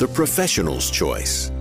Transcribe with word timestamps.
the 0.00 0.08
professional's 0.08 0.90
choice. 0.90 1.52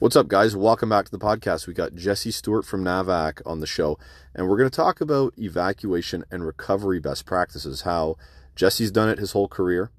What's 0.00 0.16
up, 0.16 0.26
guys? 0.26 0.56
Welcome 0.56 0.88
back 0.88 1.04
to 1.04 1.10
the 1.12 1.20
podcast. 1.20 1.68
We 1.68 1.72
got 1.72 1.94
Jesse 1.94 2.32
Stewart 2.32 2.64
from 2.64 2.82
NAVAC 2.82 3.40
on 3.46 3.60
the 3.60 3.66
show, 3.66 3.96
and 4.34 4.48
we're 4.48 4.56
going 4.56 4.68
to 4.68 4.74
talk 4.74 5.00
about 5.00 5.32
evacuation 5.38 6.24
and 6.32 6.44
recovery 6.44 6.98
best 6.98 7.24
practices, 7.24 7.82
how 7.82 8.16
Jesse's 8.56 8.90
done 8.90 9.08
it 9.08 9.20
his 9.20 9.30
whole 9.30 9.46
career, 9.46 9.92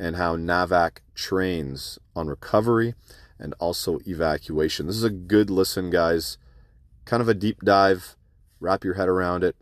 and 0.00 0.16
how 0.16 0.38
NAVAC 0.38 1.00
trains 1.14 1.98
on 2.16 2.28
recovery 2.28 2.94
and 3.38 3.52
also 3.60 3.98
evacuation. 4.06 4.86
This 4.86 4.96
is 4.96 5.04
a 5.04 5.10
good 5.10 5.50
listen, 5.50 5.90
guys. 5.90 6.38
Kind 7.04 7.20
of 7.20 7.28
a 7.28 7.34
deep 7.34 7.60
dive. 7.60 8.16
Wrap 8.58 8.84
your 8.84 8.94
head 8.94 9.10
around 9.10 9.44
it. 9.44 9.54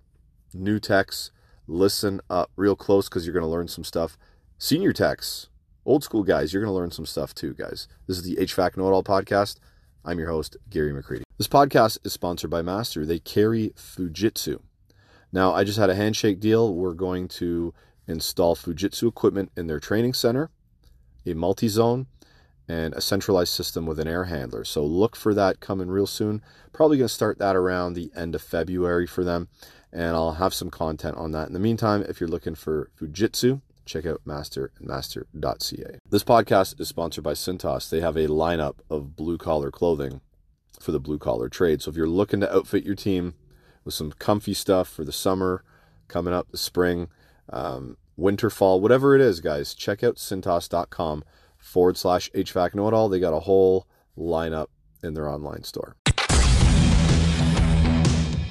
New 0.55 0.79
techs, 0.79 1.33
listen 1.67 2.21
up 2.31 2.53
real 2.55 2.77
close 2.77 3.09
because 3.09 3.27
you're 3.27 3.35
going 3.35 3.43
to 3.43 3.51
learn 3.51 3.67
some 3.67 3.83
stuff. 3.83 4.17
Senior 4.57 4.93
techs, 4.93 5.49
old 5.87 6.03
school 6.03 6.25
guys, 6.25 6.53
you're 6.53 6.63
going 6.63 6.73
to 6.73 6.77
learn 6.77 6.91
some 6.91 7.07
stuff 7.07 7.35
too, 7.35 7.55
guys. 7.55 7.87
This 8.07 8.19
is 8.19 8.25
the 8.25 8.37
HVAC 8.37 8.77
Know 8.77 8.89
It 8.89 8.93
All 8.93 9.05
podcast. 9.05 9.59
I'm 10.05 10.19
your 10.19 10.29
host, 10.29 10.57
Gary 10.69 10.93
McCreadie. 10.93 11.23
This 11.39 11.47
podcast 11.47 11.99
is 12.05 12.13
sponsored 12.13 12.51
by 12.51 12.61
Master. 12.61 13.07
They 13.07 13.21
carry 13.21 13.71
Fujitsu. 13.77 14.61
Now, 15.33 15.55
I 15.55 15.65
just 15.65 15.79
had 15.79 15.89
a 15.89 15.95
handshake 15.95 16.41
deal. 16.41 16.75
We're 16.75 16.95
going 16.95 17.29
to 17.29 17.73
install 18.09 18.57
Fujitsu 18.57 19.09
equipment 19.09 19.53
in 19.57 19.69
their 19.69 19.81
training 19.81 20.15
center, 20.15 20.51
a 21.25 21.35
multi 21.35 21.69
zone, 21.69 22.07
and 22.69 22.93
a 22.95 23.01
centralized 23.01 23.53
system 23.53 23.87
with 23.87 24.01
an 24.01 24.09
air 24.09 24.25
handler. 24.25 24.65
So 24.65 24.85
look 24.85 25.15
for 25.15 25.35
that 25.35 25.61
coming 25.61 25.89
real 25.89 26.07
soon. 26.07 26.43
Probably 26.73 26.99
going 26.99 27.09
to 27.09 27.15
start 27.15 27.39
that 27.39 27.55
around 27.55 27.93
the 27.93 28.11
end 28.17 28.35
of 28.35 28.43
February 28.43 29.07
for 29.07 29.23
them, 29.23 29.49
and 29.93 30.17
I'll 30.17 30.35
have 30.35 30.55
some 30.55 30.71
content 30.71 31.17
on 31.17 31.31
that. 31.33 31.47
In 31.47 31.53
the 31.55 31.61
meantime, 31.61 32.05
if 32.09 32.21
you're 32.21 32.29
looking 32.29 32.57
for 32.57 32.91
Fujitsu, 33.01 33.61
check 33.87 34.05
out 34.05 34.21
master 34.25 34.73
and 34.79 34.87
master.ca. 34.87 35.99
This 36.11 36.25
podcast 36.25 36.79
is 36.81 36.89
sponsored 36.89 37.25
by 37.25 37.33
Cintas. 37.33 37.89
They 37.89 38.01
have 38.01 38.17
a 38.17 38.27
lineup 38.27 38.81
of 38.91 39.17
blue 39.17 39.39
collar 39.39 39.71
clothing 39.71 40.21
for 40.79 40.93
the 40.93 41.01
blue 41.01 41.19
collar 41.19 41.49
trade. 41.49 41.81
So 41.81 41.91
if 41.91 41.97
you're 41.97 42.07
looking 42.07 42.41
to 42.41 42.55
outfit 42.55 42.85
your 42.85 42.95
team 42.95 43.35
with 43.85 43.95
some 43.95 44.13
comfy 44.13 44.53
stuff 44.53 44.89
for 44.89 45.05
the 45.05 45.13
summer 45.13 45.65
coming 46.09 46.35
up, 46.35 46.51
the 46.51 46.59
spring, 46.59 47.09
um, 47.49 47.97
winter, 48.17 48.51
fall, 48.51 48.81
whatever 48.81 49.15
it 49.15 49.21
is, 49.21 49.41
guys, 49.41 49.73
check 49.73 50.05
out 50.05 50.17
cintas.com 50.17 51.25
forward 51.57 51.97
slash 51.97 52.31
HVAC 52.33 52.75
know 52.75 52.89
it 52.89 52.95
all. 52.95 53.09
They 53.09 53.21
got 53.21 53.33
a 53.33 53.41
whole 53.41 53.87
lineup 54.19 54.67
in 55.03 55.15
their 55.15 55.29
online 55.29 55.63
store. 55.63 55.97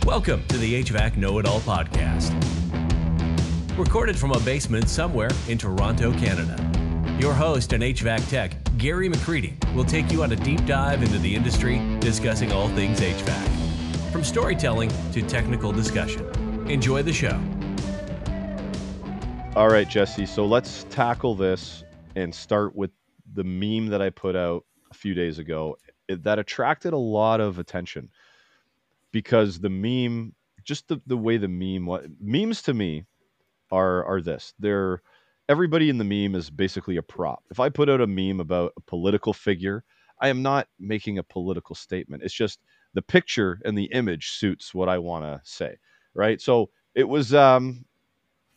Welcome 0.05 0.45
to 0.47 0.57
the 0.57 0.83
HVAC 0.83 1.17
Know 1.17 1.39
It 1.39 1.47
All 1.47 1.59
podcast. 1.61 2.64
Recorded 3.77 4.17
from 4.17 4.31
a 4.31 4.39
basement 4.39 4.87
somewhere 4.87 5.31
in 5.49 5.57
Toronto, 5.57 6.13
Canada. 6.13 6.55
Your 7.19 7.33
host 7.33 7.73
and 7.73 7.83
HVAC 7.83 8.29
tech, 8.29 8.55
Gary 8.77 9.09
McCreadie, 9.09 9.53
will 9.73 9.83
take 9.83 10.13
you 10.13 10.23
on 10.23 10.31
a 10.31 10.35
deep 10.37 10.65
dive 10.65 11.03
into 11.03 11.17
the 11.17 11.35
industry, 11.35 11.81
discussing 11.99 12.53
all 12.53 12.69
things 12.69 13.01
HVAC. 13.01 14.11
From 14.13 14.23
storytelling 14.23 14.89
to 15.11 15.21
technical 15.23 15.73
discussion. 15.73 16.25
Enjoy 16.69 17.03
the 17.03 17.11
show. 17.11 17.37
All 19.57 19.67
right, 19.67 19.89
Jesse. 19.89 20.25
So 20.25 20.45
let's 20.45 20.85
tackle 20.89 21.35
this 21.35 21.83
and 22.15 22.33
start 22.33 22.77
with 22.77 22.91
the 23.33 23.43
meme 23.43 23.87
that 23.87 24.01
I 24.01 24.09
put 24.09 24.37
out 24.37 24.63
a 24.89 24.93
few 24.93 25.13
days 25.13 25.37
ago 25.37 25.75
that 26.07 26.39
attracted 26.39 26.93
a 26.93 26.97
lot 26.97 27.41
of 27.41 27.59
attention 27.59 28.09
because 29.11 29.59
the 29.59 29.69
meme, 29.69 30.33
just 30.63 30.87
the, 30.87 31.01
the 31.07 31.17
way 31.17 31.35
the 31.35 31.49
meme, 31.49 31.85
what 31.85 32.05
memes 32.21 32.61
to 32.61 32.73
me 32.73 33.03
are 33.71 34.05
are 34.05 34.21
this. 34.21 34.53
They're 34.59 35.01
everybody 35.49 35.89
in 35.89 35.97
the 35.97 36.03
meme 36.03 36.35
is 36.35 36.49
basically 36.49 36.97
a 36.97 37.03
prop. 37.03 37.43
If 37.51 37.59
I 37.59 37.69
put 37.69 37.89
out 37.89 38.01
a 38.01 38.07
meme 38.07 38.39
about 38.39 38.73
a 38.77 38.81
political 38.81 39.33
figure, 39.33 39.83
I 40.19 40.29
am 40.29 40.41
not 40.41 40.67
making 40.79 41.17
a 41.17 41.23
political 41.23 41.75
statement. 41.75 42.23
It's 42.23 42.33
just 42.33 42.59
the 42.93 43.01
picture 43.01 43.59
and 43.65 43.77
the 43.77 43.85
image 43.85 44.31
suits 44.31 44.73
what 44.73 44.89
I 44.89 44.97
want 44.97 45.25
to 45.25 45.41
say, 45.43 45.77
right? 46.13 46.41
So 46.41 46.69
it 46.95 47.07
was, 47.07 47.33
um, 47.33 47.85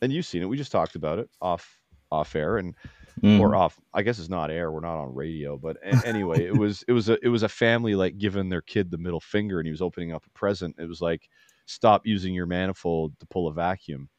and 0.01 0.11
you've 0.11 0.25
seen 0.25 0.41
it. 0.41 0.49
We 0.49 0.57
just 0.57 0.71
talked 0.71 0.95
about 0.95 1.19
it 1.19 1.29
off 1.41 1.79
off 2.11 2.35
air, 2.35 2.57
and 2.57 2.73
mm. 3.21 3.39
or 3.39 3.55
off. 3.55 3.79
I 3.93 4.01
guess 4.01 4.19
it's 4.19 4.29
not 4.29 4.49
air. 4.49 4.71
We're 4.71 4.79
not 4.79 4.99
on 4.99 5.13
radio, 5.13 5.57
but 5.57 5.77
anyway, 6.05 6.45
it 6.45 6.57
was 6.57 6.83
it 6.87 6.93
was 6.93 7.09
a 7.09 7.17
it 7.23 7.29
was 7.29 7.43
a 7.43 7.49
family 7.49 7.95
like 7.95 8.17
giving 8.17 8.49
their 8.49 8.61
kid 8.61 8.89
the 8.89 8.97
middle 8.97 9.19
finger, 9.19 9.59
and 9.59 9.67
he 9.67 9.71
was 9.71 9.81
opening 9.81 10.13
up 10.13 10.25
a 10.25 10.29
present. 10.37 10.75
It 10.79 10.87
was 10.87 11.01
like, 11.01 11.29
stop 11.65 12.05
using 12.05 12.33
your 12.33 12.45
manifold 12.45 13.13
to 13.19 13.27
pull 13.27 13.47
a 13.47 13.53
vacuum, 13.53 14.09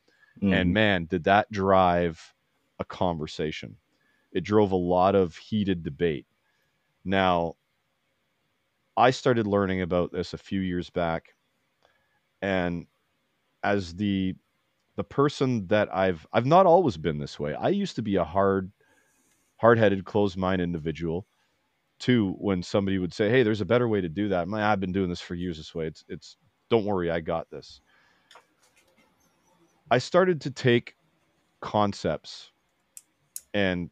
mm. 0.42 0.52
and 0.52 0.72
man, 0.72 1.06
did 1.06 1.24
that 1.24 1.50
drive 1.50 2.34
a 2.78 2.84
conversation. 2.84 3.76
It 4.32 4.42
drove 4.44 4.72
a 4.72 4.76
lot 4.76 5.14
of 5.14 5.36
heated 5.36 5.82
debate. 5.82 6.26
Now, 7.04 7.56
I 8.96 9.10
started 9.10 9.46
learning 9.46 9.82
about 9.82 10.12
this 10.12 10.34
a 10.34 10.38
few 10.38 10.60
years 10.60 10.90
back, 10.90 11.34
and 12.42 12.86
as 13.62 13.94
the 13.94 14.34
the 14.96 15.04
person 15.04 15.66
that 15.68 15.94
I've 15.94 16.26
I've 16.32 16.46
not 16.46 16.66
always 16.66 16.96
been 16.96 17.18
this 17.18 17.40
way. 17.40 17.54
I 17.54 17.68
used 17.70 17.96
to 17.96 18.02
be 18.02 18.16
a 18.16 18.24
hard 18.24 18.72
hard-headed, 19.56 20.04
closed-minded 20.04 20.64
individual. 20.64 21.26
Two, 21.98 22.32
when 22.38 22.62
somebody 22.62 22.98
would 22.98 23.12
say, 23.14 23.30
"Hey, 23.30 23.42
there's 23.42 23.60
a 23.62 23.66
better 23.66 23.88
way 23.88 24.00
to 24.00 24.08
do 24.08 24.28
that," 24.30 24.48
My, 24.48 24.64
I've 24.72 24.80
been 24.80 24.92
doing 24.92 25.10
this 25.10 25.20
for 25.20 25.34
years 25.34 25.58
this 25.58 25.74
way. 25.74 25.86
It's 25.86 26.04
it's 26.08 26.36
don't 26.70 26.86
worry, 26.86 27.10
I 27.10 27.20
got 27.20 27.50
this. 27.50 27.80
I 29.90 29.98
started 29.98 30.40
to 30.42 30.50
take 30.50 30.94
concepts 31.60 32.50
and 33.52 33.90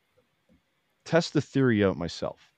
test 1.04 1.32
the 1.32 1.40
theory 1.40 1.84
out 1.84 1.96
myself 1.96 2.52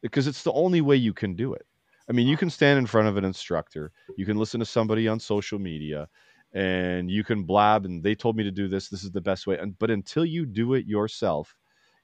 because 0.00 0.26
it's 0.26 0.42
the 0.42 0.52
only 0.52 0.80
way 0.80 0.96
you 0.96 1.12
can 1.12 1.34
do 1.34 1.54
it. 1.54 1.66
I 2.08 2.12
mean, 2.12 2.26
you 2.26 2.36
can 2.36 2.50
stand 2.50 2.78
in 2.78 2.86
front 2.86 3.08
of 3.08 3.16
an 3.16 3.24
instructor, 3.24 3.92
you 4.16 4.26
can 4.26 4.36
listen 4.36 4.58
to 4.60 4.66
somebody 4.66 5.06
on 5.06 5.20
social 5.20 5.58
media, 5.58 6.08
and 6.52 7.10
you 7.10 7.22
can 7.22 7.44
blab 7.44 7.84
and 7.84 8.02
they 8.02 8.14
told 8.14 8.36
me 8.36 8.42
to 8.44 8.50
do 8.50 8.68
this, 8.68 8.88
this 8.88 9.04
is 9.04 9.12
the 9.12 9.20
best 9.20 9.46
way. 9.46 9.56
And 9.58 9.78
but 9.78 9.90
until 9.90 10.24
you 10.24 10.44
do 10.44 10.74
it 10.74 10.86
yourself, 10.86 11.54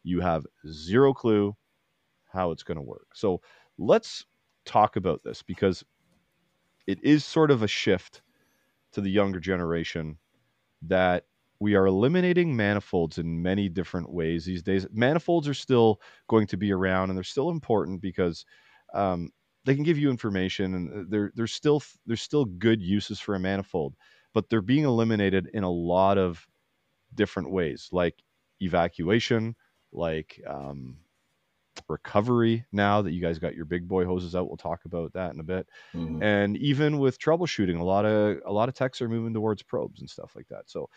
you 0.04 0.20
have 0.20 0.46
zero 0.66 1.12
clue 1.12 1.56
how 2.32 2.52
it's 2.52 2.62
going 2.62 2.76
to 2.76 2.82
work. 2.82 3.08
So 3.14 3.40
let's 3.78 4.24
talk 4.64 4.96
about 4.96 5.22
this 5.24 5.42
because 5.42 5.84
it 6.86 7.02
is 7.02 7.24
sort 7.24 7.50
of 7.50 7.62
a 7.62 7.68
shift 7.68 8.22
to 8.92 9.00
the 9.00 9.10
younger 9.10 9.40
generation 9.40 10.16
that 10.82 11.24
we 11.60 11.74
are 11.74 11.86
eliminating 11.86 12.54
manifolds 12.54 13.18
in 13.18 13.42
many 13.42 13.68
different 13.68 14.12
ways 14.12 14.44
these 14.44 14.62
days. 14.62 14.86
Manifolds 14.92 15.48
are 15.48 15.54
still 15.54 16.00
going 16.28 16.46
to 16.48 16.56
be 16.56 16.72
around 16.72 17.10
and 17.10 17.16
they're 17.16 17.24
still 17.24 17.50
important 17.50 18.00
because 18.00 18.44
um, 18.94 19.30
they 19.64 19.74
can 19.74 19.84
give 19.84 19.98
you 19.98 20.08
information 20.08 20.74
and 20.74 21.10
they're, 21.10 21.32
they're 21.34 21.46
still 21.46 21.82
there's 22.06 22.22
still 22.22 22.44
good 22.44 22.80
uses 22.80 23.18
for 23.18 23.34
a 23.34 23.40
manifold, 23.40 23.94
but 24.32 24.48
they're 24.48 24.62
being 24.62 24.84
eliminated 24.84 25.50
in 25.52 25.64
a 25.64 25.70
lot 25.70 26.16
of 26.16 26.46
different 27.14 27.50
ways, 27.50 27.88
like 27.92 28.22
evacuation, 28.60 29.56
like 29.92 30.40
um, 30.46 30.98
recovery 31.88 32.64
now 32.72 33.00
that 33.02 33.12
you 33.12 33.20
guys 33.20 33.38
got 33.38 33.54
your 33.54 33.64
big 33.64 33.86
boy 33.86 34.04
hoses 34.04 34.34
out 34.34 34.48
we'll 34.48 34.56
talk 34.56 34.84
about 34.84 35.12
that 35.12 35.32
in 35.32 35.40
a 35.40 35.44
bit. 35.44 35.68
Mm-hmm. 35.94 36.22
and 36.22 36.56
even 36.56 36.98
with 36.98 37.18
troubleshooting 37.18 37.78
a 37.78 37.84
lot 37.84 38.04
of 38.04 38.38
a 38.44 38.52
lot 38.52 38.68
of 38.68 38.74
techs 38.74 39.00
are 39.00 39.08
moving 39.08 39.34
towards 39.34 39.62
probes 39.62 40.00
and 40.00 40.10
stuff 40.10 40.34
like 40.34 40.48
that. 40.48 40.68
So 40.68 40.88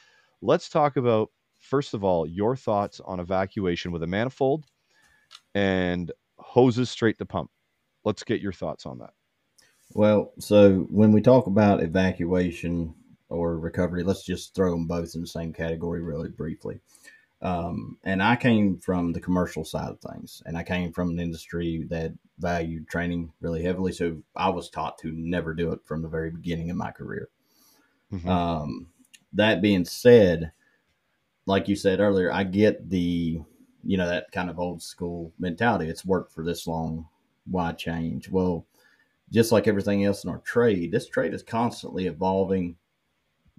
let's 0.42 0.70
talk 0.70 0.98
about 0.98 1.30
first 1.60 1.94
of 1.94 2.04
all 2.04 2.28
your 2.28 2.56
thoughts 2.56 3.00
on 3.06 3.20
evacuation 3.20 3.92
with 3.92 4.04
a 4.04 4.08
manifold 4.08 4.66
and 5.56 6.12
hoses 6.38 6.90
straight 6.90 7.18
to 7.20 7.26
pump. 7.26 7.52
Let's 8.04 8.24
get 8.24 8.42
your 8.42 8.54
thoughts 8.54 8.86
on 8.86 8.98
that. 9.00 9.14
Well 9.94 10.34
so 10.40 10.88
when 10.90 11.12
we 11.12 11.22
talk 11.22 11.48
about 11.48 11.84
evacuation 11.84 12.96
or 13.30 13.58
recovery 13.58 14.04
let's 14.04 14.26
just 14.26 14.54
throw 14.56 14.72
them 14.72 14.88
both 14.88 15.16
in 15.16 15.22
the 15.22 15.28
same 15.28 15.54
category 15.54 16.02
really 16.02 16.30
briefly 16.30 16.82
um, 17.42 17.98
and 18.04 18.22
I 18.22 18.36
came 18.36 18.78
from 18.78 19.12
the 19.12 19.22
commercial 19.22 19.66
side 19.66 19.90
of 19.90 20.00
things, 20.00 20.44
and 20.46 20.58
I 20.58 20.64
came 20.64 20.92
from 20.92 21.10
an 21.10 21.20
industry 21.20 21.86
that 21.90 22.14
valued 22.40 22.88
training 22.88 23.32
really 23.42 23.64
heavily. 23.64 23.92
So 23.92 24.18
I 24.36 24.50
was 24.50 24.70
taught 24.70 24.98
to 25.00 25.12
never 25.12 25.54
do 25.54 25.72
it 25.72 25.80
from 25.86 26.02
the 26.02 26.10
very 26.10 26.32
beginning 26.32 26.70
of 26.70 26.78
my 26.78 26.92
career. 26.92 27.30
Mm-hmm. 28.12 28.30
Um, 28.30 28.88
that 29.34 29.62
being 29.62 29.86
said, 29.86 30.52
like 31.46 31.68
you 31.68 31.76
said 31.76 32.00
earlier, 32.00 32.32
I 32.32 32.44
get 32.44 32.90
the 32.90 33.42
you 33.84 33.98
know, 33.98 34.08
that 34.08 34.32
kind 34.32 34.50
of 34.50 34.60
old 34.60 34.82
school 34.82 35.34
mentality. 35.40 35.90
It's 35.90 36.06
worked 36.06 36.32
for 36.32 36.44
this 36.44 36.68
long. 36.68 37.08
Why 37.46 37.72
change? 37.72 38.30
Well, 38.30 38.66
just 39.32 39.52
like 39.52 39.68
everything 39.68 40.06
else 40.06 40.24
in 40.24 40.30
our 40.30 40.40
trade, 40.40 40.92
this 40.92 41.08
trade 41.08 41.34
is 41.34 41.44
constantly 41.44 42.08
evolving. 42.08 42.76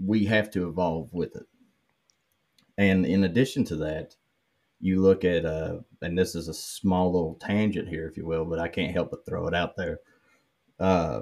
We 0.02 0.25
have 0.26 0.50
to 0.52 0.69
evolve 0.69 1.12
with 1.12 1.35
it. 1.37 1.46
And 2.78 3.04
in 3.06 3.24
addition 3.24 3.64
to 3.64 3.76
that, 3.76 4.16
you 4.80 5.00
look 5.00 5.24
at, 5.24 5.44
uh, 5.44 5.78
and 6.00 6.19
this 6.19 6.34
is 6.34 6.48
a 6.48 6.54
small 6.54 7.12
little 7.12 7.38
tangent 7.40 7.88
here, 7.88 8.08
if 8.08 8.16
you 8.16 8.26
will, 8.26 8.44
but 8.44 8.58
I 8.58 8.69
can't 8.69 8.92
help 8.92 9.10
but 9.10 9.24
throw 9.24 9.46
it 9.46 9.54
out 9.54 9.76
there. 9.76 10.00
Uh, 10.80 11.20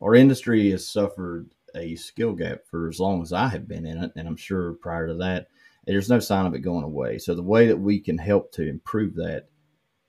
our 0.00 0.14
industry 0.14 0.70
has 0.70 0.86
suffered 0.86 1.50
a 1.74 1.96
skill 1.96 2.32
gap 2.32 2.60
for 2.70 2.88
as 2.88 3.00
long 3.00 3.22
as 3.22 3.32
I 3.32 3.48
have 3.48 3.66
been 3.66 3.84
in 3.84 4.04
it, 4.04 4.12
and 4.14 4.28
I'm 4.28 4.36
sure 4.36 4.74
prior 4.74 5.08
to 5.08 5.14
that, 5.14 5.48
there's 5.86 6.08
no 6.08 6.20
sign 6.20 6.46
of 6.46 6.54
it 6.54 6.60
going 6.60 6.84
away. 6.84 7.18
So 7.18 7.34
the 7.34 7.42
way 7.42 7.66
that 7.66 7.76
we 7.76 7.98
can 7.98 8.16
help 8.16 8.52
to 8.52 8.68
improve 8.68 9.14
that 9.16 9.48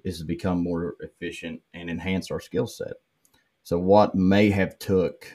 is 0.04 0.20
to 0.20 0.26
become 0.26 0.62
more 0.62 0.96
efficient 1.00 1.62
and 1.74 1.90
enhance 1.90 2.30
our 2.30 2.40
skill 2.40 2.68
set. 2.68 2.94
So 3.64 3.80
what 3.80 4.14
may 4.14 4.52
have 4.52 4.78
took 4.78 5.28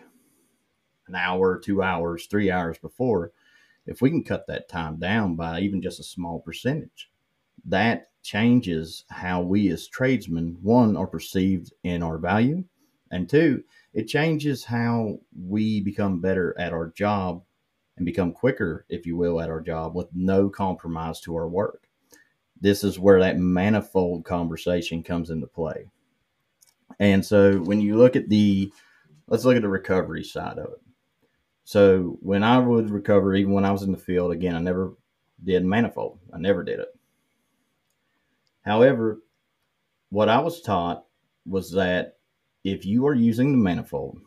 an 1.09 1.17
hour, 1.17 1.59
two 1.59 1.83
hours, 1.83 2.27
three 2.27 2.51
hours 2.51 2.79
before, 2.79 3.33
if 3.87 4.01
we 4.01 4.11
can 4.11 4.23
cut 4.23 4.47
that 4.47 4.69
time 4.69 4.99
down 4.99 5.37
by 5.37 5.61
even 5.61 5.83
just 5.83 6.01
a 6.01 6.05
small 6.05 6.41
percentage, 6.41 7.11
that 7.67 8.11
changes 8.23 9.05
how 9.09 9.41
we 9.43 9.69
as 9.71 9.89
tradesmen, 9.89 10.59
one, 10.63 10.97
are 10.97 11.07
perceived 11.07 11.73
in 11.83 12.03
our 12.03 12.19
value, 12.19 12.65
and 13.11 13.29
two, 13.29 13.65
it 13.93 14.07
changes 14.07 14.65
how 14.65 15.19
we 15.47 15.81
become 15.81 16.21
better 16.21 16.55
at 16.59 16.73
our 16.73 16.91
job 16.91 17.43
and 17.97 18.07
become 18.07 18.33
quicker, 18.33 18.87
if 18.89 19.05
you 19.05 19.17
will, 19.17 19.41
at 19.41 19.51
our 19.51 19.61
job 19.61 19.95
with 19.95 20.09
no 20.15 20.49
compromise 20.49 21.21
to 21.21 21.35
our 21.35 21.49
work. 21.49 21.89
This 22.61 22.85
is 22.85 22.99
where 22.99 23.21
that 23.21 23.39
manifold 23.39 24.25
conversation 24.25 25.03
comes 25.03 25.31
into 25.31 25.47
play. 25.47 25.87
And 26.99 27.25
so 27.25 27.59
when 27.59 27.81
you 27.81 27.97
look 27.97 28.17
at 28.17 28.29
the, 28.29 28.73
let's 29.27 29.45
look 29.45 29.57
at 29.57 29.63
the 29.63 29.69
recovery 29.69 30.25
side 30.25 30.59
of 30.59 30.67
it. 30.73 30.81
So 31.71 32.19
when 32.21 32.43
I 32.43 32.59
would 32.59 32.91
recover, 32.91 33.33
even 33.37 33.53
when 33.53 33.65
I 33.65 33.71
was 33.71 33.85
in 33.85 33.93
the 33.93 33.97
field, 33.97 34.33
again, 34.33 34.57
I 34.57 34.59
never 34.59 34.95
did 35.45 35.65
manifold. 35.65 36.19
I 36.33 36.39
never 36.41 36.65
did 36.65 36.81
it. 36.81 36.89
However, 38.63 39.21
what 40.09 40.29
I 40.29 40.41
was 40.41 40.63
taught 40.63 41.05
was 41.47 41.71
that 41.71 42.17
if 42.65 42.85
you 42.85 43.07
are 43.07 43.15
using 43.15 43.53
the 43.53 43.59
manifold 43.59 44.19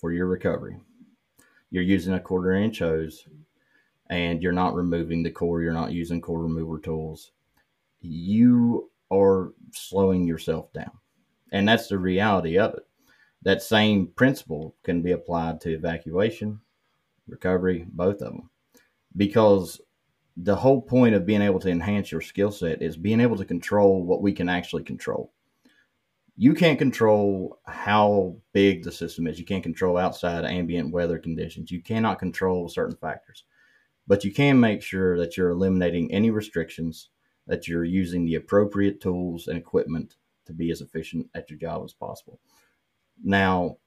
for 0.00 0.10
your 0.10 0.26
recovery, 0.26 0.76
you're 1.70 1.84
using 1.84 2.14
a 2.14 2.20
quarter 2.20 2.54
inch 2.54 2.80
hose 2.80 3.28
and 4.10 4.42
you're 4.42 4.50
not 4.50 4.74
removing 4.74 5.22
the 5.22 5.30
core, 5.30 5.62
you're 5.62 5.72
not 5.72 5.92
using 5.92 6.20
core 6.20 6.42
remover 6.42 6.80
tools, 6.80 7.30
you 8.00 8.90
are 9.12 9.52
slowing 9.70 10.26
yourself 10.26 10.72
down. 10.72 10.98
And 11.52 11.68
that's 11.68 11.86
the 11.86 11.98
reality 11.98 12.58
of 12.58 12.74
it. 12.74 12.88
That 13.42 13.62
same 13.62 14.08
principle 14.08 14.74
can 14.82 15.00
be 15.00 15.12
applied 15.12 15.60
to 15.60 15.72
evacuation, 15.72 16.60
recovery, 17.28 17.86
both 17.88 18.20
of 18.22 18.32
them. 18.32 18.50
Because 19.16 19.80
the 20.36 20.56
whole 20.56 20.80
point 20.80 21.14
of 21.14 21.26
being 21.26 21.42
able 21.42 21.58
to 21.60 21.70
enhance 21.70 22.12
your 22.12 22.20
skill 22.20 22.52
set 22.52 22.80
is 22.80 22.96
being 22.96 23.20
able 23.20 23.36
to 23.36 23.44
control 23.44 24.04
what 24.04 24.22
we 24.22 24.32
can 24.32 24.48
actually 24.48 24.84
control. 24.84 25.32
You 26.36 26.54
can't 26.54 26.78
control 26.78 27.58
how 27.66 28.36
big 28.52 28.84
the 28.84 28.92
system 28.92 29.26
is. 29.26 29.40
You 29.40 29.44
can't 29.44 29.64
control 29.64 29.96
outside 29.96 30.44
ambient 30.44 30.92
weather 30.92 31.18
conditions. 31.18 31.72
You 31.72 31.82
cannot 31.82 32.20
control 32.20 32.68
certain 32.68 32.96
factors. 32.96 33.44
But 34.06 34.24
you 34.24 34.32
can 34.32 34.60
make 34.60 34.80
sure 34.80 35.18
that 35.18 35.36
you're 35.36 35.50
eliminating 35.50 36.12
any 36.12 36.30
restrictions, 36.30 37.10
that 37.48 37.66
you're 37.66 37.84
using 37.84 38.24
the 38.24 38.36
appropriate 38.36 39.00
tools 39.00 39.48
and 39.48 39.58
equipment 39.58 40.14
to 40.46 40.52
be 40.52 40.70
as 40.70 40.80
efficient 40.80 41.28
at 41.34 41.50
your 41.50 41.58
job 41.58 41.82
as 41.84 41.92
possible. 41.92 42.38
Now, 43.24 43.78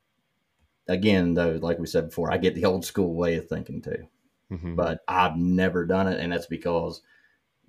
again, 0.87 1.33
though, 1.33 1.59
like 1.61 1.79
we 1.79 1.87
said 1.87 2.09
before, 2.09 2.31
I 2.31 2.37
get 2.37 2.55
the 2.55 2.65
old 2.65 2.85
school 2.85 3.15
way 3.15 3.35
of 3.35 3.47
thinking 3.47 3.81
too 3.81 4.07
mm-hmm. 4.51 4.75
but 4.75 5.01
I've 5.07 5.37
never 5.37 5.85
done 5.85 6.07
it. 6.07 6.19
And 6.19 6.31
that's 6.31 6.47
because, 6.47 7.01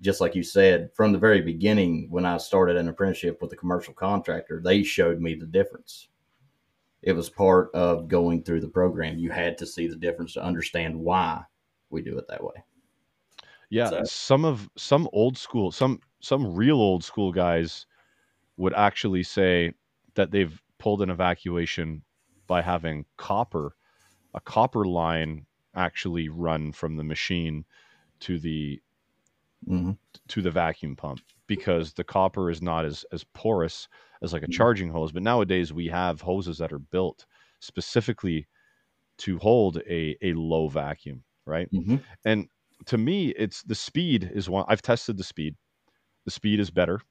just 0.01 0.21
like 0.21 0.35
you 0.35 0.43
said, 0.43 0.89
from 0.93 1.11
the 1.11 1.17
very 1.17 1.41
beginning, 1.41 2.07
when 2.09 2.25
I 2.25 2.37
started 2.37 2.75
an 2.75 2.89
apprenticeship 2.89 3.41
with 3.41 3.53
a 3.53 3.57
commercial 3.57 3.93
contractor, 3.93 4.61
they 4.63 4.83
showed 4.83 5.21
me 5.21 5.35
the 5.35 5.45
difference. 5.45 6.09
It 7.01 7.13
was 7.13 7.29
part 7.29 7.69
of 7.73 8.07
going 8.07 8.43
through 8.43 8.61
the 8.61 8.69
program. 8.69 9.17
You 9.17 9.29
had 9.31 9.57
to 9.57 9.65
see 9.65 9.87
the 9.87 9.95
difference 9.95 10.33
to 10.33 10.43
understand 10.43 10.95
why 10.95 11.41
we 11.89 12.01
do 12.01 12.17
it 12.17 12.27
that 12.29 12.43
way. 12.43 12.63
Yeah, 13.69 13.89
so, 13.89 14.03
some 14.03 14.45
of 14.45 14.69
some 14.77 15.09
old 15.13 15.37
school, 15.37 15.71
some 15.71 15.99
some 16.19 16.53
real 16.53 16.77
old 16.77 17.03
school 17.03 17.31
guys 17.31 17.87
would 18.57 18.73
actually 18.75 19.23
say 19.23 19.73
that 20.13 20.29
they've 20.31 20.61
pulled 20.77 21.01
an 21.01 21.09
evacuation 21.09 22.03
by 22.53 22.61
having 22.61 23.03
copper, 23.17 23.75
a 24.35 24.39
copper 24.39 24.85
line 24.85 25.47
actually 25.73 26.29
run 26.29 26.71
from 26.71 26.97
the 26.97 27.03
machine 27.03 27.65
to 28.19 28.37
the 28.37 28.79
mm-hmm. 29.67 29.93
to 30.27 30.41
the 30.43 30.51
vacuum 30.51 30.95
pump 30.95 31.19
because 31.47 31.93
the 31.93 32.03
copper 32.03 32.51
is 32.51 32.61
not 32.61 32.85
as 32.85 33.05
as 33.11 33.23
porous 33.33 33.87
as 34.21 34.33
like 34.33 34.43
a 34.43 34.45
mm-hmm. 34.45 34.51
charging 34.51 34.91
hose. 34.91 35.11
But 35.11 35.23
nowadays 35.23 35.73
we 35.73 35.87
have 35.87 36.21
hoses 36.21 36.59
that 36.59 36.71
are 36.71 36.77
built 36.77 37.25
specifically 37.59 38.45
to 39.25 39.39
hold 39.39 39.77
a 39.89 40.15
a 40.21 40.33
low 40.33 40.67
vacuum, 40.67 41.23
right? 41.47 41.67
Mm-hmm. 41.71 41.95
And 42.23 42.49
to 42.85 42.99
me, 42.99 43.29
it's 43.29 43.63
the 43.63 43.73
speed 43.73 44.29
is 44.31 44.47
one. 44.47 44.65
I've 44.67 44.83
tested 44.83 45.17
the 45.17 45.23
speed. 45.23 45.55
The 46.25 46.31
speed 46.31 46.59
is 46.59 46.69
better, 46.69 47.01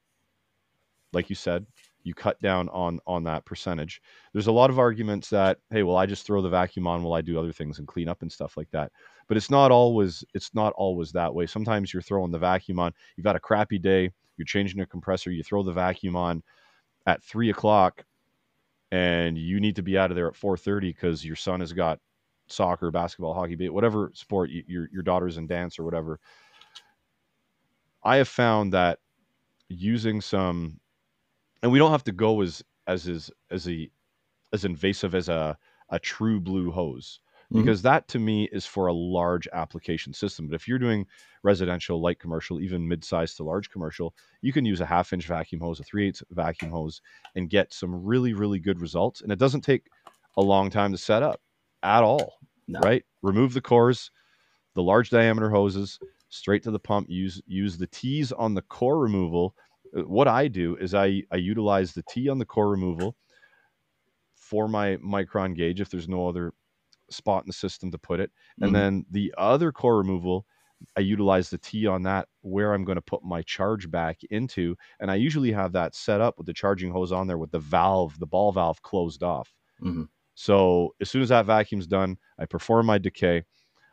like 1.13 1.31
you 1.31 1.35
said 1.35 1.67
you 2.05 2.15
cut 2.15 2.41
down 2.41 2.69
on 2.71 3.01
on 3.07 3.25
that 3.25 3.45
percentage. 3.45 4.03
There's 4.33 4.47
a 4.47 4.53
lot 4.53 4.71
of 4.71 4.79
arguments 4.79 5.29
that 5.31 5.59
hey, 5.71 5.83
well, 5.83 5.97
I 5.97 6.07
just 6.07 6.27
throw 6.27 6.43
the 6.43 6.49
vacuum 6.49 6.87
on 6.87 7.03
while 7.03 7.15
I 7.15 7.21
do 7.21 7.39
other 7.39 7.53
things 7.53 7.79
and 7.79 7.87
clean 7.87 8.09
up 8.09 8.23
and 8.23 8.33
stuff 8.33 8.57
like 8.57 8.71
that. 8.71 8.91
But 9.29 9.37
it's 9.37 9.51
not 9.51 9.71
always 9.71 10.25
it's 10.35 10.55
not 10.55 10.73
always 10.75 11.13
that 11.13 11.35
way. 11.35 11.47
Sometimes 11.47 11.93
you're 11.93 12.03
throwing 12.03 12.31
the 12.31 12.39
vacuum 12.39 12.79
on. 12.79 12.93
You've 13.17 13.27
had 13.27 13.37
a 13.37 13.41
crappy 13.41 13.79
day. 13.79 14.11
You're 14.37 14.47
changing 14.47 14.81
a 14.81 14.87
compressor. 14.87 15.31
You 15.31 15.43
throw 15.43 15.63
the 15.63 15.73
vacuum 15.73 16.17
on 16.17 16.43
at 17.07 17.23
three 17.23 17.51
o'clock, 17.51 18.05
and 18.91 19.39
you 19.39 19.61
need 19.61 19.77
to 19.77 19.83
be 19.83 19.99
out 19.99 20.11
of 20.11 20.17
there 20.17 20.29
at 20.29 20.37
four 20.37 20.57
thirty 20.57 20.93
because 20.93 21.25
your 21.25 21.37
son 21.37 21.61
has 21.61 21.73
got 21.73 21.99
soccer, 22.49 22.91
basketball, 22.91 23.35
hockey, 23.35 23.69
whatever 23.69 24.11
sport 24.15 24.51
your 24.51 24.89
your 24.93 25.03
daughter's 25.03 25.39
in 25.39 25.47
dance 25.47 25.79
or 25.79 25.85
whatever. 25.85 26.19
I 28.05 28.17
have 28.17 28.29
found 28.29 28.73
that 28.73 28.99
using 29.69 30.21
some 30.21 30.81
and 31.63 31.73
we 31.73 31.79
don't 31.79 31.93
have 31.93 32.05
to 32.05 32.13
go 32.13 32.41
as 32.41 32.63
as 32.87 33.09
as 33.09 33.31
as 33.51 33.69
a 33.69 33.91
as 34.53 34.65
invasive 34.65 35.15
as 35.15 35.29
a 35.29 35.57
a 35.91 35.99
true 35.99 36.41
blue 36.41 36.71
hose 36.71 37.21
mm-hmm. 37.53 37.63
because 37.63 37.81
mm-hmm. 37.81 37.89
that 37.89 38.09
to 38.09 38.19
me 38.19 38.49
is 38.53 38.67
for 38.67 38.87
a 38.87 38.93
large 38.93 39.49
application 39.53 40.13
system. 40.13 40.49
But 40.49 40.55
if 40.55 40.67
you're 40.67 40.79
doing 40.79 41.07
residential, 41.43 42.01
light 42.01 42.19
commercial, 42.19 42.61
even 42.61 42.87
mid-sized 42.89 43.37
to 43.37 43.45
large 43.45 43.71
commercial, 43.71 44.15
you 44.41 44.53
can 44.53 44.65
use 44.65 44.81
a 44.81 44.87
half-inch 44.87 45.27
vacuum 45.27 45.61
hose, 45.61 45.81
a 45.81 45.85
three-eighths 45.85 46.23
vacuum 46.31 46.71
hose, 46.71 47.01
and 47.35 47.51
get 47.51 47.73
some 47.73 48.05
really, 48.05 48.33
really 48.33 48.59
good 48.59 48.81
results. 48.81 49.21
And 49.21 49.33
it 49.33 49.39
doesn't 49.39 49.63
take 49.63 49.87
a 50.37 50.43
long 50.43 50.71
time 50.71 50.93
to 50.93 50.99
set 50.99 51.23
up 51.23 51.41
at 51.83 52.03
all, 52.03 52.39
no. 52.69 52.81
right? 52.81 53.05
Remove 53.23 53.55
the 53.55 53.61
cores, 53.61 54.11
the 54.75 54.83
large 54.83 55.11
diameter 55.11 55.51
hoses, 55.51 55.99
straight 56.29 56.63
to 56.63 56.71
the 56.71 56.79
pump. 56.79 57.09
Use 57.11 57.43
use 57.47 57.77
the 57.77 57.87
T's 57.89 58.33
on 58.33 58.55
the 58.55 58.63
core 58.63 58.99
removal 58.99 59.55
what 59.93 60.29
I 60.29 60.49
do 60.49 60.77
is 60.77 60.95
I, 60.95 61.23
I 61.31 61.37
utilize 61.37 61.93
the 61.93 62.03
T 62.09 62.29
on 62.29 62.39
the 62.39 62.45
core 62.45 62.71
removal 62.71 63.17
for 64.35 64.69
my 64.69 64.97
micron 64.97 65.57
gauge 65.57 65.81
if 65.81 65.91
there's 65.91 66.09
no 66.09 66.29
other 66.29 66.53
spot 67.11 67.43
in 67.43 67.49
the 67.49 67.53
system 67.53 67.91
to 67.91 67.99
put 67.99 68.21
it. 68.21 68.31
And 68.61 68.73
mm-hmm. 68.73 68.75
then 68.75 69.07
the 69.11 69.35
other 69.37 69.73
core 69.73 69.99
removal, 69.99 70.47
I 70.97 71.01
utilize 71.01 71.51
the 71.51 71.59
T 71.59 71.87
on 71.87 72.03
that 72.05 72.29
where 72.41 72.75
I'm 72.75 72.85
going 72.85 72.97
to 72.97 73.03
put 73.03 73.23
my 73.23 73.43
charge 73.43 73.91
back 73.91 74.19
into. 74.31 74.77
And 75.01 75.11
I 75.11 75.17
usually 75.17 75.53
have 75.53 75.73
that 75.73 75.95
set 75.95 76.21
up 76.21 76.39
with 76.39 76.47
the 76.47 76.55
charging 76.55 76.91
hose 76.91 77.13
on 77.13 77.27
there 77.27 77.39
with 77.39 77.51
the 77.51 77.59
valve, 77.59 78.19
the 78.19 78.27
ball 78.27 78.53
valve 78.53 78.83
closed 78.83 79.23
off. 79.23 79.53
Mm-hmm. 79.83 80.05
So 80.35 80.95
as 81.01 81.11
soon 81.11 81.23
as 81.23 81.29
that 81.29 81.47
vacuum's 81.47 81.87
done, 81.87 82.17
I 82.39 82.47
perform 82.47 82.87
my 82.87 82.99
decay. 82.99 83.45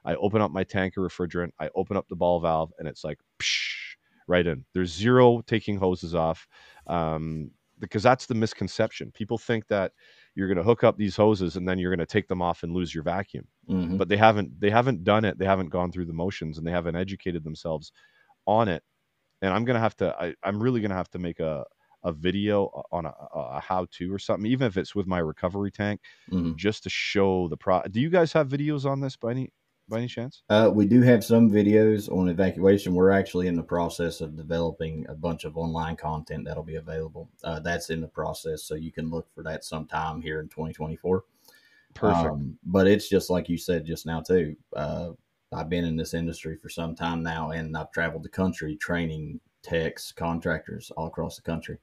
I 0.06 0.16
open 0.16 0.42
up 0.42 0.52
my 0.52 0.64
tank 0.64 0.96
of 0.98 1.04
refrigerant. 1.04 1.52
I 1.60 1.70
open 1.76 1.98
up 1.98 2.08
the 2.08 2.16
ball 2.16 2.40
valve, 2.40 2.72
and 2.80 2.88
it's 2.88 3.04
like, 3.04 3.20
psh, 3.40 3.89
right 4.30 4.46
in. 4.46 4.64
There's 4.74 4.94
zero 4.94 5.42
taking 5.46 5.78
hoses 5.78 6.16
off 6.16 6.48
um, 6.88 7.52
because 7.80 8.04
that's 8.04 8.28
the 8.28 8.36
misconception. 8.36 9.12
People 9.12 9.38
think 9.38 9.68
that 9.68 9.92
you're 10.36 10.48
going 10.48 10.58
to 10.58 10.64
hook 10.64 10.84
up 10.84 10.98
these 10.98 11.16
hoses 11.16 11.56
and 11.56 11.68
then 11.68 11.80
you're 11.80 11.94
going 11.94 12.06
to 12.06 12.06
take 12.06 12.28
them 12.28 12.42
off 12.42 12.64
and 12.64 12.72
lose 12.72 12.94
your 12.94 13.04
vacuum. 13.04 13.48
Mm-hmm. 13.70 13.98
But 13.98 14.08
they 14.08 14.18
haven't 14.18 14.60
they 14.60 14.70
haven't 14.70 15.04
done 15.04 15.26
it. 15.26 15.38
They 15.38 15.46
haven't 15.46 15.70
gone 15.70 15.92
through 15.92 16.06
the 16.06 16.14
motions 16.14 16.58
and 16.58 16.66
they 16.66 16.72
haven't 16.72 16.96
educated 16.96 17.44
themselves 17.44 17.92
on 18.46 18.70
it. 18.70 18.84
And 19.42 19.54
I'm 19.54 19.66
going 19.66 19.76
to 19.76 19.82
have 19.82 19.96
to 19.98 20.16
I, 20.20 20.36
I'm 20.44 20.62
really 20.62 20.82
going 20.82 20.92
to 20.92 20.98
have 20.98 21.10
to 21.12 21.20
make 21.20 21.40
a 21.40 21.66
a 22.04 22.14
video 22.14 22.84
on 22.94 23.06
a, 23.06 23.14
a 23.36 23.60
how 23.60 23.86
to 23.92 24.14
or 24.14 24.20
something, 24.20 24.50
even 24.50 24.68
if 24.68 24.78
it's 24.78 24.96
with 24.96 25.06
my 25.06 25.20
recovery 25.20 25.72
tank, 25.72 26.00
mm-hmm. 26.32 26.54
just 26.56 26.84
to 26.84 26.90
show 26.90 27.50
the 27.50 27.58
pro. 27.58 27.82
Do 27.92 28.00
you 28.00 28.10
guys 28.10 28.32
have 28.34 28.48
videos 28.48 28.86
on 28.86 29.02
this 29.02 29.18
by 29.18 29.32
any 29.32 29.52
by 29.90 29.98
any 29.98 30.08
chance? 30.08 30.44
Uh, 30.50 30.72
we 30.74 30.86
do 30.86 31.02
have 31.02 31.24
some 31.24 31.50
videos 31.50 32.12
on 32.12 32.30
evacuation. 32.30 32.94
We're 32.94 33.12
actually 33.12 33.48
in 33.48 33.56
the 33.56 33.64
process 33.64 34.22
of 34.22 34.38
developing 34.38 35.06
a 35.10 35.16
bunch 35.16 35.44
of 35.44 35.58
online 35.58 35.96
content 35.96 36.46
that'll 36.46 36.64
be 36.64 36.76
available. 36.76 37.30
Uh, 37.44 37.60
that's 37.60 37.90
in 37.90 38.02
the 38.02 38.08
process, 38.08 38.64
so 38.64 38.76
you 38.76 38.92
can 38.92 39.10
look 39.10 39.28
for 39.34 39.44
that 39.44 39.64
sometime 39.64 40.22
here 40.22 40.40
in 40.40 40.48
2024. 40.50 41.24
Perfect. 41.94 42.26
Um, 42.26 42.58
but 42.66 42.88
it's 42.88 43.10
just 43.10 43.30
like 43.30 43.50
you 43.50 43.58
said 43.58 43.86
just 43.86 44.06
now 44.06 44.22
too. 44.22 44.56
Uh, 44.76 45.12
I've 45.52 45.70
been 45.70 45.86
in 45.86 45.98
this 45.98 46.14
industry 46.14 46.56
for 46.56 46.70
some 46.70 46.96
time 46.96 47.24
now, 47.24 47.52
and 47.52 47.76
I've 47.76 47.92
traveled 47.92 48.24
the 48.24 48.30
country 48.30 48.76
training 48.76 49.40
techs, 49.64 50.12
contractors 50.12 50.92
all 50.96 51.08
across 51.08 51.36
the 51.36 51.42
country 51.42 51.80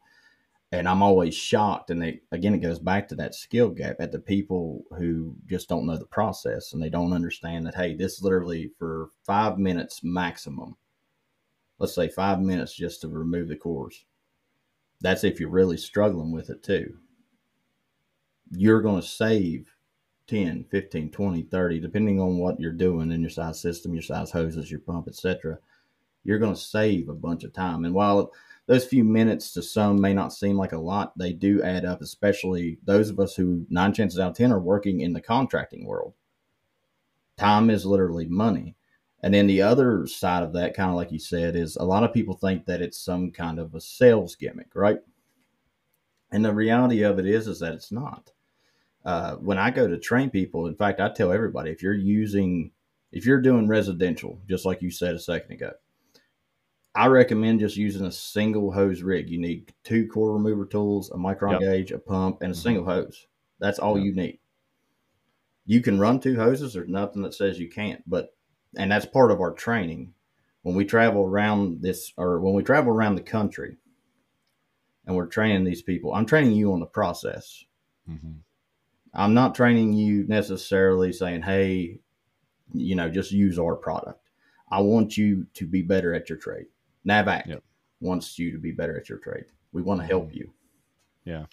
and 0.72 0.88
I'm 0.88 1.02
always 1.02 1.34
shocked. 1.34 1.90
And 1.90 2.02
they, 2.02 2.20
again, 2.32 2.54
it 2.54 2.58
goes 2.58 2.78
back 2.78 3.08
to 3.08 3.14
that 3.16 3.34
skill 3.34 3.70
gap 3.70 3.96
at 4.00 4.12
the 4.12 4.18
people 4.18 4.84
who 4.98 5.36
just 5.46 5.68
don't 5.68 5.86
know 5.86 5.96
the 5.96 6.06
process 6.06 6.72
and 6.72 6.82
they 6.82 6.90
don't 6.90 7.12
understand 7.12 7.66
that, 7.66 7.74
hey, 7.74 7.94
this 7.94 8.22
literally 8.22 8.72
for 8.78 9.10
five 9.24 9.58
minutes 9.58 10.00
maximum, 10.02 10.76
let's 11.78 11.94
say 11.94 12.08
five 12.08 12.40
minutes 12.40 12.74
just 12.74 13.00
to 13.02 13.08
remove 13.08 13.48
the 13.48 13.56
cores. 13.56 14.04
That's 15.00 15.24
if 15.24 15.38
you're 15.38 15.50
really 15.50 15.76
struggling 15.76 16.32
with 16.32 16.50
it 16.50 16.62
too. 16.62 16.96
You're 18.50 18.80
going 18.80 19.00
to 19.00 19.06
save 19.06 19.68
10, 20.28 20.64
15, 20.70 21.10
20, 21.10 21.42
30, 21.42 21.80
depending 21.80 22.20
on 22.20 22.38
what 22.38 22.58
you're 22.58 22.72
doing 22.72 23.12
in 23.12 23.20
your 23.20 23.30
size 23.30 23.60
system, 23.60 23.92
your 23.92 24.02
size 24.02 24.30
hoses, 24.30 24.70
your 24.70 24.80
pump, 24.80 25.06
etc. 25.06 25.58
You're 26.24 26.38
going 26.38 26.54
to 26.54 26.60
save 26.60 27.08
a 27.08 27.14
bunch 27.14 27.44
of 27.44 27.52
time. 27.52 27.84
And 27.84 27.94
while 27.94 28.32
those 28.66 28.84
few 28.84 29.04
minutes 29.04 29.52
to 29.52 29.62
some 29.62 30.00
may 30.00 30.12
not 30.12 30.32
seem 30.32 30.56
like 30.56 30.72
a 30.72 30.78
lot, 30.78 31.16
they 31.16 31.32
do 31.32 31.62
add 31.62 31.84
up, 31.84 32.00
especially 32.00 32.78
those 32.84 33.10
of 33.10 33.20
us 33.20 33.36
who 33.36 33.64
nine 33.70 33.92
chances 33.92 34.18
out 34.18 34.30
of 34.30 34.36
10 34.36 34.52
are 34.52 34.60
working 34.60 35.00
in 35.00 35.12
the 35.12 35.20
contracting 35.20 35.86
world. 35.86 36.14
Time 37.36 37.70
is 37.70 37.86
literally 37.86 38.26
money. 38.26 38.74
And 39.22 39.32
then 39.32 39.46
the 39.46 39.62
other 39.62 40.06
side 40.06 40.42
of 40.42 40.52
that, 40.54 40.74
kind 40.74 40.90
of 40.90 40.96
like 40.96 41.12
you 41.12 41.18
said, 41.18 41.54
is 41.54 41.76
a 41.76 41.84
lot 41.84 42.04
of 42.04 42.12
people 42.12 42.34
think 42.34 42.66
that 42.66 42.82
it's 42.82 42.98
some 42.98 43.30
kind 43.30 43.58
of 43.58 43.74
a 43.74 43.80
sales 43.80 44.34
gimmick, 44.34 44.74
right? 44.74 44.98
And 46.32 46.44
the 46.44 46.52
reality 46.52 47.02
of 47.02 47.18
it 47.18 47.26
is, 47.26 47.46
is 47.46 47.60
that 47.60 47.72
it's 47.72 47.92
not. 47.92 48.32
Uh, 49.04 49.36
when 49.36 49.58
I 49.58 49.70
go 49.70 49.86
to 49.86 49.98
train 49.98 50.28
people, 50.28 50.66
in 50.66 50.74
fact, 50.74 51.00
I 51.00 51.08
tell 51.08 51.32
everybody 51.32 51.70
if 51.70 51.82
you're 51.82 51.94
using, 51.94 52.72
if 53.12 53.24
you're 53.24 53.40
doing 53.40 53.68
residential, 53.68 54.40
just 54.48 54.66
like 54.66 54.82
you 54.82 54.90
said 54.90 55.14
a 55.14 55.20
second 55.20 55.52
ago, 55.52 55.72
I 56.96 57.08
recommend 57.08 57.60
just 57.60 57.76
using 57.76 58.06
a 58.06 58.10
single 58.10 58.72
hose 58.72 59.02
rig. 59.02 59.28
You 59.28 59.38
need 59.38 59.74
two 59.84 60.08
core 60.08 60.32
remover 60.32 60.64
tools, 60.64 61.10
a 61.10 61.16
micron 61.16 61.52
yep. 61.52 61.60
gauge, 61.60 61.92
a 61.92 61.98
pump, 61.98 62.40
and 62.40 62.50
a 62.50 62.54
mm-hmm. 62.54 62.62
single 62.62 62.84
hose. 62.86 63.26
That's 63.60 63.78
all 63.78 63.98
yep. 63.98 64.06
you 64.06 64.14
need. 64.14 64.38
You 65.66 65.82
can 65.82 66.00
run 66.00 66.20
two 66.20 66.36
hoses. 66.36 66.72
There's 66.72 66.88
nothing 66.88 67.20
that 67.22 67.34
says 67.34 67.58
you 67.58 67.68
can't, 67.68 68.02
but 68.08 68.34
and 68.78 68.90
that's 68.90 69.04
part 69.04 69.30
of 69.30 69.40
our 69.40 69.52
training. 69.52 70.14
When 70.62 70.74
we 70.74 70.86
travel 70.86 71.22
around 71.22 71.82
this, 71.82 72.12
or 72.16 72.40
when 72.40 72.54
we 72.54 72.62
travel 72.62 72.92
around 72.92 73.16
the 73.16 73.22
country, 73.22 73.76
and 75.06 75.14
we're 75.14 75.26
training 75.26 75.64
these 75.64 75.82
people, 75.82 76.14
I'm 76.14 76.26
training 76.26 76.52
you 76.52 76.72
on 76.72 76.80
the 76.80 76.86
process. 76.86 77.64
Mm-hmm. 78.10 78.32
I'm 79.12 79.34
not 79.34 79.54
training 79.54 79.92
you 79.92 80.24
necessarily 80.26 81.12
saying, 81.12 81.42
"Hey, 81.42 82.00
you 82.72 82.96
know, 82.96 83.10
just 83.10 83.32
use 83.32 83.58
our 83.58 83.76
product." 83.76 84.30
I 84.70 84.80
want 84.80 85.16
you 85.16 85.46
to 85.54 85.66
be 85.66 85.82
better 85.82 86.14
at 86.14 86.28
your 86.28 86.38
trade. 86.38 86.66
NAVAC 87.06 87.46
yep. 87.46 87.62
wants 88.00 88.38
you 88.38 88.52
to 88.52 88.58
be 88.58 88.72
better 88.72 88.98
at 88.98 89.08
your 89.08 89.18
trade. 89.18 89.46
We 89.72 89.82
want 89.82 90.00
to 90.00 90.06
help 90.06 90.34
you. 90.34 90.50
Yeah. 91.24 91.46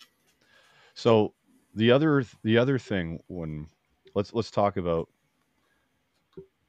So 0.94 1.34
the 1.76 1.92
other 1.92 2.26
the 2.44 2.58
other 2.58 2.78
thing 2.78 3.20
when 3.28 3.68
let's 4.16 4.34
let's 4.34 4.52
talk 4.52 4.78
about 4.78 5.10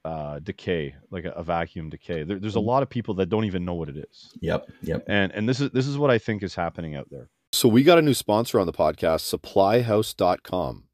uh, 0.05 0.39
decay, 0.41 0.95
like 1.11 1.25
a, 1.25 1.31
a 1.31 1.43
vacuum 1.43 1.89
decay. 1.89 2.25
There, 2.25 2.39
there's 2.39 2.57
a 2.57 2.59
mm-hmm. 2.59 2.69
lot 2.69 2.83
of 2.83 2.91
people 2.91 3.15
that 3.15 3.27
don't 3.27 3.45
even 3.45 3.65
know 3.65 3.75
what 3.75 3.89
it 3.89 3.97
is. 3.97 4.33
Yep. 4.41 4.71
Yep. 4.83 5.05
And 5.07 5.33
and 5.33 5.49
this 5.49 5.61
is 5.61 5.71
this 5.71 5.87
is 5.87 5.97
what 5.97 6.11
I 6.11 6.19
think 6.19 6.43
is 6.43 6.55
happening 6.55 6.95
out 6.95 7.09
there. 7.11 7.31
So 7.53 7.69
we 7.69 7.83
got 7.83 7.99
a 7.99 8.03
new 8.03 8.15
sponsor 8.15 8.59
on 8.59 8.67
the 8.67 8.73
podcast, 8.73 9.33
supplyhouse.com. 9.33 10.85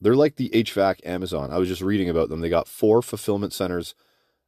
They're 0.00 0.14
like 0.14 0.36
the 0.36 0.50
HVAC 0.50 1.04
Amazon. 1.04 1.50
I 1.50 1.58
was 1.58 1.68
just 1.68 1.82
reading 1.82 2.08
about 2.08 2.28
them. 2.28 2.40
They 2.40 2.48
got 2.48 2.68
four 2.68 3.02
fulfillment 3.02 3.52
centers 3.52 3.94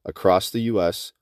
across 0.05 0.51
the 0.51 0.61
US 0.61 1.13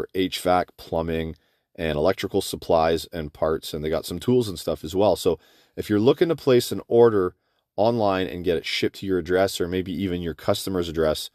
for 0.00 0.08
HVAC, 0.14 0.68
plumbing, 0.78 1.36
and 1.74 1.96
electrical 1.96 2.40
supplies 2.40 3.06
and 3.12 3.32
parts. 3.32 3.74
And 3.74 3.84
they 3.84 3.90
got 3.90 4.06
some 4.06 4.18
tools 4.18 4.48
and 4.48 4.58
stuff 4.58 4.82
as 4.82 4.94
well. 4.94 5.14
So 5.14 5.38
if 5.76 5.90
you're 5.90 6.00
looking 6.00 6.28
to 6.30 6.36
place 6.36 6.72
an 6.72 6.80
order 6.88 7.34
online 7.76 8.26
and 8.26 8.44
get 8.44 8.56
it 8.56 8.64
shipped 8.64 8.96
to 8.96 9.06
your 9.06 9.18
address 9.18 9.60
or 9.60 9.68
maybe 9.68 9.92
even 9.92 10.22
your 10.22 10.34
customer's 10.34 10.88
address, 10.88 11.30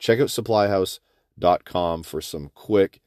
check 0.00 0.18
out 0.18 0.28
supplyhouse.com 0.28 2.02
for 2.02 2.20
some 2.20 2.50
quick 2.54 3.00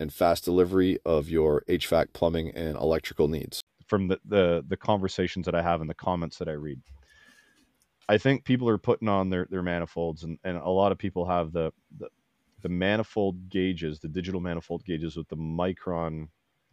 and 0.00 0.12
fast 0.12 0.44
delivery 0.44 0.98
of 1.04 1.28
your 1.28 1.62
HVAC, 1.68 2.12
plumbing, 2.12 2.50
and 2.50 2.76
electrical 2.76 3.28
needs. 3.28 3.60
From 3.86 4.08
the, 4.08 4.18
the, 4.24 4.64
the 4.66 4.76
conversations 4.76 5.46
that 5.46 5.54
I 5.54 5.62
have 5.62 5.80
and 5.80 5.88
the 5.88 5.94
comments 5.94 6.38
that 6.38 6.48
I 6.48 6.52
read, 6.52 6.80
I 8.08 8.18
think 8.18 8.44
people 8.44 8.68
are 8.68 8.78
putting 8.78 9.08
on 9.08 9.30
their, 9.30 9.46
their 9.48 9.62
manifolds, 9.62 10.24
and, 10.24 10.38
and 10.42 10.56
a 10.56 10.68
lot 10.68 10.90
of 10.90 10.98
people 10.98 11.24
have 11.24 11.52
the, 11.52 11.72
the 11.98 12.08
the 12.66 12.72
manifold 12.72 13.48
gauges, 13.48 14.00
the 14.00 14.08
digital 14.08 14.40
manifold 14.40 14.84
gauges 14.84 15.16
with 15.16 15.28
the 15.28 15.36
micron 15.36 16.26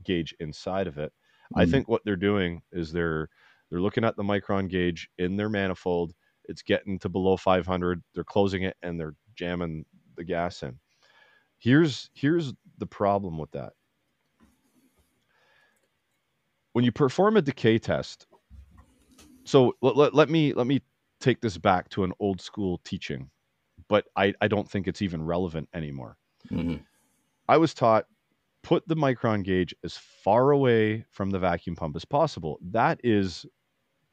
gauge 0.04 0.34
inside 0.40 0.88
of 0.88 0.98
it. 0.98 1.12
Mm-hmm. 1.12 1.60
I 1.60 1.66
think 1.68 1.88
what 1.88 2.02
they're 2.04 2.16
doing 2.16 2.64
is 2.72 2.92
they're 2.92 3.30
they're 3.70 3.80
looking 3.80 4.04
at 4.04 4.16
the 4.16 4.24
micron 4.24 4.68
gauge 4.68 5.08
in 5.20 5.38
their 5.38 5.50
manifold. 5.50 6.16
It's 6.46 6.64
getting 6.64 6.98
to 6.98 7.10
below 7.10 7.38
500. 7.38 8.02
They're 8.16 8.24
closing 8.24 8.64
it 8.64 8.76
and 8.82 9.00
they're 9.00 9.14
jamming 9.36 9.86
the 10.16 10.24
gas 10.24 10.64
in. 10.64 10.80
Here's 11.60 12.10
here's 12.16 12.54
the 12.80 12.88
problem 12.88 13.38
with 13.38 13.52
that. 13.52 13.74
When 16.72 16.84
you 16.84 16.92
perform 16.92 17.38
a 17.38 17.42
decay 17.44 17.78
test, 17.78 18.26
so 19.44 19.76
let, 19.84 19.96
let, 19.96 20.16
let 20.16 20.30
me 20.32 20.54
let 20.54 20.66
me 20.66 20.82
take 21.20 21.40
this 21.40 21.60
back 21.60 21.88
to 21.90 22.04
an 22.04 22.14
old 22.20 22.42
school 22.42 22.82
teaching 22.84 23.30
but 23.94 24.06
I, 24.16 24.34
I 24.42 24.48
don't 24.48 24.68
think 24.68 24.88
it's 24.88 25.04
even 25.04 25.24
relevant 25.24 25.70
anymore. 25.72 26.18
Mm-hmm. 26.52 26.78
I 27.48 27.58
was 27.58 27.76
taught 27.76 28.08
put 28.64 28.88
the 28.88 28.96
micron 28.96 29.44
gauge 29.44 29.76
as 29.84 29.96
far 29.96 30.50
away 30.50 31.06
from 31.12 31.30
the 31.30 31.38
vacuum 31.38 31.76
pump 31.76 31.96
as 31.96 32.04
possible. 32.04 32.58
That 32.72 33.00
is 33.04 33.46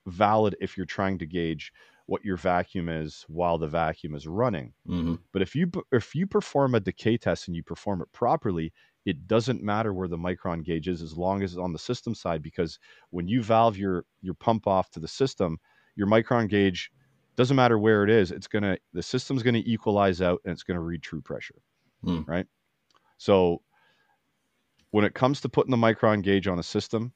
valid 0.07 0.55
if 0.61 0.77
you're 0.77 0.85
trying 0.85 1.17
to 1.17 1.25
gauge 1.25 1.73
what 2.05 2.23
your 2.23 2.37
vacuum 2.37 2.91
is 2.91 3.25
while 3.29 3.57
the 3.57 3.69
vacuum 3.69 4.15
is 4.15 4.27
running. 4.27 4.75
Mm-hmm. 4.87 5.15
But 5.33 5.41
if 5.41 5.57
you 5.57 5.71
if 5.93 6.15
you 6.15 6.27
perform 6.27 6.75
a 6.75 6.81
decay 6.81 7.17
test 7.17 7.49
and 7.49 7.57
you 7.57 7.63
perform 7.63 8.03
it 8.03 8.13
properly, 8.13 8.75
it 9.07 9.27
doesn't 9.27 9.63
matter 9.63 9.95
where 9.95 10.09
the 10.09 10.19
micron 10.19 10.63
gauge 10.63 10.89
is 10.89 11.01
as 11.01 11.17
long 11.17 11.43
as 11.43 11.53
it's 11.53 11.59
on 11.59 11.73
the 11.73 11.79
system 11.79 12.15
side 12.15 12.43
because 12.43 12.79
when 13.09 13.29
you 13.29 13.43
valve 13.43 13.79
your 13.79 14.05
your 14.21 14.35
pump 14.35 14.67
off 14.67 14.91
to 14.91 15.01
the 15.01 15.09
system, 15.09 15.59
your 15.97 16.07
micron 16.07 16.51
gauge 16.51 16.91
doesn't 17.41 17.57
matter 17.57 17.79
where 17.79 18.05
it 18.05 18.11
is 18.11 18.31
it's 18.31 18.47
going 18.47 18.63
to 18.63 18.79
the 18.93 19.03
system's 19.03 19.43
going 19.43 19.55
to 19.55 19.67
equalize 19.67 20.21
out 20.21 20.43
and 20.45 20.53
it's 20.53 20.63
going 20.63 20.75
to 20.75 20.83
read 20.83 21.03
true 21.03 21.23
pressure 21.23 21.63
mm. 22.05 22.27
right 22.29 22.47
so 23.17 23.63
when 24.91 25.07
it 25.07 25.15
comes 25.15 25.41
to 25.41 25.49
putting 25.49 25.71
the 25.71 25.77
micron 25.77 26.23
gauge 26.23 26.47
on 26.47 26.59
a 26.59 26.63
system 26.63 27.15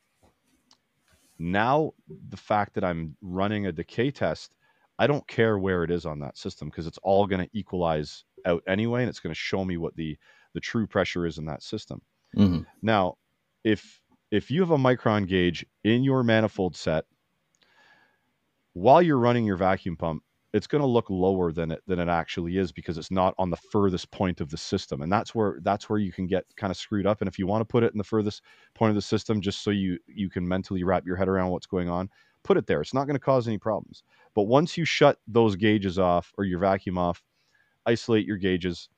now 1.39 1.93
the 2.31 2.39
fact 2.39 2.73
that 2.75 2.85
i'm 2.85 3.15
running 3.21 3.67
a 3.67 3.73
decay 3.73 4.11
test 4.11 4.55
i 4.99 5.07
don't 5.07 5.29
care 5.29 5.59
where 5.59 5.85
it 5.85 5.91
is 5.91 6.07
on 6.07 6.21
that 6.21 6.39
system 6.39 6.71
because 6.71 6.87
it's 6.87 6.99
all 7.03 7.27
going 7.27 7.45
to 7.45 7.51
equalize 7.53 8.25
out 8.47 8.63
anyway 8.67 9.03
and 9.03 9.11
it's 9.11 9.21
going 9.21 9.35
to 9.35 9.39
show 9.39 9.63
me 9.63 9.77
what 9.77 9.95
the 9.95 10.17
the 10.55 10.61
true 10.61 10.87
pressure 10.87 11.27
is 11.27 11.37
in 11.37 11.45
that 11.45 11.63
system 11.63 12.01
mm-hmm. 12.35 12.63
now 12.81 13.15
if 13.63 14.01
if 14.31 14.51
you 14.51 14.63
have 14.63 14.71
a 14.71 14.79
micron 14.79 15.29
gauge 15.29 15.67
in 15.85 16.03
your 16.03 16.23
manifold 16.23 16.75
set 16.75 17.05
while 18.75 19.03
you're 19.03 19.19
running 19.19 19.45
your 19.45 19.57
vacuum 19.57 19.97
pump, 19.97 20.23
it's 20.53 20.69
going 20.69 20.83
to 20.83 20.87
look 20.87 21.11
lower 21.11 21.51
than 21.51 21.73
it 21.73 21.83
than 21.87 21.99
it 21.99 22.09
actually 22.09 22.59
is 22.59 22.71
because 22.71 22.97
it's 22.97 23.11
not 23.11 23.35
on 23.39 23.51
the 23.51 23.57
furthest 23.57 24.11
point 24.13 24.41
of 24.41 24.51
the 24.51 24.57
system. 24.57 25.03
And 25.03 25.11
that's 25.11 25.35
where 25.35 25.59
that's 25.63 25.89
where 25.89 25.99
you 25.99 26.13
can 26.13 26.29
get 26.29 26.45
kind 26.57 26.71
of 26.71 26.77
screwed 26.77 27.07
up. 27.07 27.21
And 27.21 27.29
if 27.29 27.39
you 27.39 27.47
want 27.47 27.61
to 27.63 27.65
put 27.65 27.83
it 27.83 27.93
in 27.93 27.99
the 27.99 28.05
furthest 28.05 28.43
point 28.75 28.91
of 28.91 28.95
the 28.95 29.03
system 29.03 29.41
just 29.41 29.63
so 29.63 29.71
you 29.71 29.99
you 30.07 30.31
can 30.31 30.47
mentally 30.47 30.85
wrap 30.85 31.05
your 31.05 31.17
head 31.17 31.29
around 31.29 31.51
what's 31.51 31.67
going 31.67 31.89
on 31.89 32.09
put 32.45 32.59
it 32.59 32.67
there. 32.67 32.81
It's 32.81 32.95
not 32.95 33.07
going 33.07 33.17
to 33.17 33.21
cause 33.21 33.49
any 33.49 33.59
problems. 33.59 34.05
But 34.35 34.43
once 34.43 34.77
you 34.77 34.85
shut 34.85 35.19
those 35.27 35.57
gauges 35.57 35.99
off 35.99 36.33
or 36.39 36.45
your 36.45 36.61
vacuum 36.61 36.99
off 36.99 37.25
isolate 37.87 38.27
your 38.27 38.37
gauges 38.37 38.89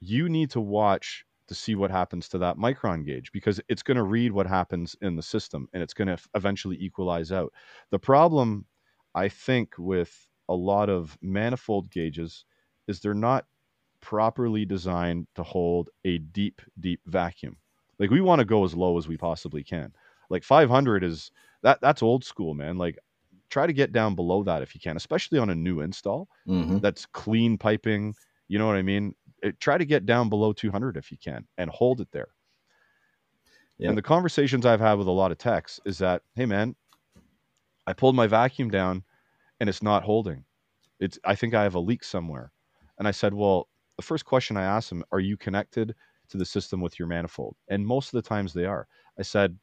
you 0.00 0.28
need 0.28 0.50
to 0.50 0.60
watch 0.60 1.24
to 1.48 1.54
see 1.54 1.74
what 1.74 1.90
happens 1.90 2.28
to 2.28 2.38
that 2.38 2.56
micron 2.56 3.04
gauge 3.04 3.30
because 3.32 3.60
it's 3.68 3.82
going 3.82 3.96
to 3.96 4.02
read 4.02 4.32
what 4.32 4.46
happens 4.46 4.96
in 5.02 5.16
the 5.16 5.22
system 5.22 5.68
and 5.72 5.82
it's 5.82 5.94
going 5.94 6.08
to 6.08 6.18
eventually 6.34 6.76
equalize 6.80 7.32
out. 7.32 7.52
The 7.90 7.98
problem, 7.98 8.66
I 9.14 9.28
think, 9.28 9.74
with 9.78 10.26
a 10.48 10.54
lot 10.54 10.88
of 10.88 11.16
manifold 11.20 11.90
gauges 11.90 12.44
is 12.88 13.00
they're 13.00 13.14
not 13.14 13.46
properly 14.00 14.64
designed 14.64 15.26
to 15.34 15.42
hold 15.42 15.90
a 16.04 16.18
deep, 16.18 16.60
deep 16.80 17.00
vacuum. 17.06 17.56
Like 17.98 18.10
we 18.10 18.20
want 18.20 18.40
to 18.40 18.44
go 18.44 18.64
as 18.64 18.74
low 18.74 18.98
as 18.98 19.08
we 19.08 19.16
possibly 19.16 19.64
can. 19.64 19.92
Like 20.30 20.44
500 20.44 21.04
is 21.04 21.30
that 21.62 21.80
that's 21.80 22.02
old 22.02 22.24
school, 22.24 22.54
man. 22.54 22.76
Like 22.76 22.98
try 23.50 23.66
to 23.66 23.72
get 23.72 23.92
down 23.92 24.14
below 24.14 24.42
that 24.42 24.62
if 24.62 24.74
you 24.74 24.80
can, 24.80 24.96
especially 24.96 25.38
on 25.38 25.50
a 25.50 25.54
new 25.54 25.80
install 25.80 26.28
mm-hmm. 26.46 26.78
that's 26.78 27.06
clean 27.06 27.56
piping 27.56 28.14
You 28.48 28.58
know 28.58 28.66
what 28.66 28.76
I 28.76 28.82
mean? 28.82 29.14
It, 29.44 29.60
try 29.60 29.78
to 29.78 29.84
get 29.84 30.06
down 30.06 30.28
below 30.30 30.52
200 30.52 30.96
if 30.96 31.12
you 31.12 31.18
can 31.18 31.46
and 31.58 31.70
hold 31.70 32.00
it 32.00 32.08
there. 32.10 32.28
Yeah. 33.78 33.90
And 33.90 33.98
the 33.98 34.02
conversations 34.02 34.64
I've 34.64 34.80
had 34.80 34.94
with 34.94 35.06
a 35.06 35.12
lot 35.12 35.32
of 35.32 35.38
techs 35.38 35.80
is 35.84 35.98
that, 35.98 36.22
hey 36.34 36.46
man, 36.46 36.74
I 37.86 37.92
pulled 37.92 38.16
my 38.16 38.26
vacuum 38.26 38.70
down 38.70 39.04
and 39.60 39.68
it's 39.68 39.82
not 39.82 40.02
holding. 40.02 40.44
It's 40.98 41.18
I 41.24 41.34
think 41.34 41.54
I 41.54 41.62
have 41.62 41.74
a 41.74 41.80
leak 41.80 42.02
somewhere. 42.04 42.52
And 42.98 43.06
I 43.06 43.10
said, 43.10 43.34
well, 43.34 43.68
the 43.96 44.02
first 44.02 44.24
question 44.24 44.56
I 44.56 44.64
asked 44.64 44.88
them, 44.88 45.04
are 45.12 45.20
you 45.20 45.36
connected 45.36 45.94
to 46.28 46.38
the 46.38 46.46
system 46.46 46.80
with 46.80 46.98
your 46.98 47.06
manifold? 47.06 47.56
And 47.68 47.86
most 47.86 48.14
of 48.14 48.22
the 48.22 48.28
times 48.28 48.54
they 48.54 48.64
are. 48.64 48.88
I 49.18 49.22
said, 49.22 49.58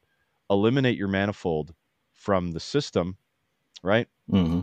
eliminate 0.50 0.98
your 0.98 1.08
manifold 1.08 1.74
from 2.14 2.52
the 2.52 2.60
system, 2.60 3.18
right? 3.82 4.08
hmm 4.30 4.62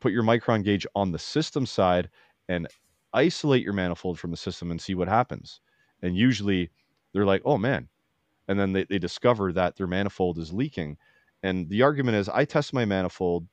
Put 0.00 0.12
your 0.12 0.24
micron 0.24 0.64
gauge 0.64 0.86
on 0.94 1.12
the 1.12 1.18
system 1.18 1.66
side 1.66 2.10
and 2.48 2.66
isolate 3.12 3.62
your 3.62 3.72
manifold 3.72 4.18
from 4.18 4.30
the 4.30 4.36
system 4.36 4.70
and 4.70 4.80
see 4.80 4.94
what 4.94 5.08
happens. 5.08 5.60
And 6.02 6.16
usually 6.16 6.70
they're 7.12 7.24
like, 7.24 7.42
oh 7.44 7.58
man. 7.58 7.88
And 8.48 8.58
then 8.58 8.72
they, 8.72 8.84
they 8.84 8.98
discover 8.98 9.52
that 9.52 9.76
their 9.76 9.86
manifold 9.86 10.38
is 10.38 10.52
leaking. 10.52 10.98
And 11.42 11.68
the 11.68 11.82
argument 11.82 12.16
is, 12.16 12.28
I 12.28 12.44
test 12.44 12.72
my 12.72 12.84
manifold 12.84 13.46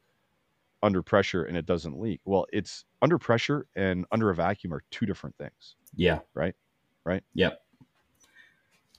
under 0.84 1.02
pressure 1.02 1.44
and 1.44 1.58
it 1.58 1.66
doesn't 1.66 2.00
leak. 2.00 2.22
Well, 2.26 2.46
it's 2.52 2.86
under 3.02 3.18
pressure 3.18 3.66
and 3.76 4.06
under 4.12 4.30
a 4.30 4.36
vacuum 4.36 4.74
are 4.74 4.84
two 4.92 5.06
different 5.06 5.36
things. 5.38 5.76
Yeah. 5.96 6.20
Right? 6.34 6.56
Right? 7.06 7.24
Yep. 7.34 7.60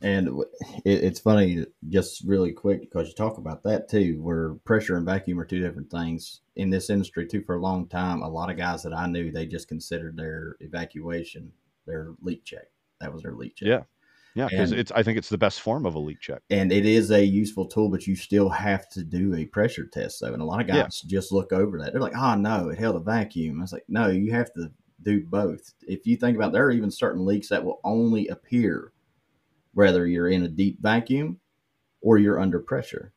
And 0.05 0.29
it, 0.85 1.03
it's 1.03 1.19
funny, 1.19 1.65
just 1.89 2.23
really 2.27 2.53
quick, 2.53 2.83
because 2.83 3.09
you 3.09 3.15
talk 3.15 3.39
about 3.39 3.63
that 3.63 3.89
too, 3.89 4.21
where 4.23 4.55
pressure 4.65 4.97
and 4.97 5.07
vacuum 5.07 5.41
are 5.41 5.47
two 5.47 5.61
different 5.61 5.91
things. 5.91 6.43
In 6.57 6.69
this 6.71 6.91
industry, 6.91 7.27
too, 7.27 7.43
for 7.43 7.57
a 7.57 7.61
long 7.61 7.89
time, 7.89 8.23
a 8.23 8.29
lot 8.29 8.51
of 8.51 8.59
guys 8.59 8.83
that 8.83 8.93
I 8.93 9.07
knew, 9.07 9.33
they 9.33 9.47
just 9.47 9.67
considered 9.67 10.17
their 10.17 10.57
evacuation 10.61 11.51
their 11.87 12.15
leak 12.23 12.45
check. 12.45 12.67
That 13.01 13.13
was 13.13 13.23
their 13.23 13.33
leak 13.35 13.57
check. 13.57 13.69
Yeah. 13.69 13.83
Yeah. 14.35 14.49
Because 14.49 14.73
it's 14.73 14.91
I 14.93 15.03
think 15.03 15.19
it's 15.19 15.29
the 15.29 15.39
best 15.39 15.61
form 15.61 15.87
of 15.87 15.95
a 15.95 15.99
leak 15.99 16.21
check. 16.21 16.43
And 16.51 16.73
it 16.73 16.87
is 16.87 17.11
a 17.11 17.25
useful 17.25 17.67
tool, 17.67 17.89
but 17.89 18.07
you 18.07 18.17
still 18.17 18.49
have 18.49 18.89
to 18.91 19.05
do 19.05 19.35
a 19.35 19.45
pressure 19.47 19.87
test, 19.87 20.21
though. 20.21 20.33
And 20.33 20.43
a 20.43 20.45
lot 20.45 20.61
of 20.61 20.67
guys 20.67 21.03
Yeah. 21.05 21.11
just 21.11 21.31
look 21.31 21.53
over 21.53 21.79
that. 21.79 21.93
They're 21.93 22.01
like, 22.01 22.17
oh, 22.17 22.35
no, 22.35 22.71
it 22.71 22.79
held 22.79 22.97
a 22.97 23.01
vacuum. 23.01 23.61
I 23.61 23.63
was 23.63 23.73
like, 23.73 23.85
no, 23.89 24.09
you 24.09 24.33
have 24.33 24.53
to 24.55 24.71
do 25.03 25.25
both. 25.25 25.75
If 25.87 26.07
you 26.07 26.17
think 26.17 26.37
about 26.37 26.53
there 26.53 26.65
are 26.65 26.71
even 26.71 26.91
certain 26.91 27.27
leaks 27.27 27.49
that 27.49 27.65
will 27.65 27.81
only 27.85 28.29
appear 28.29 28.93
whether 29.75 30.07
you're 30.07 30.29
in 30.29 30.43
a 30.43 30.49
deep 30.49 30.81
vacuum 30.81 31.39
or 32.01 32.19
you're 32.19 32.41
under 32.41 32.59
pressure. 32.59 33.13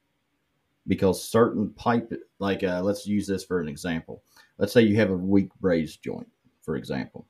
Because 0.88 1.24
certain 1.24 1.72
pipe, 1.72 2.12
like 2.40 2.64
uh, 2.64 2.82
let's 2.82 3.06
use 3.06 3.28
this 3.28 3.44
for 3.44 3.60
an 3.60 3.68
example. 3.68 4.24
Let's 4.58 4.74
say 4.74 4.82
you 4.82 4.96
have 4.98 5.12
a 5.12 5.18
weak 5.18 5.50
braze 5.60 5.98
joint, 5.98 6.28
for 6.62 6.76
example. 6.76 7.28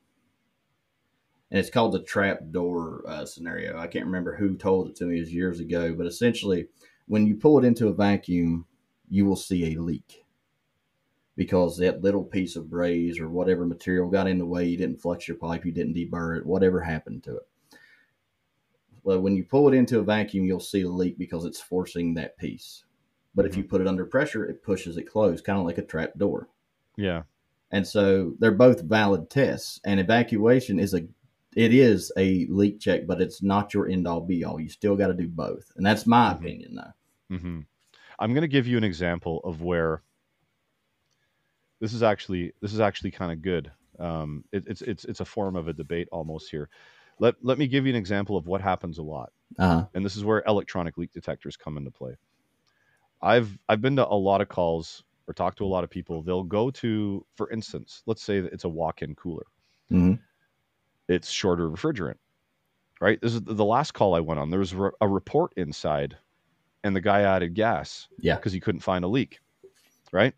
And 1.50 1.58
it's 1.58 1.70
called 1.70 1.92
the 1.92 2.02
trap 2.02 2.40
door 2.50 3.02
uh, 3.06 3.24
scenario. 3.24 3.78
I 3.78 3.86
can't 3.86 4.04
remember 4.04 4.36
who 4.36 4.56
told 4.56 4.88
it 4.88 4.96
to 4.96 5.04
me, 5.04 5.16
it 5.16 5.20
was 5.20 5.34
years 5.34 5.60
ago. 5.60 5.94
But 5.94 6.06
essentially, 6.06 6.68
when 7.06 7.26
you 7.26 7.36
pull 7.36 7.58
it 7.58 7.64
into 7.64 7.88
a 7.88 7.94
vacuum, 7.94 8.66
you 9.08 9.24
will 9.24 9.36
see 9.36 9.74
a 9.74 9.80
leak 9.80 10.24
because 11.36 11.78
that 11.78 12.02
little 12.02 12.24
piece 12.24 12.56
of 12.56 12.68
braze 12.68 13.18
or 13.18 13.28
whatever 13.28 13.64
material 13.64 14.10
got 14.10 14.28
in 14.28 14.38
the 14.38 14.46
way. 14.46 14.66
You 14.66 14.76
didn't 14.76 15.00
flex 15.00 15.26
your 15.26 15.36
pipe, 15.36 15.64
you 15.64 15.72
didn't 15.72 15.94
deburr 15.94 16.38
it, 16.38 16.46
whatever 16.46 16.80
happened 16.80 17.22
to 17.24 17.36
it. 17.36 17.47
Well, 19.08 19.20
when 19.20 19.34
you 19.34 19.42
pull 19.42 19.68
it 19.68 19.74
into 19.74 20.00
a 20.00 20.02
vacuum, 20.02 20.44
you'll 20.44 20.60
see 20.60 20.82
a 20.82 20.88
leak 20.90 21.16
because 21.16 21.46
it's 21.46 21.58
forcing 21.58 22.12
that 22.14 22.36
piece. 22.36 22.84
But 23.34 23.46
if 23.46 23.56
you 23.56 23.64
put 23.64 23.80
it 23.80 23.86
under 23.86 24.04
pressure, 24.04 24.44
it 24.44 24.62
pushes 24.62 24.98
it 24.98 25.04
closed, 25.04 25.46
kind 25.46 25.58
of 25.58 25.64
like 25.64 25.78
a 25.78 25.82
trap 25.82 26.12
door. 26.18 26.50
Yeah. 26.94 27.22
And 27.70 27.86
so 27.86 28.34
they're 28.38 28.52
both 28.52 28.82
valid 28.82 29.30
tests. 29.30 29.80
And 29.86 29.98
evacuation 29.98 30.78
is 30.78 30.92
a 30.92 31.06
it 31.56 31.72
is 31.72 32.12
a 32.18 32.44
leak 32.50 32.80
check, 32.80 33.06
but 33.06 33.22
it's 33.22 33.42
not 33.42 33.72
your 33.72 33.88
end 33.88 34.06
all 34.06 34.20
be 34.20 34.44
all. 34.44 34.60
You 34.60 34.68
still 34.68 34.94
got 34.94 35.06
to 35.06 35.14
do 35.14 35.26
both. 35.26 35.72
And 35.76 35.86
that's 35.86 36.06
my 36.06 36.34
Mhm. 36.34 36.36
opinion 36.36 36.74
though. 36.74 37.34
Mm-hmm. 37.34 37.60
I'm 38.18 38.34
going 38.34 38.42
to 38.42 38.46
give 38.46 38.66
you 38.66 38.76
an 38.76 38.84
example 38.84 39.40
of 39.42 39.62
where 39.62 40.02
this 41.80 41.94
is 41.94 42.02
actually 42.02 42.52
this 42.60 42.74
is 42.74 42.80
actually 42.80 43.12
kind 43.12 43.32
of 43.32 43.40
good. 43.40 43.72
Um, 43.98 44.44
it, 44.52 44.64
it's 44.66 44.82
it's 44.82 45.06
it's 45.06 45.20
a 45.20 45.24
form 45.24 45.56
of 45.56 45.66
a 45.66 45.72
debate 45.72 46.08
almost 46.12 46.50
here. 46.50 46.68
Let 47.18 47.36
let 47.44 47.58
me 47.58 47.66
give 47.68 47.86
you 47.86 47.92
an 47.92 47.96
example 47.98 48.36
of 48.36 48.46
what 48.46 48.60
happens 48.60 48.98
a 48.98 49.02
lot, 49.02 49.32
Uh 49.58 49.86
and 49.94 50.04
this 50.04 50.16
is 50.16 50.24
where 50.24 50.42
electronic 50.46 50.98
leak 50.98 51.12
detectors 51.12 51.56
come 51.56 51.76
into 51.78 51.90
play. 51.90 52.16
I've 53.22 53.58
I've 53.68 53.80
been 53.80 53.96
to 53.96 54.06
a 54.08 54.14
lot 54.14 54.40
of 54.40 54.48
calls 54.48 55.04
or 55.28 55.34
talked 55.34 55.58
to 55.58 55.64
a 55.64 55.66
lot 55.68 55.84
of 55.84 55.90
people. 55.90 56.22
They'll 56.22 56.42
go 56.44 56.70
to, 56.70 57.26
for 57.34 57.50
instance, 57.50 58.02
let's 58.06 58.22
say 58.22 58.40
that 58.40 58.52
it's 58.52 58.64
a 58.64 58.68
walk-in 58.68 59.14
cooler. 59.14 59.46
hmm 59.90 60.28
It's 61.08 61.30
shorter 61.30 61.68
refrigerant, 61.68 62.18
right? 63.00 63.20
This 63.20 63.34
is 63.34 63.42
the 63.42 63.64
last 63.64 63.92
call 63.94 64.14
I 64.14 64.20
went 64.20 64.40
on. 64.40 64.50
There 64.50 64.60
was 64.60 64.74
a 65.00 65.08
report 65.08 65.54
inside, 65.56 66.18
and 66.84 66.96
the 66.96 67.00
guy 67.02 67.22
added 67.22 67.54
gas 67.54 68.08
Yeah. 68.18 68.34
because 68.36 68.52
he 68.52 68.60
couldn't 68.60 68.82
find 68.82 69.04
a 69.04 69.08
leak, 69.08 69.40
right? 70.12 70.34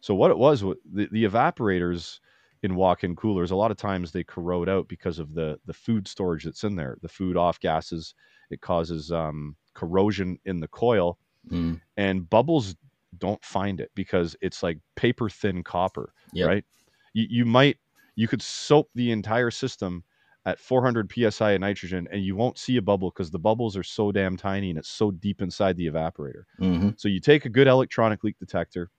So 0.00 0.14
what 0.14 0.30
it 0.32 0.38
was, 0.38 0.62
the, 0.62 1.08
the 1.10 1.24
evaporators 1.24 2.20
in 2.62 2.76
walk-in 2.76 3.16
coolers, 3.16 3.50
a 3.50 3.56
lot 3.56 3.70
of 3.70 3.76
times 3.76 4.12
they 4.12 4.24
corrode 4.24 4.68
out 4.68 4.88
because 4.88 5.18
of 5.18 5.34
the 5.34 5.58
the 5.64 5.74
food 5.74 6.06
storage 6.08 6.44
that's 6.44 6.64
in 6.64 6.76
there. 6.76 6.98
The 7.02 7.08
food 7.08 7.36
off 7.36 7.60
gases, 7.60 8.14
it 8.50 8.60
causes 8.60 9.10
um, 9.12 9.56
corrosion 9.74 10.38
in 10.44 10.60
the 10.60 10.68
coil, 10.68 11.18
mm 11.50 11.80
and 11.96 12.28
bubbles 12.28 12.74
don't 13.18 13.44
find 13.44 13.80
it 13.80 13.90
because 13.94 14.36
it's 14.40 14.62
like 14.62 14.78
paper 14.96 15.28
thin 15.28 15.62
copper, 15.62 16.14
Yep. 16.32 16.52
right? 16.52 16.64
You, 17.12 17.26
you 17.28 17.44
might 17.44 17.78
you 18.16 18.28
could 18.28 18.42
soap 18.42 18.90
the 18.94 19.10
entire 19.10 19.50
system 19.50 20.04
at 20.44 20.58
400 20.58 21.08
psi 21.08 21.52
of 21.52 21.60
nitrogen 21.60 22.08
and 22.10 22.24
you 22.24 22.36
won't 22.36 22.58
see 22.58 22.76
a 22.76 22.82
bubble 22.82 23.10
because 23.10 23.30
the 23.30 23.38
bubbles 23.38 23.76
are 23.76 23.82
so 23.82 24.12
damn 24.12 24.36
tiny 24.36 24.70
and 24.70 24.78
it's 24.78 24.88
so 24.88 25.10
deep 25.10 25.40
inside 25.42 25.76
the 25.76 25.86
evaporator. 25.86 26.44
hmm 26.58 26.92
So 26.96 27.08
you 27.08 27.20
take 27.20 27.44
a 27.44 27.50
good 27.50 27.66
electronic 27.68 28.24
leak 28.24 28.38
detector, 28.38 28.90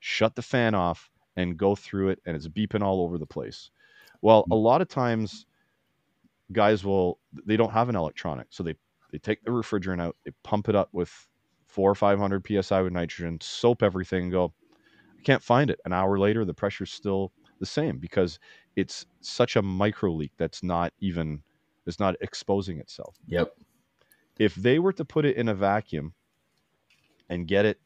shut 0.00 0.34
the 0.36 0.42
fan 0.42 0.74
off, 0.74 1.10
and 1.38 1.56
go 1.56 1.74
through 1.76 2.10
it, 2.10 2.20
and 2.26 2.36
it's 2.36 2.48
beeping 2.48 2.82
all 2.82 3.00
over 3.02 3.16
the 3.16 3.26
place. 3.26 3.70
Well, 4.20 4.42
mm. 4.44 4.52
a 4.52 4.56
lot 4.56 4.82
of 4.82 4.88
times, 4.88 5.46
guys 6.52 6.84
will 6.84 7.20
they 7.46 7.56
don't 7.56 7.72
have 7.72 7.88
an 7.88 7.96
electronic, 7.96 8.48
so 8.50 8.62
they 8.64 8.74
they 9.12 9.18
take 9.18 9.42
the 9.44 9.50
refrigerant 9.50 10.00
out, 10.02 10.16
they 10.24 10.32
pump 10.42 10.68
it 10.68 10.74
up 10.74 10.90
with 10.92 11.28
four 11.66 11.90
or 11.90 11.94
five 11.94 12.18
hundred 12.18 12.46
psi 12.46 12.82
with 12.82 12.92
nitrogen, 12.92 13.40
soap 13.40 13.82
everything, 13.82 14.24
and 14.24 14.32
go. 14.32 14.52
I 15.18 15.22
can't 15.22 15.42
find 15.42 15.70
it. 15.70 15.80
An 15.84 15.92
hour 15.92 16.18
later, 16.18 16.44
the 16.44 16.54
pressure's 16.54 16.92
still 16.92 17.32
the 17.60 17.66
same 17.66 17.98
because 17.98 18.38
it's 18.76 19.06
such 19.20 19.56
a 19.56 19.62
micro 19.62 20.12
leak 20.12 20.32
that's 20.38 20.62
not 20.62 20.92
even 21.00 21.42
it's 21.86 21.98
not 22.00 22.14
exposing 22.20 22.78
itself 22.78 23.16
Yep. 23.26 23.52
if 24.38 24.54
they 24.54 24.78
were 24.78 24.92
to 24.92 25.04
put 25.04 25.24
it 25.24 25.36
in 25.36 25.48
a 25.48 25.54
vacuum 25.54 26.14
and 27.28 27.48
get 27.48 27.64
it 27.64 27.80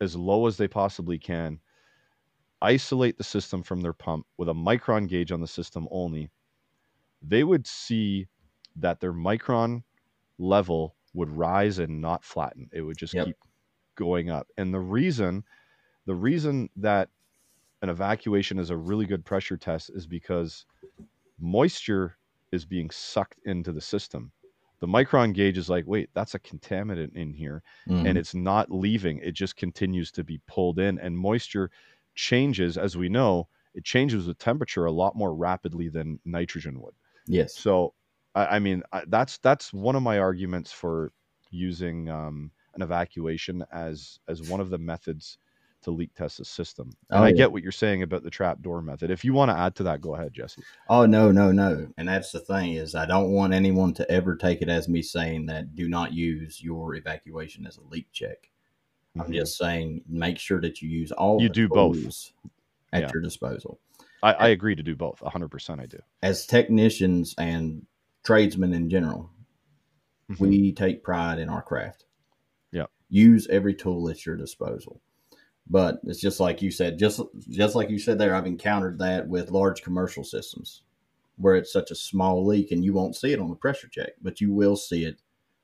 as 0.00 0.16
low 0.16 0.46
as 0.46 0.56
they 0.56 0.68
possibly 0.68 1.18
can, 1.18 1.60
isolate 2.62 3.18
the 3.18 3.24
system 3.24 3.64
from 3.64 3.82
their 3.82 3.94
pump 3.94 4.26
with 4.38 4.48
a 4.50 4.54
micron 4.54 5.08
gauge 5.08 5.32
on 5.32 5.42
the 5.42 5.48
system 5.48 5.88
only, 5.92 6.30
they 7.22 7.44
would 7.44 7.66
see 7.66 8.28
that 8.76 9.00
their 9.00 9.12
micron 9.12 9.84
level 10.38 10.96
would 11.14 11.30
rise 11.30 11.78
and 11.78 12.00
not 12.00 12.24
flatten. 12.24 12.68
It 12.72 12.82
would 12.82 12.98
just 12.98 13.16
Yep. 13.16 13.18
keep 13.18 13.36
going 13.96 14.30
up. 14.30 14.48
And 14.58 14.74
the 14.74 14.80
reason 14.80 15.44
the 16.06 16.14
reason 16.16 16.70
that 16.76 17.10
an 17.82 17.90
evacuation 17.90 18.58
is 18.58 18.70
a 18.70 18.76
really 18.76 19.06
good 19.06 19.24
pressure 19.24 19.56
test 19.56 19.90
is 19.94 20.06
because 20.06 20.66
moisture 21.38 22.18
is 22.52 22.64
being 22.64 22.90
sucked 22.90 23.40
into 23.44 23.72
the 23.72 23.80
system. 23.80 24.32
The 24.80 24.86
micron 24.86 25.32
gauge 25.34 25.58
is 25.58 25.70
like, 25.70 25.86
wait, 25.86 26.10
that's 26.14 26.34
a 26.34 26.40
contaminant 26.40 27.14
in 27.16 27.32
here, 27.34 27.62
Mhm. 27.86 28.04
and 28.04 28.18
it's 28.18 28.34
not 28.34 28.70
leaving. 28.70 29.18
It 29.18 29.32
just 29.32 29.56
continues 29.56 30.10
to 30.12 30.24
be 30.24 30.40
pulled 30.46 30.78
in, 30.78 30.98
and 30.98 31.16
moisture 31.18 31.70
changes, 32.14 32.78
as 32.78 32.96
we 32.96 33.08
know, 33.08 33.48
it 33.74 33.84
changes 33.84 34.26
with 34.26 34.38
temperature 34.38 34.84
a 34.86 34.92
lot 34.92 35.16
more 35.16 35.34
rapidly 35.34 35.88
than 35.88 36.20
nitrogen 36.24 36.80
would. 36.80 36.94
yes. 37.26 37.54
So, 37.54 37.94
I, 38.34 38.56
I 38.56 38.58
mean, 38.58 38.82
I, 38.92 39.04
that's 39.08 39.38
that's 39.38 39.72
one 39.72 39.96
of 39.96 40.02
my 40.02 40.18
arguments 40.18 40.72
for 40.72 41.12
using 41.50 42.08
um, 42.08 42.50
an 42.74 42.82
evacuation 42.82 43.64
as 43.72 44.18
as 44.28 44.42
one 44.42 44.60
of 44.60 44.70
the 44.70 44.78
methods 44.78 45.38
to 45.82 45.90
leak 45.90 46.14
test 46.14 46.38
the 46.38 46.44
system. 46.44 46.96
And 47.10 47.20
Oh, 47.20 47.24
I 47.24 47.30
yeah. 47.30 47.36
get 47.36 47.52
what 47.52 47.62
you're 47.62 47.72
saying 47.72 48.02
about 48.02 48.22
the 48.22 48.30
trap 48.30 48.60
door 48.62 48.82
method. 48.82 49.10
If 49.10 49.24
you 49.24 49.32
want 49.34 49.50
to 49.50 49.56
add 49.56 49.74
to 49.76 49.82
that, 49.84 50.00
go 50.00 50.14
ahead, 50.14 50.32
Jesse. 50.34 50.66
Oh 50.88 51.06
no, 51.06 51.32
no, 51.32 51.50
no. 51.50 51.92
And 51.96 52.06
that's 52.08 52.30
the 52.30 52.38
thing 52.38 52.74
is 52.74 52.94
I 52.94 53.04
don't 53.06 53.32
want 53.32 53.52
anyone 53.52 53.94
to 53.94 54.08
ever 54.10 54.36
take 54.36 54.62
it 54.62 54.68
as 54.68 54.88
me 54.88 55.02
saying 55.02 55.46
that 55.46 55.74
do 55.74 55.88
not 55.88 56.12
use 56.12 56.62
your 56.62 56.94
evacuation 56.94 57.66
as 57.66 57.78
a 57.78 57.82
leak 57.82 58.12
check. 58.12 58.51
I'm 59.18 59.30
Mhm. 59.30 59.34
just 59.34 59.58
saying 59.58 60.02
make 60.08 60.38
sure 60.38 60.60
that 60.60 60.80
you 60.80 60.88
use 60.88 61.12
all 61.12 61.40
You 61.40 61.48
the 61.48 61.54
do 61.54 61.68
both. 61.68 62.32
at 62.92 63.02
Yeah. 63.02 63.10
your 63.12 63.22
disposal. 63.22 63.78
I, 64.22 64.32
I 64.34 64.48
agree 64.48 64.74
to 64.76 64.82
do 64.82 64.94
both. 64.94 65.20
100% 65.22 65.80
I 65.80 65.86
do. 65.86 65.98
As 66.22 66.46
technicians 66.46 67.34
and 67.38 67.86
tradesmen 68.24 68.72
in 68.72 68.88
general, 68.88 69.30
Mhm. 70.30 70.38
we 70.38 70.72
take 70.72 71.02
pride 71.02 71.38
in 71.38 71.48
our 71.48 71.62
craft. 71.62 72.04
Yeah. 72.70 72.86
Use 73.08 73.46
every 73.48 73.74
tool 73.74 74.08
at 74.08 74.24
your 74.24 74.36
disposal. 74.36 75.00
But 75.68 76.00
it's 76.04 76.20
just 76.20 76.40
like 76.40 76.60
you 76.62 76.70
said, 76.70 76.98
just 76.98 77.20
just 77.48 77.74
like 77.74 77.88
you 77.88 77.98
said 77.98 78.18
there, 78.18 78.34
I've 78.34 78.46
encountered 78.46 78.98
that 78.98 79.28
with 79.28 79.50
large 79.50 79.82
commercial 79.82 80.24
systems 80.24 80.82
where 81.36 81.54
it's 81.56 81.72
such 81.72 81.90
a 81.90 81.94
small 81.94 82.44
leak 82.44 82.72
and 82.72 82.84
you 82.84 82.92
won't 82.92 83.16
see 83.16 83.32
it 83.32 83.38
on 83.40 83.48
the 83.48 83.56
pressure 83.56 83.88
check, 83.88 84.10
but 84.20 84.40
you 84.40 84.52
will 84.52 84.76
see 84.76 85.04
it 85.04 85.20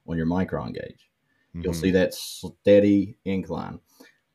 on 0.06 0.16
your 0.16 0.26
micron 0.26 0.72
gauge. 0.72 1.10
Mm-hmm. 1.50 1.62
You'll 1.62 1.74
see 1.74 1.90
that 1.92 2.14
steady 2.14 3.16
incline. 3.24 3.80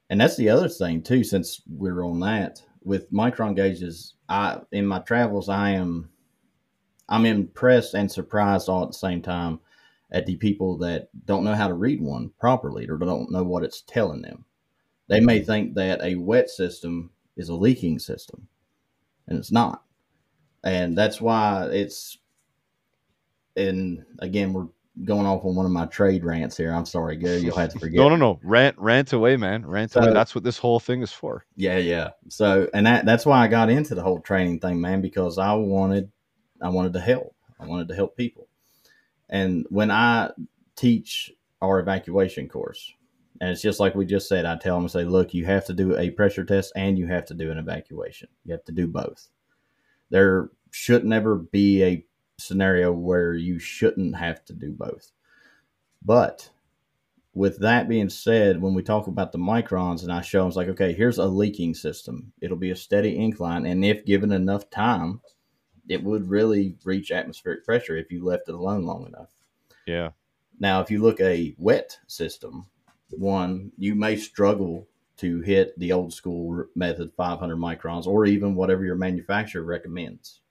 And 0.09 0.19
that's 0.19 0.37
the 0.37 0.49
other 0.49 0.69
thing 0.69 1.01
too, 1.01 1.23
since 1.23 1.61
we're 1.67 2.03
on 2.03 2.19
that 2.21 2.61
with 2.83 3.11
micron 3.11 3.55
gauges, 3.55 4.15
I 4.29 4.61
in 4.71 4.85
my 4.85 4.99
travels 4.99 5.49
I 5.49 5.71
am 5.71 6.09
I'm 7.09 7.25
impressed 7.25 7.93
and 7.93 8.11
surprised 8.11 8.69
all 8.69 8.83
at 8.83 8.89
the 8.89 8.97
same 8.97 9.21
time 9.21 9.59
at 10.11 10.25
the 10.25 10.35
people 10.37 10.77
that 10.77 11.09
don't 11.25 11.43
know 11.43 11.55
how 11.55 11.67
to 11.67 11.73
read 11.73 12.01
one 12.01 12.31
properly 12.39 12.87
or 12.87 12.97
don't 12.97 13.31
know 13.31 13.43
what 13.43 13.63
it's 13.63 13.81
telling 13.81 14.21
them. 14.21 14.45
They 15.07 15.19
may 15.19 15.39
mm-hmm. 15.39 15.47
think 15.47 15.75
that 15.75 16.01
a 16.03 16.15
wet 16.15 16.49
system 16.49 17.11
is 17.35 17.49
a 17.49 17.55
leaking 17.55 17.99
system, 17.99 18.47
and 19.27 19.37
it's 19.37 19.51
not. 19.51 19.83
And 20.63 20.97
that's 20.97 21.19
why 21.19 21.67
it's. 21.71 22.17
And 23.55 24.03
again, 24.19 24.53
we're 24.53 24.67
going 25.03 25.25
off 25.25 25.43
on 25.43 25.55
one 25.55 25.65
of 25.65 25.71
my 25.71 25.85
trade 25.87 26.23
rants 26.23 26.55
here. 26.55 26.71
I'm 26.71 26.85
sorry, 26.85 27.15
Gary. 27.15 27.39
You'll 27.39 27.57
have 27.57 27.73
to 27.73 27.79
forget. 27.79 27.97
no, 27.97 28.09
no, 28.09 28.15
no. 28.15 28.39
Rant, 28.43 28.77
rant 28.77 29.11
away, 29.13 29.37
man. 29.37 29.65
Rant 29.65 29.91
so, 29.91 30.01
away. 30.01 30.13
That's 30.13 30.35
what 30.35 30.43
this 30.43 30.57
whole 30.57 30.79
thing 30.79 31.01
is 31.01 31.11
for. 31.11 31.45
Yeah, 31.55 31.77
yeah. 31.77 32.11
So, 32.29 32.69
and 32.73 32.85
that 32.85 33.05
that's 33.05 33.25
why 33.25 33.43
I 33.43 33.47
got 33.47 33.69
into 33.69 33.95
the 33.95 34.03
whole 34.03 34.19
training 34.19 34.59
thing, 34.59 34.79
man, 34.79 35.01
because 35.01 35.37
I 35.37 35.53
wanted, 35.53 36.11
I 36.61 36.69
wanted 36.69 36.93
to 36.93 36.99
help. 36.99 37.35
I 37.59 37.65
wanted 37.65 37.87
to 37.87 37.95
help 37.95 38.15
people. 38.15 38.47
And 39.29 39.65
when 39.69 39.89
I 39.89 40.31
teach 40.75 41.31
our 41.61 41.79
evacuation 41.79 42.47
course, 42.47 42.93
and 43.41 43.49
it's 43.49 43.61
just 43.61 43.79
like 43.79 43.95
we 43.95 44.05
just 44.05 44.29
said, 44.29 44.45
I 44.45 44.57
tell 44.57 44.79
them, 44.79 44.87
say, 44.87 45.05
look, 45.05 45.33
you 45.33 45.45
have 45.45 45.65
to 45.65 45.73
do 45.73 45.97
a 45.97 46.11
pressure 46.11 46.45
test 46.45 46.71
and 46.75 46.97
you 46.97 47.07
have 47.07 47.25
to 47.25 47.33
do 47.33 47.51
an 47.51 47.57
evacuation. 47.57 48.29
You 48.45 48.53
have 48.53 48.63
to 48.65 48.71
do 48.71 48.87
both. 48.87 49.27
There 50.11 50.51
should 50.71 51.03
never 51.03 51.35
be 51.35 51.83
a 51.83 52.05
scenario 52.37 52.91
where 52.91 53.33
you 53.33 53.59
shouldn't 53.59 54.15
have 54.15 54.43
to 54.45 54.53
do 54.53 54.71
both. 54.71 55.11
But 56.03 56.49
with 57.33 57.59
that 57.59 57.89
being 57.89 58.09
said, 58.09 58.61
when 58.61 58.73
we 58.73 58.83
talk 58.83 59.07
about 59.07 59.31
the 59.31 59.39
microns 59.39 60.03
and 60.03 60.11
I 60.11 60.21
show 60.21 60.39
them, 60.39 60.47
it's 60.49 60.57
like, 60.57 60.67
okay, 60.69 60.93
here's 60.93 61.17
a 61.17 61.25
leaking 61.25 61.73
system. 61.73 62.31
It'll 62.41 62.57
be 62.57 62.71
a 62.71 62.75
steady 62.75 63.17
incline. 63.17 63.65
And 63.65 63.83
if 63.83 64.05
given 64.05 64.31
enough 64.31 64.69
time, 64.69 65.21
it 65.89 66.03
would 66.03 66.29
really 66.29 66.75
reach 66.83 67.11
atmospheric 67.11 67.65
pressure 67.65 67.97
if 67.97 68.11
you 68.11 68.23
left 68.23 68.49
it 68.49 68.55
alone 68.55 68.85
long 68.85 69.07
enough. 69.07 69.29
Yeah. 69.85 70.11
Now, 70.59 70.81
if 70.81 70.91
you 70.91 71.01
look 71.01 71.19
a 71.19 71.55
wet 71.57 71.97
system, 72.07 72.67
one, 73.09 73.71
you 73.77 73.95
may 73.95 74.15
struggle 74.15 74.87
to 75.17 75.41
hit 75.41 75.77
the 75.79 75.91
old 75.91 76.13
school 76.13 76.65
method 76.75 77.11
500 77.15 77.55
microns 77.57 78.07
or 78.07 78.25
even 78.25 78.55
whatever 78.55 78.85
your 78.85 78.95
manufacturer 78.95 79.63
recommends. 79.63 80.41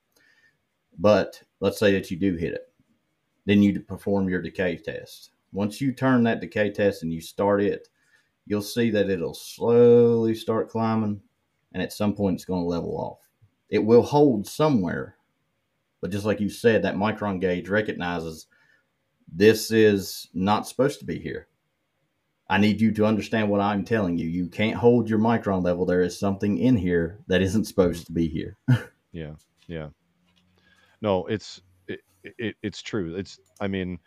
But 0.98 1.42
let's 1.60 1.78
say 1.78 1.92
that 1.92 2.10
you 2.10 2.16
do 2.16 2.36
hit 2.36 2.54
it. 2.54 2.72
Then 3.46 3.62
you 3.62 3.80
perform 3.80 4.28
your 4.28 4.42
decay 4.42 4.76
test. 4.76 5.30
Once 5.52 5.80
you 5.80 5.92
turn 5.92 6.22
that 6.24 6.40
decay 6.40 6.70
test 6.70 7.02
and 7.02 7.12
you 7.12 7.20
start 7.20 7.62
it, 7.62 7.88
you'll 8.46 8.62
see 8.62 8.90
that 8.90 9.10
it'll 9.10 9.34
slowly 9.34 10.34
start 10.34 10.68
climbing 10.68 11.20
and 11.72 11.82
at 11.82 11.92
some 11.92 12.14
point 12.14 12.34
it's 12.34 12.44
going 12.44 12.62
to 12.62 12.68
level 12.68 12.96
off. 12.96 13.28
It 13.68 13.84
will 13.84 14.02
hold 14.02 14.46
somewhere 14.46 15.16
but 16.02 16.10
just 16.10 16.26
like 16.26 16.40
you 16.40 16.50
said, 16.50 16.82
that 16.82 16.96
micron 16.96 17.40
gauge 17.40 17.68
recognizes 17.68 18.48
this 19.32 19.70
is 19.70 20.28
not 20.34 20.66
supposed 20.66 20.98
to 20.98 21.06
be 21.06 21.18
here. 21.18 21.46
I 22.50 22.58
need 22.58 22.80
you 22.80 22.92
to 22.92 23.06
understand 23.06 23.48
what 23.48 23.60
I'm 23.60 23.84
telling 23.84 24.18
you. 24.18 24.28
You 24.28 24.48
can't 24.48 24.76
hold 24.76 25.08
your 25.08 25.20
micron 25.20 25.64
level. 25.64 25.86
There 25.86 26.02
is 26.02 26.18
something 26.18 26.58
in 26.58 26.76
here 26.76 27.20
that 27.28 27.40
isn't 27.40 27.64
supposed 27.64 28.04
to 28.06 28.12
be 28.12 28.26
here. 28.26 28.58
yeah, 29.12 29.34
yeah. 29.68 29.88
No, 31.02 31.26
it's 31.26 31.60
it, 31.88 32.00
it, 32.38 32.56
it's 32.62 32.80
true. 32.80 33.16
It's 33.16 33.38
I 33.60 33.68
mean, 33.68 33.98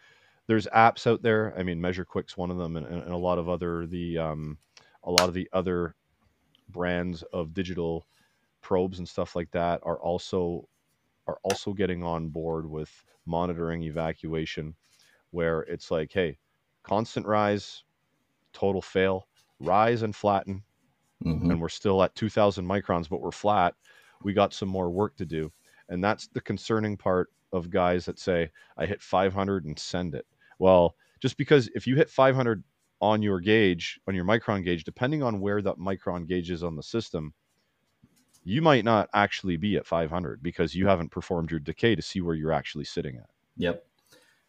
there's 0.48 0.66
apps 0.68 1.06
out 1.06 1.22
there. 1.22 1.54
I 1.58 1.64
mean, 1.64 1.80
MeasureQuick's 1.80 2.38
one 2.38 2.50
of 2.50 2.58
them, 2.58 2.78
and, 2.78 2.88
and 2.88 3.12
a 3.12 3.18
lot 3.18 3.38
of 3.38 3.50
other 3.50 3.86
the 3.86 4.18
um, 4.18 4.58
a 5.04 5.12
lot 5.12 5.28
of 5.28 5.34
the 5.34 5.50
other 5.54 5.96
brands 6.70 7.24
of 7.34 7.54
digital 7.54 8.08
probes 8.62 8.98
and 8.98 9.08
stuff 9.08 9.36
like 9.36 9.52
that 9.52 9.80
are 9.84 10.00
also 10.00 10.68
are 11.28 11.38
also 11.44 11.74
getting 11.74 12.04
on 12.04 12.30
board 12.30 12.70
with 12.70 12.92
monitoring 13.26 13.84
evacuation, 13.84 14.76
where 15.32 15.62
it's 15.62 15.92
like, 15.92 16.12
hey, 16.12 16.38
constant 16.84 17.26
rise, 17.26 17.84
total 18.54 18.82
fail, 18.82 19.28
rise 19.60 20.04
and 20.04 20.16
flatten, 20.16 20.64
mm-hmm. 21.26 21.52
and 21.52 21.60
we're 21.62 21.70
still 21.70 22.04
at 22.04 22.16
2,000 22.16 22.66
microns, 22.66 23.10
but 23.10 23.22
we're 23.22 23.32
flat. 23.32 23.74
We 24.24 24.34
got 24.34 24.54
some 24.54 24.70
more 24.70 24.90
work 24.92 25.16
to 25.18 25.26
do, 25.26 25.52
and 25.89 26.04
that's 26.04 26.28
the 26.28 26.41
concerning 26.41 26.98
part 26.98 27.30
of 27.54 27.69
guys 27.69 28.06
that 28.06 28.19
say, 28.19 28.50
I 28.78 28.86
hit 28.86 29.02
500 29.02 29.65
and 29.65 29.78
send 29.78 30.15
it. 30.15 30.26
Well, 30.60 30.95
just 31.19 31.38
because 31.38 31.69
if 31.76 31.88
you 31.88 31.95
hit 31.95 32.10
500 32.10 32.63
on 33.02 33.21
your 33.21 33.39
gauge, 33.39 34.00
on 34.08 34.15
your 34.15 34.26
micron 34.26 34.63
gauge, 34.63 34.84
depending 34.84 35.24
on 35.24 35.39
where 35.39 35.62
that 35.62 35.78
micron 35.78 36.28
gauge 36.28 36.52
is 36.52 36.63
on 36.63 36.76
the 36.76 36.84
system, 36.84 37.34
you 38.43 38.62
might 38.62 38.86
not 38.86 39.10
actually 39.13 39.58
be 39.58 39.76
at 39.76 39.86
500 39.86 40.41
because 40.43 40.76
you 40.76 40.88
haven't 40.88 41.10
performed 41.10 41.52
your 41.52 41.60
decay 41.60 41.95
to 41.95 42.02
see 42.02 42.21
where 42.21 42.36
you're 42.36 42.52
actually 42.52 42.86
sitting 42.86 43.17
at. 43.17 43.30
Yep. 43.58 43.86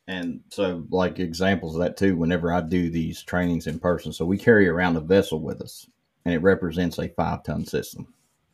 And 0.09 0.41
so, 0.51 0.85
like 0.91 1.19
examples 1.19 1.75
of 1.75 1.81
that 1.81 1.97
too, 1.97 2.17
whenever 2.17 2.53
I 2.53 2.61
do 2.61 2.91
these 2.91 3.23
trainings 3.23 3.67
in 3.67 3.81
person, 3.81 4.13
so 4.13 4.25
we 4.25 4.39
carry 4.39 4.69
around 4.69 4.97
a 4.97 5.01
vessel 5.01 5.41
with 5.41 5.61
us 5.61 5.89
and 6.25 6.35
it 6.35 6.39
represents 6.39 6.99
a 6.99 7.09
five 7.09 7.43
ton 7.43 7.65
system. 7.65 8.13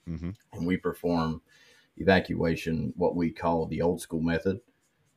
Mm-hmm. 0.09 0.31
And 0.53 0.67
we 0.67 0.77
perform 0.77 1.43
evacuation, 1.97 2.93
what 2.97 3.17
we 3.17 3.31
call 3.31 3.67
the 3.67 3.83
old 3.83 4.01
school 4.01 4.21
method, 4.21 4.61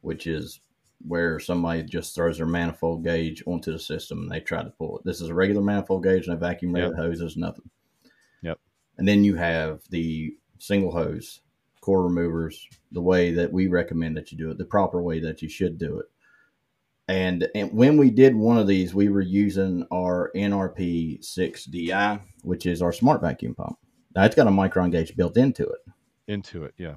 which 0.02 0.28
is 0.28 0.60
where 1.08 1.40
somebody 1.40 1.84
just 1.84 2.16
throws 2.16 2.38
their 2.38 2.46
manifold 2.46 3.04
gauge 3.04 3.44
onto 3.46 3.72
the 3.72 3.80
system 3.80 4.20
and 4.20 4.32
they 4.32 4.40
try 4.40 4.64
to 4.64 4.70
pull 4.72 4.98
it. 4.98 5.06
This 5.06 5.22
is 5.22 5.30
a 5.30 5.34
regular 5.34 5.62
manifold 5.62 6.04
gauge 6.04 6.28
and 6.28 6.36
a 6.36 6.40
vacuum 6.40 6.74
rated 6.74 6.92
yep. 6.92 6.98
hose 6.98 7.22
is 7.22 7.38
nothing. 7.38 7.70
Yep. 8.42 8.60
And 8.98 9.08
then 9.08 9.24
you 9.24 9.36
have 9.36 9.82
the 9.90 10.36
single 10.58 10.92
hose 10.92 11.42
core 11.82 12.04
removers, 12.04 12.68
the 12.92 13.02
way 13.02 13.32
that 13.32 13.54
we 13.54 13.68
recommend 13.68 14.18
that 14.18 14.32
you 14.32 14.38
do 14.38 14.50
it, 14.50 14.58
the 14.58 14.66
proper 14.66 15.04
way 15.04 15.20
that 15.20 15.44
you 15.44 15.50
should 15.50 15.78
do 15.78 16.00
it. 16.00 16.08
And, 17.08 17.48
and 17.54 17.72
when 17.72 17.98
we 17.98 18.10
did 18.10 18.36
one 18.36 18.58
of 18.58 18.66
these, 18.66 18.96
we 18.96 19.10
were 19.10 19.22
using 19.22 19.86
our 19.94 20.32
NRP 20.36 21.24
6DI, 21.24 22.22
which 22.42 22.66
is 22.66 22.82
our 22.82 22.92
smart 22.92 23.22
vacuum 23.22 23.54
pump. 23.54 23.78
Now 24.16 24.24
it's 24.24 24.36
got 24.36 24.48
a 24.48 24.52
micron 24.52 24.92
gauge 24.92 25.16
built 25.16 25.38
into 25.38 25.64
it. 25.64 25.80
Into 26.28 26.64
it, 26.64 26.74
yeah. 26.78 26.96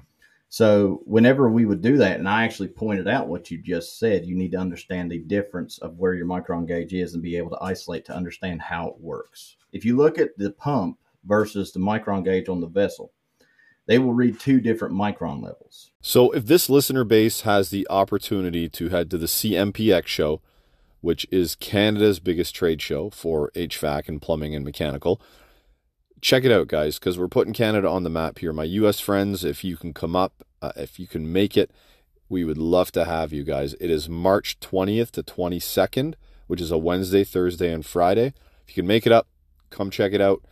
So 0.51 1.01
whenever 1.05 1.49
we 1.49 1.65
would 1.65 1.81
do 1.81 1.97
that, 1.97 2.17
and 2.17 2.27
I 2.27 2.43
actually 2.43 2.69
pointed 2.69 3.07
out 3.07 3.27
what 3.27 3.51
you 3.51 3.59
just 3.59 3.99
said, 3.99 4.25
you 4.25 4.35
need 4.35 4.51
to 4.53 4.57
understand 4.57 5.11
the 5.11 5.19
difference 5.19 5.77
of 5.77 5.99
where 5.99 6.15
your 6.15 6.25
micron 6.25 6.67
gauge 6.67 6.93
is 6.93 7.13
and 7.13 7.21
be 7.21 7.37
able 7.37 7.51
to 7.51 7.63
isolate 7.63 8.05
to 8.05 8.15
understand 8.15 8.61
how 8.61 8.87
it 8.87 8.99
works. 8.99 9.57
If 9.71 9.85
you 9.85 9.95
look 9.95 10.17
at 10.17 10.35
the 10.37 10.51
pump 10.51 10.97
versus 11.23 11.71
the 11.71 11.79
micron 11.79 12.23
gauge 12.23 12.49
on 12.49 12.61
the 12.61 12.67
vessel. 12.67 13.11
They 13.85 13.99
will 13.99 14.13
read 14.13 14.39
two 14.39 14.59
different 14.59 14.93
micron 14.93 15.41
levels. 15.41 15.91
So, 16.01 16.31
if 16.31 16.45
this 16.45 16.69
listener 16.69 17.03
base 17.03 17.41
has 17.41 17.69
the 17.69 17.87
opportunity 17.89 18.69
to 18.69 18.89
head 18.89 19.09
to 19.11 19.17
the 19.17 19.25
CMPX 19.25 20.05
show, 20.05 20.41
which 21.01 21.25
is 21.31 21.55
Canada's 21.55 22.19
biggest 22.19 22.53
trade 22.53 22.81
show 22.81 23.09
for 23.09 23.51
HVAC 23.55 24.07
and 24.07 24.21
plumbing 24.21 24.53
and 24.53 24.63
mechanical, 24.65 25.21
check 26.21 26.43
it 26.43 26.51
out, 26.51 26.67
guys, 26.67 26.99
because 26.99 27.17
we're 27.17 27.27
putting 27.27 27.53
Canada 27.53 27.87
on 27.87 28.03
the 28.03 28.09
map 28.09 28.39
here. 28.39 28.53
My 28.53 28.63
US 28.63 28.99
friends, 28.99 29.43
if 29.43 29.63
you 29.63 29.77
can 29.77 29.93
come 29.93 30.15
up, 30.15 30.43
uh, 30.61 30.71
if 30.75 30.99
you 30.99 31.07
can 31.07 31.31
make 31.31 31.57
it, 31.57 31.71
we 32.27 32.43
would 32.43 32.57
love 32.57 32.91
to 32.91 33.05
have 33.05 33.33
you 33.33 33.43
guys. 33.43 33.73
It 33.79 33.89
is 33.89 34.07
March 34.07 34.59
20th 34.59 35.11
to 35.11 35.23
22nd, 35.23 36.13
which 36.47 36.61
is 36.61 36.71
a 36.71 36.77
Wednesday, 36.77 37.23
Thursday, 37.23 37.73
and 37.73 37.85
Friday. 37.85 38.33
If 38.67 38.75
you 38.75 38.83
can 38.83 38.87
make 38.87 39.05
it 39.05 39.11
up, 39.11 39.27
come 39.69 39.89
check 39.89 40.13
it 40.13 40.21
out. 40.21 40.43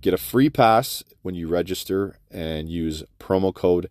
Get 0.00 0.14
a 0.14 0.18
free 0.18 0.50
pass 0.50 1.04
when 1.22 1.34
you 1.34 1.46
register 1.46 2.16
and 2.30 2.68
use 2.68 3.04
promo 3.18 3.54
code 3.54 3.88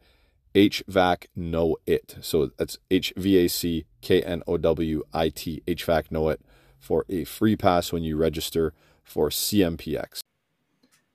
HVAC 0.55 1.27
Know 1.35 1.77
It. 1.85 2.17
So 2.21 2.51
that's 2.57 2.79
H 2.89 3.13
V 3.15 3.37
A 3.37 3.47
C 3.47 3.85
K 4.01 4.21
N 4.23 4.41
O 4.47 4.57
W 4.57 5.03
I 5.13 5.29
T, 5.29 5.61
HVAC 5.67 6.11
Know 6.11 6.29
It, 6.29 6.41
for 6.79 7.05
a 7.09 7.23
free 7.25 7.55
pass 7.55 7.93
when 7.93 8.03
you 8.03 8.17
register 8.17 8.73
for 9.03 9.29
CMPX. 9.29 10.21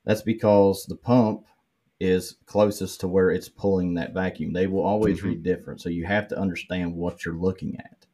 That's 0.04 0.22
because 0.22 0.86
the 0.86 0.96
pump 0.96 1.46
is 2.00 2.36
closest 2.46 3.00
to 3.00 3.08
where 3.08 3.30
it's 3.30 3.48
pulling 3.48 3.94
that 3.94 4.12
vacuum. 4.12 4.52
They 4.52 4.66
will 4.66 4.82
always 4.82 5.18
mm-hmm. 5.18 5.28
read 5.28 5.42
different. 5.42 5.80
So 5.80 5.88
you 5.88 6.04
have 6.04 6.28
to 6.28 6.38
understand 6.38 6.94
what 6.94 7.24
you're 7.24 7.38
looking 7.38 7.78
at. 7.78 8.06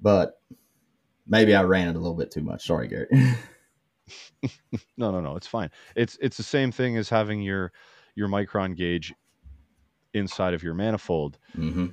But 0.00 0.40
maybe 1.26 1.54
I 1.54 1.62
ran 1.62 1.88
it 1.88 1.96
a 1.96 1.98
little 1.98 2.16
bit 2.16 2.30
too 2.30 2.42
much. 2.42 2.66
Sorry, 2.66 2.88
Gary. 2.88 3.08
no, 4.96 5.10
no, 5.10 5.20
no. 5.20 5.36
It's 5.36 5.46
fine. 5.46 5.70
It's 5.94 6.16
it's 6.20 6.36
the 6.36 6.42
same 6.42 6.70
thing 6.70 6.96
as 6.96 7.08
having 7.08 7.42
your 7.42 7.72
your 8.14 8.28
micron 8.28 8.76
gauge 8.76 9.12
inside 10.14 10.54
of 10.54 10.62
your 10.62 10.74
manifold. 10.74 11.38
Mm-hmm. 11.56 11.86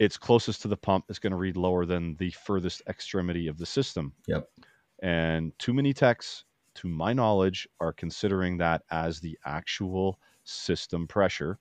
It's 0.00 0.16
closest 0.16 0.62
to 0.62 0.68
the 0.68 0.76
pump. 0.76 1.04
It's 1.08 1.18
going 1.18 1.30
to 1.30 1.36
read 1.36 1.56
lower 1.56 1.86
than 1.86 2.16
the 2.16 2.30
furthest 2.30 2.82
extremity 2.88 3.46
of 3.46 3.58
the 3.58 3.66
system. 3.66 4.12
Yep. 4.26 4.48
And 5.02 5.56
too 5.58 5.72
many 5.72 5.92
techs, 5.92 6.44
to 6.76 6.88
my 6.88 7.12
knowledge, 7.12 7.68
are 7.80 7.92
considering 7.92 8.58
that 8.58 8.82
as 8.90 9.20
the 9.20 9.38
actual 9.44 10.20
system 10.44 11.06
pressure 11.06 11.58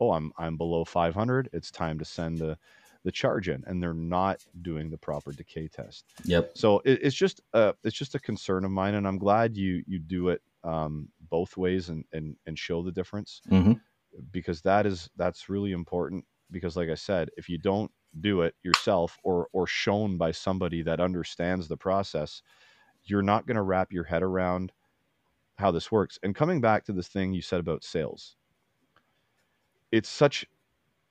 oh, 0.00 0.12
I'm 0.12 0.32
I'm 0.36 0.56
below 0.56 0.84
500. 0.84 1.48
It's 1.52 1.70
time 1.70 1.98
to 1.98 2.04
send 2.04 2.40
the 2.40 2.58
the 3.04 3.12
charge 3.12 3.48
in, 3.48 3.64
and 3.66 3.82
they're 3.82 3.94
not 3.94 4.40
doing 4.62 4.90
the 4.90 4.98
proper 4.98 5.32
decay 5.32 5.68
test. 5.68 6.06
Yep. 6.24 6.54
So 6.54 6.80
it, 6.84 7.00
it's 7.02 7.16
just 7.16 7.40
a 7.52 7.74
it's 7.84 7.96
just 7.96 8.14
a 8.14 8.20
concern 8.20 8.64
of 8.64 8.70
mine, 8.70 8.94
and 8.94 9.06
I'm 9.06 9.18
glad 9.18 9.56
you 9.56 9.84
you 9.86 9.98
do 9.98 10.28
it 10.28 10.42
um, 10.62 11.10
both 11.20 11.56
ways 11.56 11.88
and 11.88 12.04
and 12.12 12.36
and 12.46 12.58
show 12.58 12.82
the 12.82 12.92
difference 12.92 13.42
hmm 13.48 13.74
because 14.30 14.62
that 14.62 14.86
is 14.86 15.10
that's 15.16 15.48
really 15.48 15.72
important. 15.72 16.24
Because 16.50 16.76
like 16.76 16.88
I 16.88 16.94
said, 16.94 17.30
if 17.36 17.48
you 17.48 17.58
don't 17.58 17.90
do 18.20 18.42
it 18.42 18.54
yourself 18.62 19.18
or 19.24 19.48
or 19.52 19.66
shown 19.66 20.18
by 20.18 20.30
somebody 20.30 20.82
that 20.82 21.00
understands 21.00 21.68
the 21.68 21.76
process, 21.76 22.42
you're 23.04 23.22
not 23.22 23.46
going 23.46 23.56
to 23.56 23.62
wrap 23.62 23.92
your 23.92 24.04
head 24.04 24.22
around 24.22 24.72
how 25.56 25.70
this 25.70 25.90
works. 25.92 26.18
And 26.22 26.34
coming 26.34 26.60
back 26.60 26.84
to 26.84 26.92
this 26.92 27.08
thing 27.08 27.32
you 27.32 27.42
said 27.42 27.60
about 27.60 27.84
sales, 27.84 28.36
it's 29.92 30.08
such 30.08 30.44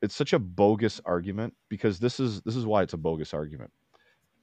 it's 0.01 0.15
such 0.15 0.33
a 0.33 0.39
bogus 0.39 0.99
argument 1.05 1.53
because 1.69 1.99
this 1.99 2.19
is 2.19 2.41
this 2.41 2.55
is 2.55 2.65
why 2.65 2.83
it's 2.83 2.93
a 2.93 2.97
bogus 2.97 3.33
argument. 3.33 3.71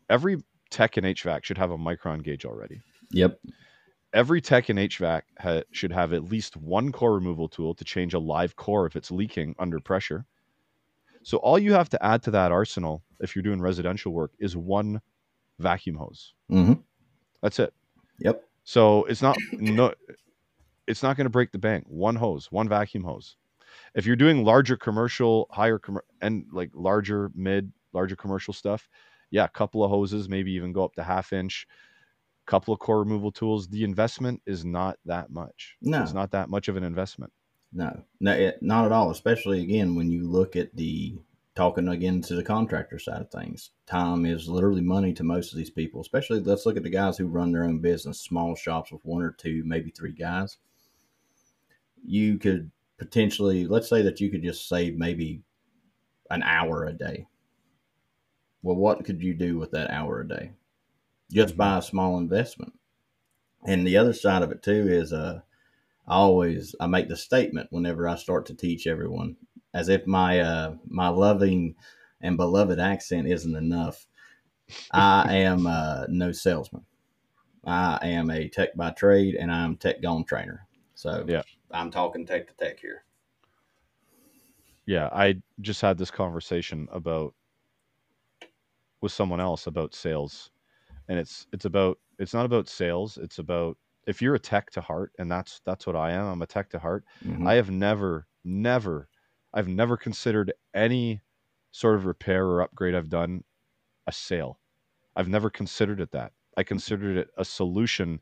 Every 0.09 0.43
tech 0.71 0.97
in 0.97 1.05
HVAC 1.05 1.45
should 1.45 1.59
have 1.59 1.71
a 1.71 1.79
micron 1.79 2.23
gauge 2.23 2.45
already. 2.45 2.81
Yep. 3.11 3.39
Every 4.13 4.41
tech 4.41 4.71
in 4.71 4.77
HVAC 4.77 5.23
ha- 5.39 5.63
should 5.71 5.93
have 5.93 6.13
at 6.13 6.25
least 6.25 6.57
one 6.57 6.91
core 6.93 7.15
removal 7.15 7.49
tool 7.49 7.75
to 7.75 7.85
change 7.85 8.15
a 8.15 8.19
live 8.19 8.57
core 8.57 8.87
if 8.87 8.97
it's 8.97 9.11
leaking 9.11 9.55
under 9.59 9.79
pressure. 9.79 10.27
So 11.23 11.39
all 11.39 11.59
you 11.59 11.75
have 11.75 11.91
to 11.91 12.05
add 12.05 12.23
to 12.25 12.31
that 12.33 12.51
arsenal 12.51 13.03
if 13.21 13.37
you're 13.37 13.43
doing 13.43 13.61
residential 13.61 14.13
work 14.13 14.33
is 14.39 14.57
one 14.57 15.01
vacuum 15.59 15.97
hose. 15.97 16.33
hmm 16.49 16.73
That's 17.42 17.59
it. 17.59 17.72
Yep. 18.18 18.44
So 18.64 19.05
it's 19.05 19.22
not 19.22 19.37
no 19.53 19.92
it's 20.87 21.03
not 21.03 21.16
going 21.16 21.24
to 21.26 21.31
break 21.31 21.53
the 21.53 21.59
bank. 21.59 21.85
One 21.87 22.16
hose, 22.16 22.50
one 22.50 22.68
vacuum 22.68 23.05
hose. 23.05 23.37
If 23.94 24.07
you're 24.07 24.16
doing 24.16 24.44
larger 24.44 24.76
commercial, 24.76 25.46
higher 25.50 25.79
commer- 25.79 26.00
and 26.20 26.44
like 26.53 26.70
larger 26.74 27.31
mid, 27.35 27.72
larger 27.92 28.16
commercial 28.16 28.53
stuff, 28.53 28.88
yeah, 29.31 29.44
a 29.44 29.48
couple 29.48 29.85
of 29.85 29.90
hoses, 29.90 30.29
maybe 30.29 30.53
even 30.53 30.72
go 30.72 30.85
up 30.85 30.94
to 30.94 31.05
half 31.05 31.33
inch, 31.33 31.66
couple 32.46 32.74
of 32.74 32.81
core 32.81 32.98
removal 32.98 33.31
tools. 33.31 33.68
The 33.68 33.85
investment 33.85 34.42
is 34.46 34.64
not 34.64 34.98
that 35.05 35.31
much. 35.31 35.76
No. 35.81 36.03
It's 36.03 36.12
not 36.12 36.33
that 36.33 36.50
much 36.50 36.66
of 36.68 36.76
an 36.76 36.83
investment. 36.83 37.33
No, 37.72 38.03
no, 38.18 38.33
it, 38.33 38.59
not 38.61 38.85
at 38.85 38.92
all. 38.92 39.11
Especially 39.11 39.62
again 39.62 39.94
when 39.94 40.11
you 40.11 40.29
look 40.29 40.57
at 40.57 40.74
the 40.74 41.16
talking 41.61 41.88
again 41.88 42.23
to 42.23 42.35
the 42.35 42.42
contractor 42.42 42.99
side 42.99 43.20
of 43.20 43.31
things. 43.31 43.73
Time 43.87 44.25
is 44.25 44.49
literally 44.49 44.81
money 44.81 45.12
to 45.12 45.23
most 45.23 45.53
of 45.53 45.59
these 45.59 45.68
people. 45.68 46.01
Especially 46.01 46.40
let's 46.40 46.64
look 46.64 46.79
at 46.79 46.83
the 46.83 46.88
guys 46.88 47.18
who 47.18 47.27
run 47.27 47.53
their 47.53 47.64
own 47.64 47.81
business, 47.81 48.18
small 48.18 48.55
shops 48.55 48.90
with 48.90 49.05
one 49.05 49.20
or 49.20 49.33
two, 49.33 49.62
maybe 49.66 49.90
three 49.90 50.14
guys. 50.14 50.57
You 52.03 52.38
could 52.38 52.70
potentially, 52.96 53.66
let's 53.66 53.90
say 53.90 54.01
that 54.01 54.23
you 54.23 54.31
could 54.31 54.42
just 54.42 54.70
save 54.70 54.96
maybe 54.96 55.42
an 56.31 56.42
hour 56.44 56.87
a 56.87 56.94
day. 56.94 57.27
Well, 58.62 58.77
what 58.77 59.05
could 59.05 59.23
you 59.23 59.35
do 59.35 59.59
with 59.59 59.70
that 59.73 59.90
hour 59.90 60.20
a 60.20 60.27
day? 60.27 60.53
Just 61.31 61.59
buy 61.59 61.77
a 61.77 61.83
small 61.83 62.16
investment. 62.16 62.73
And 63.66 63.87
the 63.87 63.99
other 63.99 64.14
side 64.14 64.42
of 64.42 64.51
it 64.51 64.62
too 64.62 64.88
is 64.88 65.12
uh 65.12 65.42
I 66.09 66.14
always 66.14 66.75
I 66.81 66.87
make 66.87 67.09
the 67.09 67.18
statement 67.18 67.68
whenever 67.70 68.09
I 68.09 68.16
start 68.16 68.46
to 68.46 68.55
teach 68.55 68.87
everyone, 68.87 69.37
as 69.74 69.88
if 69.88 70.06
my 70.06 70.40
uh, 70.40 70.74
my 70.87 71.09
loving 71.09 71.74
and 72.20 72.37
beloved 72.37 72.78
accent 72.78 73.28
isn't 73.28 73.56
enough. 73.56 74.06
I 74.92 75.37
am 75.37 75.66
uh, 75.66 76.06
no 76.09 76.33
salesman. 76.33 76.85
I 77.64 77.98
am 78.02 78.30
a 78.30 78.48
tech 78.48 78.74
by 78.74 78.90
trade, 78.90 79.35
and 79.35 79.50
I'm 79.52 79.76
tech 79.76 80.00
gone 80.00 80.24
trainer. 80.24 80.66
So 80.94 81.24
Yeah. 81.28 81.42
I'm 81.70 81.90
talking 81.90 82.26
tech 82.26 82.48
to 82.48 82.54
tech 82.54 82.80
here. 82.80 83.04
Yeah, 84.87 85.09
I 85.12 85.40
just 85.61 85.80
had 85.80 85.98
this 85.98 86.11
conversation 86.11 86.88
about 86.90 87.35
with 89.02 89.12
someone 89.12 89.40
else 89.40 89.66
about 89.66 89.94
sales. 89.94 90.50
And 91.09 91.18
it's 91.18 91.46
it's 91.52 91.64
about 91.64 91.98
it's 92.18 92.35
not 92.35 92.46
about 92.46 92.68
sales, 92.68 93.18
it's 93.18 93.38
about 93.38 93.76
if 94.06 94.22
you're 94.22 94.35
a 94.35 94.40
tech 94.40 94.70
to 94.70 94.80
heart 94.80 95.12
and 95.18 95.30
that's 95.30 95.61
that's 95.64 95.87
what 95.87 95.96
I 95.96 96.12
am, 96.12 96.26
I'm 96.26 96.42
a 96.42 96.46
tech 96.46 96.70
to 96.70 96.78
heart. 96.78 97.04
Mhm. 97.24 97.46
I 97.46 97.54
have 97.54 97.70
never 97.70 98.26
never 98.44 99.09
I've 99.53 99.69
never 99.69 99.97
considered 99.97 100.53
any 100.75 101.23
sort 101.73 101.97
of 101.97 102.07
repair 102.07 102.47
or 102.47 102.63
upgrade 102.63 102.95
I've 102.95 103.09
done 103.09 103.45
a 104.07 104.13
sale. 104.13 104.61
I've 105.17 105.29
never 105.29 105.51
considered 105.51 106.01
it 106.01 106.13
that. 106.13 106.33
I 106.57 106.65
considered 106.65 107.17
it 107.19 107.31
a 107.37 107.45
solution 107.45 108.21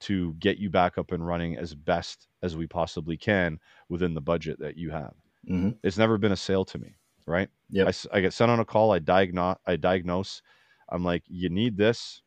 to 0.00 0.34
get 0.34 0.58
you 0.58 0.70
back 0.70 0.98
up 0.98 1.12
and 1.12 1.26
running 1.26 1.56
as 1.56 1.74
best 1.74 2.28
as 2.42 2.56
we 2.56 2.66
possibly 2.66 3.16
can 3.16 3.60
within 3.88 4.14
the 4.14 4.20
budget 4.22 4.58
that 4.60 4.76
you 4.76 4.90
have. 4.90 5.14
Mhm. 5.48 5.78
It's 5.82 5.98
never 5.98 6.18
been 6.18 6.32
a 6.32 6.36
sale 6.36 6.64
to 6.66 6.78
me, 6.78 6.96
right? 7.26 7.50
Yep. 7.70 7.86
I, 8.12 8.20
get 8.20 8.32
sent 8.32 8.50
on 8.50 8.60
a 8.60 8.64
call. 8.64 8.92
I 8.92 8.98
diagnose. 8.98 9.56
I 9.66 9.76
diagnose. 9.76 10.42
I'm 10.88 11.04
like, 11.04 11.24
you 11.26 11.48
need 11.48 11.76
this, 11.76 12.22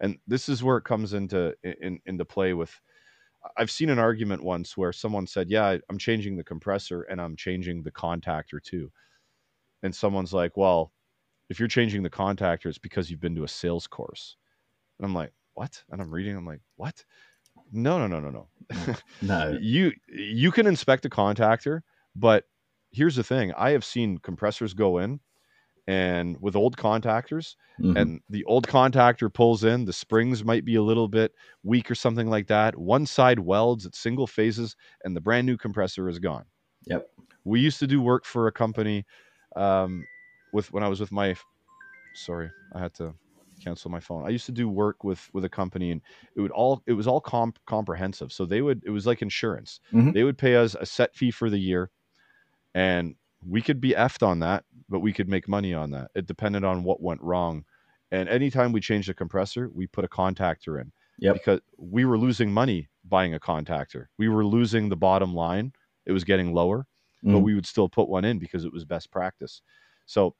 and 0.00 0.18
this 0.26 0.48
is 0.48 0.62
where 0.62 0.78
it 0.78 0.84
comes 0.84 1.12
into 1.14 1.56
in, 1.62 2.00
into 2.06 2.24
play 2.24 2.54
with. 2.54 2.80
I've 3.56 3.70
seen 3.70 3.90
an 3.90 3.98
argument 3.98 4.42
once 4.42 4.76
where 4.76 4.92
someone 4.92 5.26
said, 5.26 5.50
"Yeah, 5.50 5.78
I'm 5.88 5.98
changing 5.98 6.36
the 6.36 6.44
compressor 6.44 7.02
and 7.02 7.20
I'm 7.20 7.36
changing 7.36 7.82
the 7.82 7.92
contactor 7.92 8.62
too," 8.62 8.92
and 9.82 9.94
someone's 9.94 10.32
like, 10.34 10.56
"Well, 10.56 10.92
if 11.50 11.58
you're 11.60 11.68
changing 11.68 12.02
the 12.04 12.10
contactor, 12.10 12.66
it's 12.66 12.78
because 12.78 13.10
you've 13.10 13.20
been 13.20 13.36
to 13.36 13.44
a 13.44 13.48
sales 13.48 13.86
course," 13.86 14.36
and 14.98 15.06
I'm 15.06 15.14
like, 15.14 15.34
"What?" 15.54 15.84
And 15.90 16.02
I'm 16.02 16.12
reading. 16.12 16.36
I'm 16.36 16.46
like, 16.46 16.62
"What?" 16.76 17.04
No, 17.72 17.98
no, 17.98 18.06
no, 18.08 18.20
no, 18.20 18.30
no. 18.30 18.50
Mm, 18.74 18.90
no. 19.20 19.60
you 19.60 19.92
you 20.08 20.50
can 20.52 20.66
inspect 20.66 21.04
a 21.04 21.08
contactor 21.10 21.82
but 22.14 22.48
here's 22.92 23.16
the 23.16 23.24
thing 23.24 23.52
i 23.54 23.70
have 23.70 23.84
seen 23.84 24.18
compressors 24.18 24.74
go 24.74 24.98
in 24.98 25.20
and 25.90 26.36
with 26.40 26.56
old 26.56 26.76
contactors 26.76 27.56
Mhm. 27.80 27.96
and 27.98 28.20
the 28.28 28.44
old 28.44 28.66
contactor 28.68 29.32
pulls 29.32 29.64
in 29.64 29.84
the 29.86 29.92
springs 29.92 30.44
might 30.44 30.64
be 30.64 30.76
a 30.76 30.82
little 30.82 31.08
bit 31.08 31.32
weak 31.62 31.90
or 31.90 31.96
something 31.96 32.28
like 32.30 32.46
that 32.48 32.78
one 32.78 33.06
side 33.06 33.40
welds 33.40 33.86
at 33.86 33.94
single 33.96 34.26
phases 34.26 34.76
and 35.04 35.16
the 35.16 35.20
brand 35.20 35.46
new 35.46 35.56
compressor 35.56 36.08
is 36.08 36.18
gone 36.18 36.46
Yep. 36.86 37.08
we 37.44 37.60
used 37.60 37.80
to 37.80 37.86
do 37.86 38.00
work 38.02 38.24
for 38.24 38.46
a 38.46 38.52
company 38.52 39.04
um, 39.56 40.06
with 40.52 40.72
when 40.72 40.82
i 40.84 40.88
was 40.88 41.00
with 41.00 41.12
my 41.12 41.36
sorry 42.14 42.52
i 42.72 42.78
had 42.80 42.94
to 42.94 43.14
cancel 43.62 43.90
my 43.90 44.00
phone 44.00 44.26
i 44.26 44.30
used 44.30 44.46
to 44.46 44.52
do 44.52 44.68
work 44.68 45.04
with 45.04 45.28
with 45.34 45.44
a 45.44 45.48
company 45.48 45.90
and 45.90 46.02
it 46.36 46.40
would 46.40 46.50
all 46.52 46.82
it 46.86 46.94
was 46.94 47.06
all 47.06 47.20
comp- 47.20 47.58
comprehensive 47.66 48.32
so 48.32 48.46
they 48.46 48.62
would 48.62 48.82
it 48.84 48.90
was 48.90 49.06
like 49.06 49.22
insurance 49.22 49.80
Mhm. 49.92 50.14
they 50.14 50.24
would 50.24 50.38
pay 50.38 50.56
us 50.56 50.74
a 50.74 50.86
set 50.86 51.14
fee 51.14 51.30
for 51.30 51.50
the 51.50 51.58
year 51.58 51.90
and 52.74 53.16
we 53.46 53.62
could 53.62 53.80
be 53.80 53.90
effed 53.90 54.26
on 54.26 54.38
that 54.40 54.64
but 54.88 55.00
we 55.00 55.12
could 55.12 55.28
make 55.28 55.48
money 55.48 55.72
on 55.74 55.90
that 55.90 56.10
it 56.14 56.26
depended 56.26 56.64
on 56.64 56.84
what 56.84 57.02
went 57.02 57.20
wrong 57.22 57.64
and 58.10 58.28
anytime 58.28 58.72
we 58.72 58.80
changed 58.80 59.08
a 59.08 59.14
compressor 59.14 59.68
we 59.70 59.86
put 59.86 60.04
a 60.04 60.08
contactor 60.08 60.80
in 60.80 60.92
Yep. 61.18 61.38
because 61.38 61.60
we 61.78 62.04
were 62.04 62.18
losing 62.18 62.52
money 62.52 62.88
buying 63.04 63.34
a 63.34 63.40
contactor 63.40 64.06
we 64.18 64.28
were 64.28 64.44
losing 64.44 64.88
the 64.88 64.96
bottom 64.96 65.34
line 65.34 65.72
it 66.06 66.12
was 66.12 66.24
getting 66.24 66.52
lower 66.52 66.86
but 67.30 67.40
Mhm. 67.40 67.44
we 67.44 67.54
would 67.54 67.66
still 67.66 67.88
put 67.88 68.08
one 68.08 68.24
in 68.24 68.38
because 68.38 68.64
it 68.64 68.72
was 68.72 68.84
best 68.84 69.10
practice 69.10 69.62
so 70.06 70.36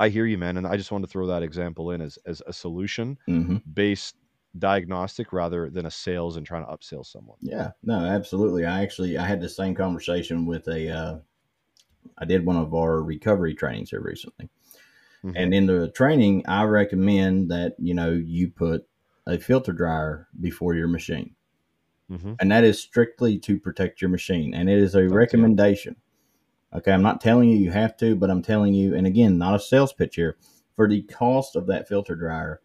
i 0.00 0.08
hear 0.08 0.26
you 0.26 0.38
man 0.38 0.56
and 0.56 0.66
i 0.66 0.76
just 0.76 0.92
wanted 0.92 1.06
to 1.06 1.12
throw 1.12 1.26
that 1.26 1.42
example 1.42 1.90
in 1.92 2.00
as, 2.00 2.18
as 2.26 2.42
a 2.46 2.52
solution 2.52 3.18
Mhm. 3.26 3.58
based 3.74 4.16
diagnostic 4.58 5.32
rather 5.32 5.70
than 5.70 5.86
a 5.86 5.90
sales 5.90 6.36
and 6.36 6.46
trying 6.46 6.64
to 6.66 6.72
upsell 6.72 7.04
someone 7.06 7.38
Yeah, 7.40 7.72
no, 7.82 7.98
absolutely. 8.00 8.64
I 8.64 8.82
actually 8.82 9.18
I 9.18 9.26
had 9.26 9.40
the 9.40 9.48
same 9.48 9.74
conversation 9.74 10.46
with 10.46 10.68
a 10.68 10.88
uh, 10.90 11.18
I 12.18 12.24
did 12.24 12.46
one 12.46 12.56
of 12.56 12.74
our 12.74 13.02
recovery 13.02 13.54
trainings 13.54 13.90
here 13.90 14.00
recently. 14.00 14.48
Mhm. 15.24 15.32
And 15.36 15.54
in 15.54 15.66
the 15.66 15.90
training, 15.90 16.44
I 16.46 16.64
recommend 16.64 17.50
that, 17.50 17.74
you 17.78 17.94
know, 17.94 18.12
you 18.12 18.50
put 18.50 18.86
a 19.26 19.38
filter 19.38 19.72
dryer 19.72 20.28
before 20.40 20.74
your 20.74 20.88
machine. 20.88 21.34
Mm-hmm. 22.10 22.34
And 22.38 22.50
that 22.52 22.64
is 22.64 22.80
strictly 22.80 23.38
to 23.40 23.58
protect 23.58 24.00
your 24.00 24.10
machine. 24.10 24.54
And 24.54 24.70
it 24.70 24.78
is 24.78 24.94
a 24.94 25.02
yeah. 25.02 25.08
recommendation. 25.10 25.96
Okay, 26.72 26.92
I'm 26.92 27.02
not 27.02 27.20
telling 27.20 27.48
you 27.48 27.56
you 27.56 27.70
have 27.70 27.96
to, 27.98 28.14
but 28.14 28.30
I'm 28.30 28.42
telling 28.42 28.74
you, 28.74 28.94
and 28.94 29.06
again, 29.06 29.38
not 29.38 29.54
a 29.54 29.58
sales 29.58 29.92
pitch 29.92 30.16
here, 30.16 30.36
for 30.74 30.88
the 30.88 31.02
cost 31.02 31.56
of 31.56 31.66
that 31.66 31.88
filter 31.88 32.14
dryer 32.14 32.60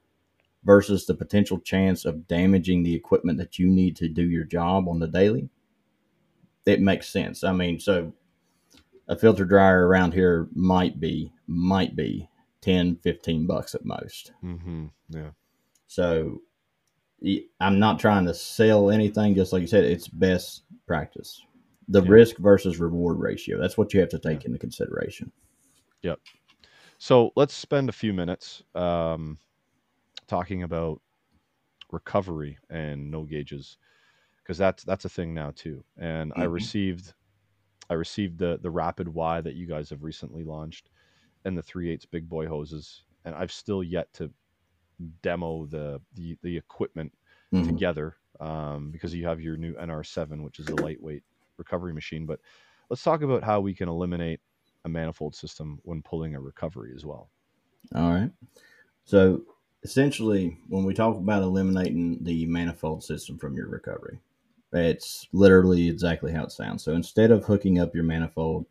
versus 0.64 1.06
the 1.06 1.16
potential 1.16 1.60
chance 1.60 2.06
of 2.06 2.28
damaging 2.28 2.84
the 2.84 2.94
equipment 2.94 3.38
that 3.38 3.58
you 3.58 3.68
need 3.68 3.96
to 3.96 4.08
do 4.08 4.24
your 4.24 4.44
job 4.44 4.88
on 4.88 5.00
the 5.00 5.08
daily, 5.08 5.50
it 6.66 6.82
makes 6.82 7.10
sense. 7.10 7.44
I 7.44 7.54
mean, 7.54 7.80
so 7.80 8.14
a 9.12 9.16
filter 9.16 9.46
dryer 9.46 9.88
around 9.88 10.14
here 10.14 10.48
might 10.56 11.00
be 11.00 11.32
might 11.48 11.96
be 11.96 12.28
10 12.62 12.96
15 13.04 13.46
bucks 13.46 13.76
at 13.76 13.86
most 13.86 14.32
mm-hmm. 14.44 14.86
yeah 15.10 15.30
so 15.88 16.42
i'm 17.60 17.78
not 17.78 18.00
trying 18.00 18.26
to 18.26 18.34
sell 18.34 18.90
anything 18.90 19.36
just 19.36 19.54
like 19.54 19.62
you 19.62 19.68
said 19.68 19.84
it's 19.84 20.08
best 20.08 20.64
practice 20.88 21.44
the 21.90 22.02
Yeah. 22.02 22.10
risk 22.10 22.38
versus 22.38 22.80
reward 22.80 23.20
ratio 23.20 23.60
that's 23.60 23.78
what 23.78 23.94
you 23.94 24.00
have 24.00 24.10
to 24.10 24.20
take 24.20 24.46
into 24.46 24.58
consideration 24.58 25.32
Yep. 26.04 26.20
So 26.98 27.32
let's 27.36 27.54
spend 27.54 27.90
a 27.90 27.92
few 27.94 28.12
minutes 28.12 28.64
um, 28.74 29.38
talking 30.28 30.64
about 30.64 31.00
recovery 31.92 32.58
and 32.72 33.12
no 33.12 33.24
gauges, 33.24 33.78
because 34.38 34.58
that's 34.58 34.84
that's 34.84 35.06
a 35.06 35.10
thing 35.10 35.34
now 35.34 35.52
too. 35.56 35.84
And 35.98 36.34
I 36.36 36.46
Mhm. 36.46 36.54
received 36.54 37.14
I 37.92 37.96
received 37.96 38.40
the 38.40 38.58
the 38.62 38.72
Rapid 38.72 39.10
Y 39.10 39.42
that 39.42 39.56
you 39.56 39.68
guys 39.68 39.90
have 39.90 40.02
recently 40.02 40.46
launched, 40.46 40.90
and 41.44 41.58
the 41.58 41.62
3 41.62 41.92
8 41.92 42.08
big 42.10 42.30
boy 42.30 42.48
hoses, 42.48 43.04
and 43.26 43.36
I've 43.36 43.52
still 43.52 43.84
yet 43.84 44.12
to 44.14 44.32
demo 45.22 45.66
the 45.66 46.00
the, 46.16 46.38
the 46.42 46.56
equipment 46.56 47.12
mm-hmm. 47.54 47.68
together 47.68 48.16
um, 48.40 48.92
because 48.92 49.14
you 49.14 49.28
have 49.28 49.42
your 49.42 49.58
new 49.58 49.74
NR7, 49.74 50.42
which 50.42 50.60
is 50.60 50.70
a 50.70 50.76
lightweight 50.76 51.24
recovery 51.58 51.94
machine. 51.94 52.26
But 52.26 52.40
let's 52.90 53.04
talk 53.04 53.24
about 53.24 53.44
how 53.44 53.60
we 53.60 53.74
can 53.74 53.90
eliminate 53.90 54.40
a 54.86 54.90
manifold 54.90 55.36
system 55.36 55.78
when 55.84 56.02
pulling 56.02 56.34
a 56.36 56.40
recovery 56.40 56.94
as 56.96 57.06
well. 57.06 57.30
All 57.94 58.10
right. 58.10 58.32
So 59.04 59.42
essentially, 59.84 60.58
when 60.70 60.86
we 60.86 60.94
talk 60.94 61.18
about 61.18 61.44
eliminating 61.44 62.20
the 62.22 62.46
manifold 62.46 63.04
system 63.04 63.38
from 63.38 63.54
your 63.54 63.68
recovery, 63.68 64.20
it's 64.72 65.28
literally 65.34 65.90
exactly 65.90 66.32
how 66.32 66.44
it 66.44 66.52
sounds. 66.52 66.84
So 66.84 66.94
instead 66.94 67.32
of 67.32 67.44
hooking 67.44 67.80
up 67.80 67.94
your 67.94 68.04
manifold 68.04 68.66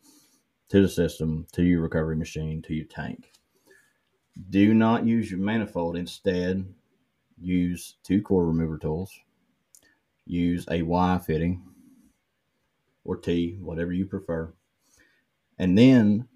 to 0.69 0.83
the 0.83 0.89
system, 0.89 1.47
to 1.53 1.63
your 1.63 1.81
recovery 1.81 2.17
machine, 2.17 2.63
to 2.63 2.75
your 2.75 2.87
tank, 2.87 3.33
do 4.49 4.73
not 4.73 5.05
use 5.05 5.31
your 5.31 5.41
manifold. 5.41 5.97
Instead, 5.97 6.65
use 7.39 7.97
two 8.03 8.23
core 8.23 8.47
remover 8.47 8.79
tools. 8.79 9.13
Use 10.27 10.67
a 10.71 10.83
Y 10.83 11.19
fitting 11.19 11.63
or 13.05 13.17
T, 13.17 13.59
whatever 13.61 13.93
you 13.93 14.07
prefer. 14.07 14.53
And 15.59 15.77
then 15.77 16.29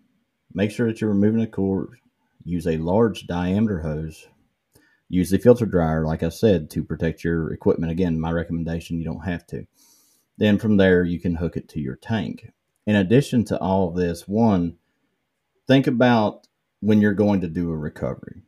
make 0.52 0.70
sure 0.70 0.88
that 0.88 1.00
you're 1.00 1.10
removing 1.10 1.40
the 1.40 1.46
core. 1.46 1.90
Use 2.44 2.66
a 2.66 2.76
large 2.76 3.26
diameter 3.26 3.80
hose 3.80 4.28
Use 5.14 5.30
the 5.30 5.38
filter 5.38 5.64
dryer, 5.64 6.04
like 6.04 6.24
I 6.24 6.28
said, 6.28 6.70
to 6.70 6.82
protect 6.82 7.22
your 7.22 7.52
equipment. 7.52 7.92
Again, 7.92 8.18
my 8.18 8.32
recommendation, 8.32 8.98
you 8.98 9.04
don't 9.04 9.24
have 9.24 9.46
to. 9.46 9.64
Then 10.38 10.58
from 10.58 10.76
there, 10.76 11.04
you 11.04 11.20
can 11.20 11.36
hook 11.36 11.56
it 11.56 11.68
to 11.68 11.80
your 11.80 11.94
tank. 11.94 12.50
In 12.88 12.96
addition 12.96 13.44
to 13.44 13.58
all 13.60 13.88
of 13.88 13.94
this, 13.94 14.26
one, 14.26 14.76
think 15.68 15.86
about 15.86 16.48
when 16.80 17.00
you're 17.00 17.14
going 17.14 17.40
to 17.42 17.46
do 17.46 17.70
a 17.70 17.76
recovery. 17.76 18.42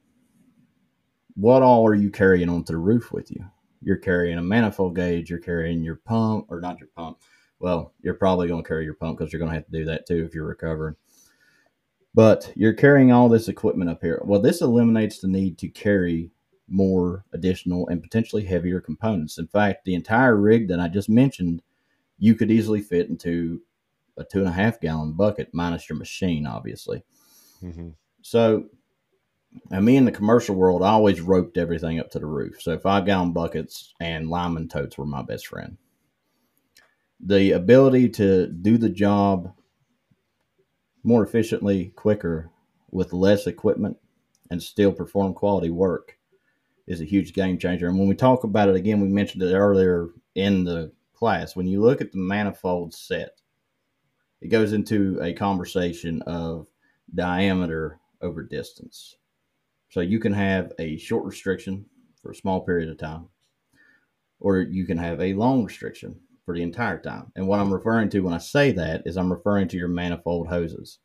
What 1.36 1.62
all 1.62 1.86
are 1.86 1.94
you 1.94 2.10
carrying 2.10 2.48
onto 2.48 2.72
the 2.72 2.78
roof 2.78 3.12
with 3.12 3.30
you? 3.30 3.44
You're 3.80 3.98
carrying 3.98 4.38
a 4.38 4.42
manifold 4.42 4.96
gauge, 4.96 5.30
you're 5.30 5.38
carrying 5.38 5.84
your 5.84 6.00
pump, 6.04 6.46
or 6.48 6.60
not 6.60 6.80
your 6.80 6.88
pump. 6.96 7.18
Well, 7.60 7.92
you're 8.02 8.14
probably 8.14 8.48
going 8.48 8.64
to 8.64 8.68
carry 8.68 8.84
your 8.84 8.94
pump 8.94 9.18
because 9.18 9.32
you're 9.32 9.38
going 9.38 9.52
to 9.52 9.56
have 9.56 9.66
to 9.66 9.78
do 9.78 9.84
that 9.84 10.08
too 10.08 10.24
if 10.24 10.34
you're 10.34 10.48
recovering. 10.48 10.96
But 12.12 12.52
you're 12.56 12.72
carrying 12.72 13.12
all 13.12 13.28
this 13.28 13.46
equipment 13.46 13.88
up 13.88 14.02
here. 14.02 14.20
Well, 14.24 14.40
this 14.40 14.62
eliminates 14.62 15.20
the 15.20 15.28
need 15.28 15.58
to 15.58 15.68
carry 15.68 16.32
more 16.68 17.24
additional 17.32 17.88
and 17.88 18.02
potentially 18.02 18.44
heavier 18.44 18.80
components. 18.80 19.38
In 19.38 19.46
fact, 19.46 19.84
the 19.84 19.94
entire 19.94 20.36
rig 20.36 20.68
that 20.68 20.80
I 20.80 20.88
just 20.88 21.08
mentioned, 21.08 21.62
you 22.18 22.34
could 22.34 22.50
easily 22.50 22.80
fit 22.80 23.08
into 23.08 23.60
a 24.16 24.24
two 24.24 24.40
and 24.40 24.48
a 24.48 24.52
half 24.52 24.80
gallon 24.80 25.12
bucket, 25.12 25.50
minus 25.52 25.88
your 25.88 25.98
machine, 25.98 26.46
obviously. 26.46 27.04
Mm-hmm. 27.62 27.90
So, 28.22 28.66
and 29.70 29.84
me 29.84 29.96
in 29.96 30.04
the 30.04 30.12
commercial 30.12 30.56
world, 30.56 30.82
I 30.82 30.90
always 30.90 31.20
roped 31.20 31.56
everything 31.56 32.00
up 32.00 32.10
to 32.10 32.18
the 32.18 32.26
roof. 32.26 32.60
So, 32.60 32.78
five 32.78 33.06
gallon 33.06 33.32
buckets 33.32 33.94
and 34.00 34.28
lineman 34.28 34.68
totes 34.68 34.98
were 34.98 35.06
my 35.06 35.22
best 35.22 35.46
friend. 35.46 35.76
The 37.20 37.52
ability 37.52 38.10
to 38.10 38.48
do 38.48 38.76
the 38.76 38.90
job 38.90 39.54
more 41.02 41.22
efficiently, 41.22 41.92
quicker, 41.94 42.50
with 42.90 43.12
less 43.12 43.46
equipment, 43.46 43.98
and 44.50 44.62
still 44.62 44.92
perform 44.92 45.34
quality 45.34 45.70
work 45.70 46.15
is 46.86 47.00
a 47.00 47.04
huge 47.04 47.32
game 47.32 47.58
changer. 47.58 47.88
And 47.88 47.98
when 47.98 48.08
we 48.08 48.14
talk 48.14 48.44
about 48.44 48.68
it 48.68 48.76
again, 48.76 49.00
we 49.00 49.08
mentioned 49.08 49.42
it 49.42 49.54
earlier 49.54 50.08
in 50.34 50.64
the 50.64 50.92
class. 51.14 51.56
When 51.56 51.66
you 51.66 51.80
look 51.80 52.00
at 52.00 52.12
the 52.12 52.18
manifold 52.18 52.94
set, 52.94 53.40
it 54.40 54.48
goes 54.48 54.72
into 54.72 55.18
a 55.22 55.32
conversation 55.32 56.22
of 56.22 56.68
diameter 57.14 57.98
over 58.20 58.42
distance. 58.42 59.16
So 59.88 60.00
you 60.00 60.20
can 60.20 60.32
have 60.32 60.72
a 60.78 60.96
short 60.98 61.24
restriction 61.24 61.86
for 62.22 62.32
a 62.32 62.34
small 62.34 62.60
period 62.60 62.90
of 62.90 62.98
time, 62.98 63.28
or 64.40 64.60
you 64.60 64.86
can 64.86 64.98
have 64.98 65.20
a 65.20 65.34
long 65.34 65.64
restriction 65.64 66.20
for 66.44 66.54
the 66.54 66.62
entire 66.62 67.00
time. 67.00 67.32
And 67.34 67.48
what 67.48 67.60
I'm 67.60 67.72
referring 67.72 68.10
to 68.10 68.20
when 68.20 68.34
I 68.34 68.38
say 68.38 68.72
that 68.72 69.02
is 69.06 69.16
I'm 69.16 69.32
referring 69.32 69.68
to 69.68 69.76
your 69.76 69.88
manifold 69.88 70.48
hoses. 70.48 70.98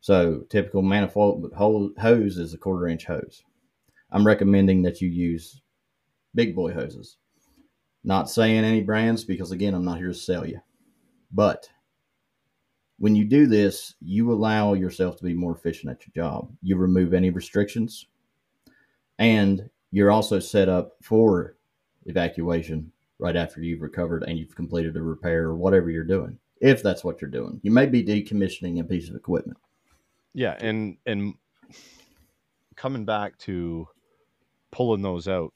So 0.00 0.44
typical 0.50 0.82
manifold 0.82 1.52
hose 1.56 2.38
is 2.38 2.54
a 2.54 2.58
quarter 2.58 2.88
inch 2.88 3.04
hose. 3.04 3.42
I'm 4.14 4.26
recommending 4.26 4.80
that 4.82 5.00
you 5.00 5.08
use 5.08 5.60
big 6.36 6.54
boy 6.54 6.72
hoses. 6.72 7.16
Not 8.04 8.30
saying 8.30 8.64
any 8.64 8.80
brands 8.80 9.24
because, 9.24 9.50
again, 9.50 9.74
I'm 9.74 9.84
not 9.84 9.98
here 9.98 10.08
to 10.08 10.14
sell 10.14 10.46
you. 10.46 10.60
But 11.32 11.68
when 12.98 13.16
you 13.16 13.24
do 13.24 13.46
this, 13.46 13.94
you 14.00 14.32
allow 14.32 14.74
yourself 14.74 15.16
to 15.16 15.24
be 15.24 15.34
more 15.34 15.56
efficient 15.56 15.90
at 15.90 16.06
your 16.06 16.24
job. 16.24 16.48
You 16.62 16.76
remove 16.76 17.12
any 17.12 17.30
restrictions, 17.30 18.06
and 19.18 19.68
you're 19.90 20.12
also 20.12 20.38
set 20.38 20.68
up 20.68 20.92
for 21.02 21.56
evacuation 22.06 22.92
right 23.18 23.36
after 23.36 23.62
you've 23.62 23.82
recovered 23.82 24.22
and 24.24 24.38
you've 24.38 24.54
completed 24.54 24.96
a 24.96 25.02
repair 25.02 25.44
or 25.44 25.56
whatever 25.56 25.90
you're 25.90 26.04
doing. 26.04 26.38
If 26.60 26.82
that's 26.82 27.02
what 27.02 27.20
you're 27.20 27.30
doing, 27.30 27.58
you 27.64 27.72
may 27.72 27.86
be 27.86 28.04
decommissioning 28.04 28.80
a 28.80 28.84
piece 28.84 29.08
of 29.08 29.16
equipment. 29.16 29.58
Yeah, 30.34 30.56
and 30.60 30.98
and 31.06 31.34
coming 32.76 33.04
back 33.04 33.38
to 33.38 33.88
pulling 34.74 35.02
those 35.02 35.28
out 35.28 35.52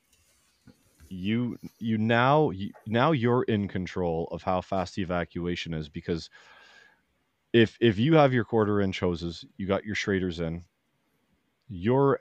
you 1.09 1.59
you 1.81 1.98
now 1.98 2.50
you, 2.50 2.70
now 2.87 3.11
you're 3.11 3.42
in 3.44 3.66
control 3.66 4.28
of 4.31 4.42
how 4.42 4.61
fast 4.61 4.94
the 4.94 5.02
evacuation 5.02 5.74
is 5.74 5.88
because 5.88 6.31
if 7.52 7.76
if 7.81 7.98
you 7.98 8.14
have 8.14 8.33
your 8.33 8.44
quarter 8.44 8.81
inch 8.81 9.00
hoses 9.00 9.44
you 9.57 9.66
got 9.66 9.85
your 9.85 9.96
schraders 9.96 10.38
in 10.38 10.62
you're 11.68 12.20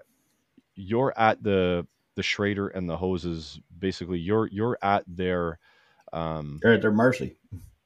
you're 0.75 1.13
at 1.17 1.43
the 1.43 1.85
the 2.15 2.23
schrader 2.23 2.69
and 2.69 2.89
the 2.89 2.97
hoses 2.97 3.59
basically 3.77 4.17
you're 4.17 4.47
you're 4.47 4.79
at 4.81 5.03
their 5.07 5.59
um 6.13 6.59
you're 6.63 6.73
at 6.73 6.81
their 6.81 6.91
mercy. 6.91 7.37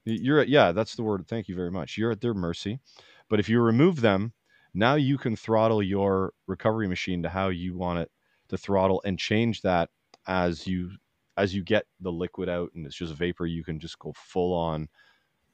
you're 0.06 0.40
at 0.40 0.48
yeah 0.48 0.72
that's 0.72 0.96
the 0.96 1.04
word. 1.04 1.28
Thank 1.28 1.50
you 1.50 1.56
very 1.56 1.72
much. 1.72 1.98
You're 1.98 2.12
at 2.12 2.22
their 2.22 2.34
mercy. 2.34 2.80
But 3.28 3.42
if 3.42 3.50
you 3.50 3.60
remove 3.62 4.00
them 4.00 4.32
now 4.74 4.96
you 4.96 5.18
can 5.18 5.36
throttle 5.36 5.84
your 5.84 6.34
recovery 6.48 6.88
machine 6.88 7.24
to 7.24 7.30
how 7.30 7.50
you 7.50 7.76
want 7.76 8.00
it 8.00 8.10
the 8.52 8.58
throttle 8.58 9.02
and 9.06 9.18
change 9.18 9.62
that 9.62 9.90
as 10.28 10.68
you 10.68 10.92
as 11.38 11.56
you 11.56 11.64
get 11.64 11.86
the 12.02 12.12
liquid 12.12 12.50
out 12.50 12.70
and 12.76 12.86
it's 12.86 12.96
just 12.96 13.14
vapor 13.14 13.48
you 13.48 13.64
can 13.64 13.80
just 13.80 13.98
go 13.98 14.14
full 14.16 14.54
on 14.54 14.88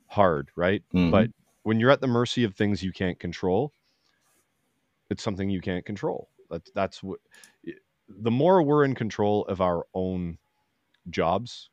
hard 0.08 0.50
right 0.56 0.84
mm-hmm. 0.94 1.12
but 1.12 1.30
when 1.64 1.80
you're 1.80 1.92
at 1.92 2.02
the 2.02 2.08
mercy 2.08 2.44
of 2.44 2.56
things 2.56 2.84
you 2.84 2.92
can't 2.92 3.20
control 3.20 3.72
it's 5.10 5.24
something 5.24 5.50
you 5.50 5.62
can't 5.62 5.86
control 5.86 6.28
that's 6.50 6.72
that's 6.74 7.04
what 7.04 7.20
the 8.10 8.32
more 8.32 8.64
we're 8.64 8.84
in 8.84 8.96
control 8.96 9.46
of 9.46 9.62
our 9.62 9.86
own 9.94 10.38
jobs 11.10 11.70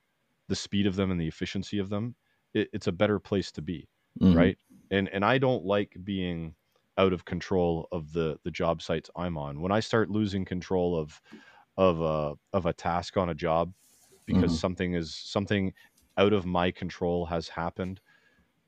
the 0.48 0.56
speed 0.56 0.86
of 0.86 0.94
them 0.94 1.10
and 1.10 1.20
the 1.20 1.26
efficiency 1.26 1.78
of 1.78 1.88
them 1.88 2.14
it, 2.52 2.68
it's 2.72 2.86
a 2.86 2.92
better 2.92 3.18
place 3.18 3.50
to 3.50 3.62
be 3.62 3.88
mm-hmm. 4.20 4.36
right 4.36 4.58
and 4.90 5.08
and 5.08 5.24
i 5.24 5.38
don't 5.38 5.64
like 5.64 5.96
being 6.04 6.54
out 6.98 7.12
of 7.12 7.24
control 7.24 7.88
of 7.92 8.12
the 8.12 8.38
the 8.44 8.50
job 8.50 8.82
sites 8.82 9.10
I'm 9.16 9.36
on. 9.36 9.60
When 9.60 9.72
I 9.72 9.80
start 9.80 10.10
losing 10.10 10.44
control 10.44 10.98
of 10.98 11.20
of 11.76 12.00
a 12.00 12.34
of 12.52 12.66
a 12.66 12.72
task 12.72 13.16
on 13.16 13.30
a 13.30 13.34
job 13.34 13.72
because 14.26 14.52
mm-hmm. 14.52 14.54
something 14.54 14.94
is 14.94 15.14
something 15.14 15.72
out 16.16 16.32
of 16.32 16.46
my 16.46 16.70
control 16.70 17.26
has 17.26 17.48
happened, 17.48 18.00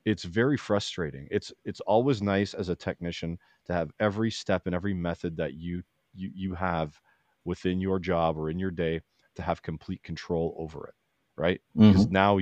it's 0.04 0.24
very 0.24 0.56
frustrating. 0.56 1.28
It's 1.30 1.52
it's 1.64 1.80
always 1.80 2.22
nice 2.22 2.54
as 2.54 2.68
a 2.68 2.76
technician 2.76 3.38
to 3.66 3.72
have 3.72 3.90
every 4.00 4.30
step 4.30 4.66
and 4.66 4.74
every 4.74 4.94
method 4.94 5.36
that 5.36 5.54
you 5.54 5.82
you 6.14 6.30
you 6.34 6.54
have 6.54 7.00
within 7.44 7.80
your 7.80 7.98
job 7.98 8.36
or 8.36 8.50
in 8.50 8.58
your 8.58 8.70
day 8.70 9.00
to 9.36 9.42
have 9.42 9.62
complete 9.62 10.02
control 10.02 10.54
over 10.58 10.86
it, 10.86 10.94
right? 11.36 11.60
Mm-hmm. 11.76 11.92
Because 11.92 12.08
now 12.08 12.38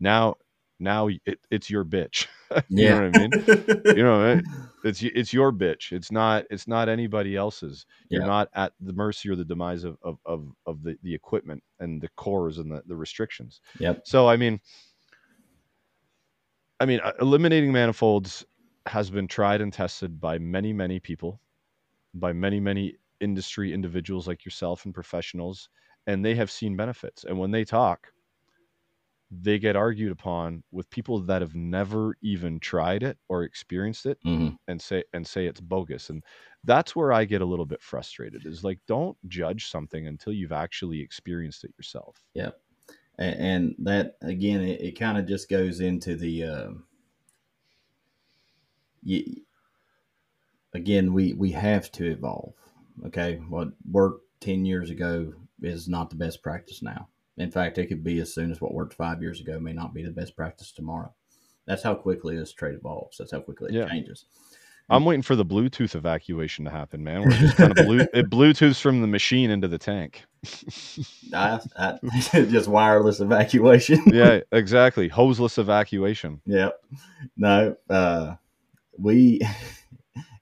now 0.00 0.36
now 0.78 1.08
it, 1.08 1.40
it's 1.50 1.70
your 1.70 1.84
bitch. 1.84 2.26
you 2.68 2.84
yeah. 2.84 2.98
know 2.98 3.10
what 3.10 3.16
I 3.16 3.20
mean? 3.20 3.96
you 3.96 4.02
know, 4.02 4.40
it's 4.84 5.02
it's 5.02 5.32
your 5.32 5.52
bitch. 5.52 5.92
It's 5.92 6.12
not 6.12 6.44
it's 6.50 6.68
not 6.68 6.88
anybody 6.88 7.36
else's. 7.36 7.86
You're 8.08 8.22
yeah. 8.22 8.26
not 8.26 8.48
at 8.54 8.72
the 8.80 8.92
mercy 8.92 9.28
or 9.28 9.36
the 9.36 9.44
demise 9.44 9.84
of 9.84 9.98
of 10.02 10.18
of, 10.24 10.48
of 10.66 10.82
the, 10.82 10.96
the 11.02 11.14
equipment 11.14 11.62
and 11.80 12.00
the 12.00 12.08
cores 12.16 12.58
and 12.58 12.70
the, 12.70 12.82
the 12.86 12.96
restrictions. 12.96 13.60
Yep. 13.78 14.02
So 14.04 14.28
I 14.28 14.36
mean 14.36 14.60
I 16.80 16.86
mean 16.86 17.00
uh, 17.02 17.12
eliminating 17.20 17.72
manifolds 17.72 18.44
has 18.86 19.10
been 19.10 19.26
tried 19.26 19.60
and 19.60 19.72
tested 19.72 20.20
by 20.20 20.38
many 20.38 20.72
many 20.72 21.00
people, 21.00 21.40
by 22.14 22.32
many 22.32 22.60
many 22.60 22.96
industry 23.20 23.72
individuals 23.72 24.28
like 24.28 24.44
yourself 24.44 24.84
and 24.84 24.94
professionals 24.94 25.68
and 26.06 26.24
they 26.24 26.34
have 26.34 26.50
seen 26.50 26.76
benefits. 26.76 27.24
And 27.24 27.38
when 27.38 27.50
they 27.50 27.64
talk, 27.64 28.12
they 29.30 29.58
get 29.58 29.76
argued 29.76 30.12
upon 30.12 30.62
with 30.70 30.88
people 30.90 31.20
that 31.20 31.42
have 31.42 31.54
never 31.54 32.16
even 32.22 32.60
tried 32.60 33.02
it 33.02 33.18
or 33.28 33.42
experienced 33.42 34.06
it 34.06 34.18
mm-hmm. 34.24 34.54
and 34.68 34.80
say 34.80 35.02
and 35.12 35.26
say 35.26 35.46
it's 35.46 35.60
bogus 35.60 36.10
and 36.10 36.22
that's 36.64 36.94
where 36.94 37.12
i 37.12 37.24
get 37.24 37.40
a 37.40 37.46
little 37.46 37.66
bit 37.66 37.82
frustrated 37.82 38.46
is 38.46 38.62
like 38.62 38.78
don't 38.86 39.16
judge 39.26 39.66
something 39.66 40.06
until 40.06 40.32
you've 40.32 40.52
actually 40.52 41.00
experienced 41.00 41.64
it 41.64 41.74
yourself 41.76 42.22
yeah 42.34 42.50
and, 43.18 43.40
and 43.40 43.74
that 43.78 44.16
again 44.22 44.60
it, 44.60 44.80
it 44.80 44.98
kind 44.98 45.18
of 45.18 45.26
just 45.26 45.48
goes 45.48 45.80
into 45.80 46.14
the 46.14 46.44
uh, 46.44 46.68
you, 49.06 49.42
again, 50.74 51.12
we 51.12 51.32
we 51.32 51.52
have 51.52 51.90
to 51.92 52.10
evolve. 52.10 52.54
Okay, 53.06 53.40
what 53.48 53.68
worked 53.90 54.24
ten 54.40 54.64
years 54.64 54.90
ago 54.90 55.32
is 55.62 55.88
not 55.88 56.10
the 56.10 56.16
best 56.16 56.42
practice 56.42 56.82
now. 56.82 57.08
In 57.38 57.50
fact, 57.50 57.78
it 57.78 57.86
could 57.86 58.02
be 58.02 58.18
as 58.20 58.32
soon 58.32 58.50
as 58.50 58.60
what 58.60 58.72
worked 58.74 58.94
five 58.94 59.20
years 59.20 59.40
ago 59.40 59.60
may 59.60 59.72
not 59.72 59.92
be 59.92 60.02
the 60.02 60.10
best 60.10 60.34
practice 60.36 60.72
tomorrow. 60.72 61.12
That's 61.66 61.82
how 61.82 61.94
quickly 61.94 62.36
this 62.36 62.52
trade 62.52 62.74
evolves. 62.74 63.18
That's 63.18 63.32
how 63.32 63.40
quickly 63.40 63.70
it 63.70 63.78
Yeah. 63.78 63.88
changes. 63.88 64.24
I'm 64.88 65.04
waiting 65.04 65.22
for 65.22 65.34
the 65.34 65.44
Bluetooth 65.44 65.96
evacuation 65.96 66.64
to 66.64 66.70
happen, 66.70 67.02
man. 67.02 67.22
We're 67.22 67.30
just 67.30 67.56
kind 67.56 67.76
of 67.76 67.84
blue, 67.84 68.06
it 68.14 68.30
Bluetooths 68.30 68.80
from 68.80 69.00
the 69.00 69.08
machine 69.08 69.50
into 69.50 69.66
the 69.66 69.78
tank. 69.78 70.24
I, 71.34 71.58
I, 71.76 71.98
just 72.32 72.68
wireless 72.68 73.18
evacuation. 73.18 74.00
yeah, 74.06 74.40
exactly. 74.52 75.08
Hoseless 75.08 75.58
evacuation. 75.58 76.40
Yep. 76.46 76.80
No, 77.36 77.76
uh, 77.90 78.36
we, 78.96 79.40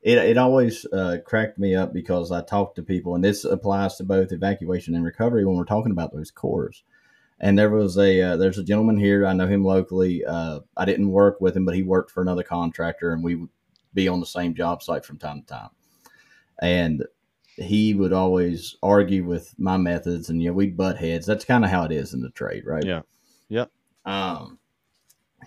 it, 0.04 0.18
it 0.18 0.36
always 0.36 0.84
uh, 0.92 1.16
cracked 1.24 1.58
me 1.58 1.74
up 1.74 1.94
because 1.94 2.30
I 2.30 2.42
talk 2.42 2.74
to 2.74 2.82
people, 2.82 3.14
and 3.14 3.24
this 3.24 3.44
applies 3.44 3.96
to 3.96 4.04
both 4.04 4.32
evacuation 4.32 4.94
and 4.94 5.02
recovery 5.02 5.46
when 5.46 5.56
we're 5.56 5.64
talking 5.64 5.92
about 5.92 6.12
those 6.12 6.30
cores. 6.30 6.84
And 7.40 7.58
there 7.58 7.70
was 7.70 7.96
a, 7.96 8.20
uh, 8.20 8.36
there's 8.36 8.58
a 8.58 8.64
gentleman 8.64 8.98
here, 8.98 9.26
I 9.26 9.32
know 9.32 9.46
him 9.46 9.64
locally. 9.64 10.22
Uh, 10.24 10.60
I 10.76 10.84
didn't 10.84 11.10
work 11.10 11.40
with 11.40 11.56
him, 11.56 11.64
but 11.64 11.74
he 11.74 11.82
worked 11.82 12.10
for 12.10 12.20
another 12.20 12.42
contractor, 12.42 13.12
and 13.12 13.24
we 13.24 13.34
would 13.34 13.48
be 13.94 14.06
on 14.06 14.20
the 14.20 14.26
same 14.26 14.54
job 14.54 14.82
site 14.82 15.06
from 15.06 15.16
time 15.16 15.40
to 15.40 15.46
time. 15.46 15.70
And 16.60 17.06
he 17.56 17.94
would 17.94 18.12
always 18.12 18.76
argue 18.82 19.24
with 19.24 19.54
my 19.58 19.78
methods, 19.78 20.28
and, 20.28 20.42
you 20.42 20.50
know, 20.50 20.54
we'd 20.54 20.76
butt 20.76 20.98
heads. 20.98 21.24
That's 21.24 21.46
kind 21.46 21.64
of 21.64 21.70
how 21.70 21.84
it 21.84 21.92
is 21.92 22.12
in 22.12 22.20
the 22.20 22.30
trade, 22.30 22.66
right? 22.66 22.84
Yeah. 22.84 23.02
Yep. 23.48 23.70
Um, 24.04 24.58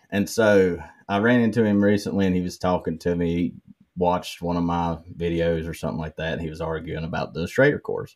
and 0.10 0.28
so 0.28 0.80
I 1.08 1.20
ran 1.20 1.42
into 1.42 1.64
him 1.64 1.84
recently 1.84 2.26
and 2.26 2.36
he 2.36 2.42
was 2.42 2.58
talking 2.58 2.98
to 3.00 3.16
me. 3.16 3.54
He 3.98 4.04
watched 4.04 4.42
one 4.42 4.58
of 4.58 4.64
my 4.64 4.98
videos 5.18 5.68
or 5.68 5.74
something 5.74 6.00
like 6.00 6.16
that. 6.18 6.34
And 6.34 6.42
he 6.42 6.50
was 6.50 6.62
arguing 6.62 7.04
about 7.04 7.34
the 7.34 7.48
Schrader 7.48 7.80
cores. 7.80 8.16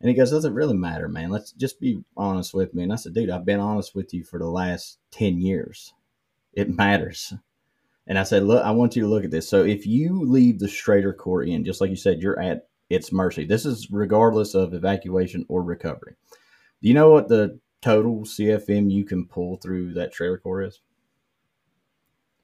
And 0.00 0.08
he 0.08 0.14
goes, 0.14 0.30
Does 0.30 0.44
it 0.44 0.52
really 0.52 0.76
matter, 0.76 1.08
man? 1.08 1.30
Let's 1.30 1.52
just 1.52 1.80
be 1.80 2.02
honest 2.16 2.54
with 2.54 2.74
me. 2.74 2.84
And 2.84 2.92
I 2.92 2.96
said, 2.96 3.14
Dude, 3.14 3.30
I've 3.30 3.44
been 3.44 3.60
honest 3.60 3.94
with 3.94 4.14
you 4.14 4.24
for 4.24 4.38
the 4.38 4.46
last 4.46 4.98
10 5.12 5.40
years. 5.40 5.92
It 6.52 6.76
matters. 6.76 7.34
And 8.06 8.18
I 8.18 8.22
said, 8.22 8.44
Look, 8.44 8.64
I 8.64 8.70
want 8.70 8.96
you 8.96 9.02
to 9.02 9.08
look 9.08 9.24
at 9.24 9.30
this. 9.30 9.48
So 9.48 9.64
if 9.64 9.86
you 9.86 10.22
leave 10.22 10.58
the 10.58 10.68
Schrader 10.68 11.12
core 11.12 11.42
in, 11.42 11.64
just 11.64 11.80
like 11.80 11.90
you 11.90 11.96
said, 11.96 12.22
you're 12.22 12.40
at 12.40 12.68
its 12.90 13.12
mercy. 13.12 13.44
This 13.44 13.66
is 13.66 13.90
regardless 13.90 14.54
of 14.54 14.72
evacuation 14.72 15.44
or 15.48 15.62
recovery. 15.62 16.16
Do 16.80 16.88
you 16.88 16.94
know 16.94 17.10
what 17.10 17.28
the 17.28 17.58
total 17.82 18.20
CFM 18.20 18.90
you 18.90 19.04
can 19.04 19.26
pull 19.26 19.56
through 19.56 19.94
that 19.94 20.14
Schrader 20.14 20.38
core 20.38 20.62
is? 20.62 20.80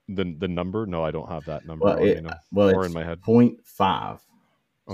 The 0.08 0.36
the 0.38 0.48
number? 0.48 0.86
No, 0.86 1.02
I 1.02 1.10
don't 1.10 1.28
have 1.28 1.44
that 1.46 1.66
number. 1.66 1.84
Well, 1.86 1.98
it, 1.98 2.24
well 2.52 2.74
or 2.74 2.84
in 2.84 2.92
my 2.92 3.04
head. 3.04 3.20
0.5. 3.22 4.20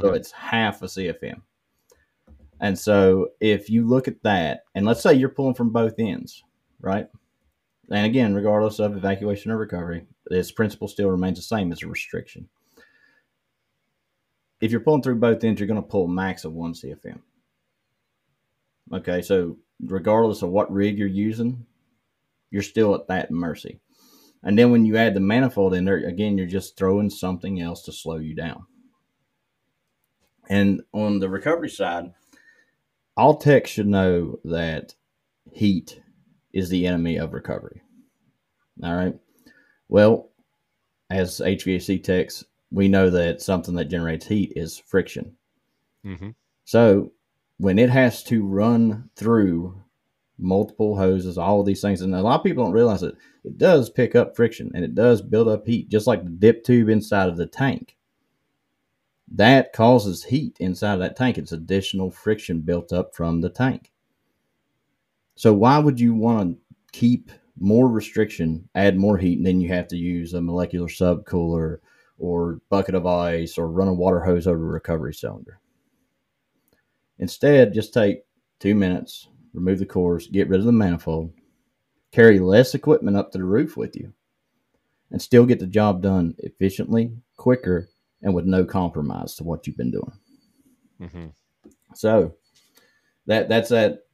So 0.00 0.12
it's 0.12 0.30
half 0.30 0.82
a 0.82 0.86
CFM. 0.86 1.42
And 2.60 2.78
so 2.78 3.28
if 3.40 3.70
you 3.70 3.86
look 3.86 4.06
at 4.06 4.22
that, 4.22 4.64
and 4.74 4.86
let's 4.86 5.02
say 5.02 5.14
you're 5.14 5.30
pulling 5.30 5.54
from 5.54 5.70
both 5.70 5.94
ends, 5.98 6.44
right? 6.80 7.08
And 7.90 8.06
again, 8.06 8.34
regardless 8.34 8.78
of 8.78 8.96
evacuation 8.96 9.50
or 9.50 9.56
recovery, 9.56 10.06
its 10.30 10.52
principle 10.52 10.86
still 10.86 11.08
remains 11.08 11.38
the 11.38 11.42
same 11.42 11.72
as 11.72 11.82
a 11.82 11.88
restriction. 11.88 12.48
If 14.60 14.70
you're 14.70 14.80
pulling 14.80 15.02
through 15.02 15.16
both 15.16 15.42
ends, 15.42 15.58
you're 15.58 15.66
going 15.66 15.82
to 15.82 15.88
pull 15.88 16.06
max 16.06 16.44
of 16.44 16.52
one 16.52 16.74
CFM. 16.74 17.18
Okay, 18.92 19.22
so 19.22 19.56
regardless 19.84 20.42
of 20.42 20.50
what 20.50 20.70
rig 20.72 20.98
you're 20.98 21.08
using, 21.08 21.64
you're 22.50 22.62
still 22.62 22.94
at 22.94 23.08
that 23.08 23.30
mercy. 23.30 23.80
And 24.42 24.58
then 24.58 24.70
when 24.70 24.84
you 24.86 24.96
add 24.96 25.14
the 25.14 25.20
manifold 25.20 25.74
in 25.74 25.84
there, 25.84 25.98
again, 25.98 26.38
you're 26.38 26.46
just 26.46 26.76
throwing 26.76 27.10
something 27.10 27.60
else 27.60 27.82
to 27.84 27.92
slow 27.92 28.16
you 28.16 28.34
down. 28.34 28.64
And 30.48 30.82
on 30.92 31.20
the 31.20 31.28
recovery 31.28 31.68
side, 31.68 32.12
all 33.16 33.36
techs 33.36 33.70
should 33.70 33.86
know 33.86 34.40
that 34.44 34.94
heat 35.52 36.00
is 36.52 36.68
the 36.70 36.86
enemy 36.86 37.16
of 37.16 37.32
recovery. 37.32 37.82
All 38.82 38.94
right. 38.94 39.14
Well, 39.88 40.30
as 41.10 41.40
HVAC 41.40 42.02
techs, 42.02 42.44
we 42.70 42.88
know 42.88 43.10
that 43.10 43.42
something 43.42 43.74
that 43.74 43.86
generates 43.86 44.26
heat 44.26 44.52
is 44.56 44.78
friction. 44.78 45.36
hmm 46.02 46.30
So 46.64 47.12
when 47.58 47.78
it 47.78 47.90
has 47.90 48.22
to 48.24 48.44
run 48.44 49.10
through 49.16 49.82
multiple 50.40 50.96
hoses, 50.96 51.38
all 51.38 51.60
of 51.60 51.66
these 51.66 51.80
things, 51.80 52.00
and 52.00 52.14
a 52.14 52.22
lot 52.22 52.40
of 52.40 52.44
people 52.44 52.64
don't 52.64 52.72
realize 52.72 53.02
it, 53.02 53.14
it 53.44 53.58
does 53.58 53.90
pick 53.90 54.14
up 54.14 54.36
friction 54.36 54.70
and 54.74 54.84
it 54.84 54.94
does 54.94 55.22
build 55.22 55.48
up 55.48 55.66
heat, 55.66 55.88
just 55.88 56.06
like 56.06 56.24
the 56.24 56.30
dip 56.30 56.64
tube 56.64 56.88
inside 56.88 57.28
of 57.28 57.36
the 57.36 57.46
tank. 57.46 57.96
That 59.32 59.72
causes 59.72 60.24
heat 60.24 60.56
inside 60.58 60.94
of 60.94 61.00
that 61.00 61.16
tank. 61.16 61.38
It's 61.38 61.52
additional 61.52 62.10
friction 62.10 62.60
built 62.60 62.92
up 62.92 63.14
from 63.14 63.40
the 63.40 63.50
tank. 63.50 63.92
So 65.36 65.52
why 65.54 65.78
would 65.78 66.00
you 66.00 66.14
want 66.14 66.58
to 66.58 66.58
keep 66.92 67.30
more 67.58 67.88
restriction, 67.88 68.68
add 68.74 68.98
more 68.98 69.18
heat, 69.18 69.38
and 69.38 69.46
then 69.46 69.60
you 69.60 69.68
have 69.68 69.88
to 69.88 69.96
use 69.96 70.34
a 70.34 70.40
molecular 70.40 70.88
subcooler 70.88 71.78
or 72.18 72.60
bucket 72.68 72.94
of 72.94 73.06
ice 73.06 73.56
or 73.56 73.70
run 73.70 73.88
a 73.88 73.94
water 73.94 74.20
hose 74.20 74.46
over 74.46 74.64
a 74.64 74.72
recovery 74.72 75.14
cylinder? 75.14 75.60
Instead, 77.18 77.74
just 77.74 77.94
take 77.94 78.24
two 78.58 78.74
minutes, 78.74 79.28
remove 79.52 79.78
the 79.78 79.86
cores, 79.86 80.26
get 80.28 80.48
rid 80.48 80.60
of 80.60 80.66
the 80.66 80.72
manifold, 80.72 81.32
carry 82.12 82.38
less 82.38 82.74
equipment 82.74 83.16
up 83.16 83.32
to 83.32 83.38
the 83.38 83.44
roof 83.44 83.76
with 83.76 83.96
you, 83.96 84.12
and 85.10 85.20
still 85.20 85.46
get 85.46 85.58
the 85.58 85.66
job 85.66 86.02
done 86.02 86.34
efficiently, 86.38 87.12
quicker, 87.36 87.88
and 88.22 88.34
with 88.34 88.44
no 88.44 88.64
compromise 88.64 89.34
to 89.36 89.44
what 89.44 89.66
you've 89.66 89.76
been 89.76 89.90
doing. 89.90 90.12
Mm-hmm. 91.00 91.26
So 91.94 92.34
that 93.26 93.48
that's 93.48 93.70
that 93.70 94.04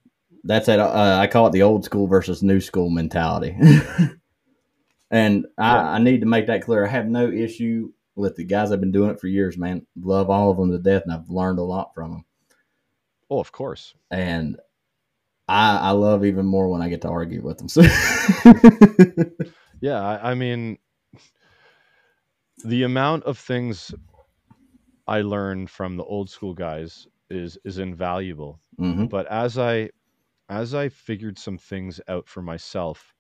that's 0.45 0.66
that 0.66 0.78
uh, 0.78 1.18
I 1.20 1.26
call 1.26 1.49
it 1.49 1.53
the 1.53 1.62
old 1.62 1.84
school 1.84 2.07
versus 2.07 2.43
new 2.43 2.61
school 2.61 2.89
mentality. 2.91 3.57
and 5.11 5.47
I, 5.59 5.74
Yeah. 5.74 5.91
I 5.91 5.99
need 5.99 6.20
to 6.20 6.26
make 6.26 6.47
that 6.47 6.62
clear. 6.62 6.87
I 6.87 6.91
have 6.91 7.07
no 7.07 7.30
issue 7.30 7.93
with 8.14 8.37
the 8.37 8.45
guys 8.45 8.72
I've 8.72 8.80
been 8.80 8.93
doing 8.93 9.11
it 9.11 9.20
for 9.20 9.26
years, 9.26 9.59
man. 9.59 9.87
Love 10.01 10.30
all 10.30 10.51
of 10.51 10.57
them 10.57 10.70
to 10.70 10.78
death, 10.78 11.03
and 11.05 11.12
I've 11.12 11.28
learned 11.28 11.59
a 11.59 11.62
lot 11.62 11.95
from 11.95 12.11
them. 12.12 12.24
Oh, 13.28 13.41
of 13.41 13.51
course. 13.53 13.95
and 14.11 14.57
I, 15.49 15.78
I 15.78 15.90
love 15.92 16.24
even 16.24 16.47
more 16.47 16.68
when 16.68 16.82
I 16.82 16.88
get 16.88 17.03
to 17.03 17.09
argue 17.09 17.42
with 17.42 17.59
them. 17.59 17.68
So 17.68 17.82
Yeah, 19.80 20.01
I, 20.01 20.32
I 20.32 20.34
mean, 20.34 20.78
the 22.64 22.82
amount 22.84 23.24
of 23.24 23.38
things 23.38 23.94
I 25.07 25.20
learned 25.20 25.70
from 25.70 25.97
the 25.97 26.05
old 26.05 26.30
school 26.30 26.55
guys 26.55 27.07
is 27.30 27.59
is 27.64 27.78
invaluable. 27.78 28.61
Mhm. 28.80 29.09
But 29.09 29.26
as 29.26 29.59
I 29.59 29.90
as 30.49 30.74
I 30.74 30.88
figured 30.88 31.38
some 31.38 31.59
things 31.59 32.01
out 32.09 32.26
for 32.28 32.42
myself, 32.42 33.14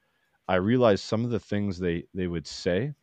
I 0.48 0.56
realized 0.56 1.04
some 1.04 1.24
of 1.24 1.30
the 1.30 1.40
things 1.40 1.78
they 1.78 2.04
they 2.14 2.26
would 2.26 2.46
say 2.46 2.94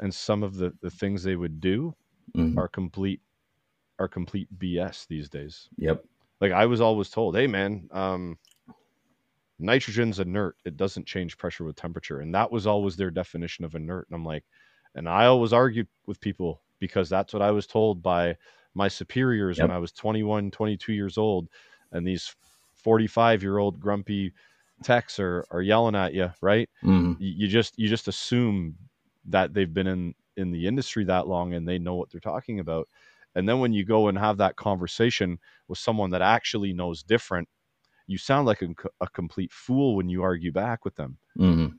and 0.00 0.12
some 0.14 0.42
of 0.42 0.56
the 0.56 0.72
the 0.82 0.90
things 0.90 1.22
they 1.22 1.36
would 1.36 1.60
do 1.60 1.94
Mhm. 2.36 2.58
are 2.58 2.68
complete 2.68 3.20
are 3.98 4.08
complete 4.08 4.48
BS 4.58 5.06
these 5.06 5.28
days. 5.28 5.68
Yep. 5.76 6.04
Like 6.40 6.52
I 6.52 6.66
was 6.66 6.80
always 6.80 7.10
told, 7.10 7.36
"Hey 7.36 7.46
man, 7.46 7.88
um 7.92 8.38
nitrogen's 9.58 10.18
inert. 10.18 10.56
It 10.64 10.76
doesn't 10.76 11.06
change 11.06 11.38
pressure 11.38 11.64
with 11.64 11.76
temperature." 11.76 12.20
And 12.20 12.34
that 12.34 12.50
was 12.50 12.66
always 12.66 12.96
their 12.96 13.10
definition 13.10 13.64
of 13.64 13.74
inert. 13.74 14.08
And 14.08 14.14
I'm 14.16 14.24
like, 14.24 14.44
and 14.94 15.08
I 15.08 15.26
always 15.26 15.52
argued 15.52 15.88
with 16.06 16.20
people 16.20 16.62
because 16.78 17.08
that's 17.08 17.32
what 17.32 17.42
I 17.42 17.50
was 17.50 17.66
told 17.66 18.02
by 18.02 18.36
my 18.74 18.88
superiors 18.88 19.60
when 19.62 19.70
I 19.70 19.78
was 19.78 19.92
21, 19.92 20.50
22 20.50 20.92
years 20.92 21.16
old 21.18 21.48
and 21.92 22.06
these 22.06 22.34
45-year-old 22.74 23.80
grumpy 23.80 24.32
techs 24.82 25.18
are 25.18 25.46
are 25.50 25.62
yelling 25.62 25.94
at 25.96 26.14
you, 26.14 26.30
right? 26.40 26.68
You, 27.16 27.28
you 27.46 27.48
just 27.48 27.78
you 27.78 27.88
just 27.88 28.08
assume 28.08 28.76
that 29.26 29.54
they've 29.54 29.72
been 29.72 29.86
in 29.86 30.14
in 30.36 30.50
the 30.50 30.66
industry 30.66 31.04
that 31.04 31.28
long 31.28 31.54
and 31.54 31.66
they 31.68 31.78
know 31.78 31.94
what 31.94 32.10
they're 32.10 32.20
talking 32.20 32.58
about 32.60 32.88
and 33.34 33.48
then 33.48 33.60
when 33.60 33.72
you 33.72 33.84
go 33.84 34.08
and 34.08 34.18
have 34.18 34.38
that 34.38 34.56
conversation 34.56 35.38
with 35.68 35.78
someone 35.78 36.10
that 36.10 36.22
actually 36.22 36.72
knows 36.72 37.02
different 37.02 37.48
you 38.06 38.18
sound 38.18 38.46
like 38.46 38.62
a, 38.62 38.68
a 39.00 39.08
complete 39.08 39.52
fool 39.52 39.96
when 39.96 40.08
you 40.08 40.22
argue 40.22 40.52
back 40.52 40.84
with 40.84 40.96
them 40.96 41.18
Mhm. 41.36 41.78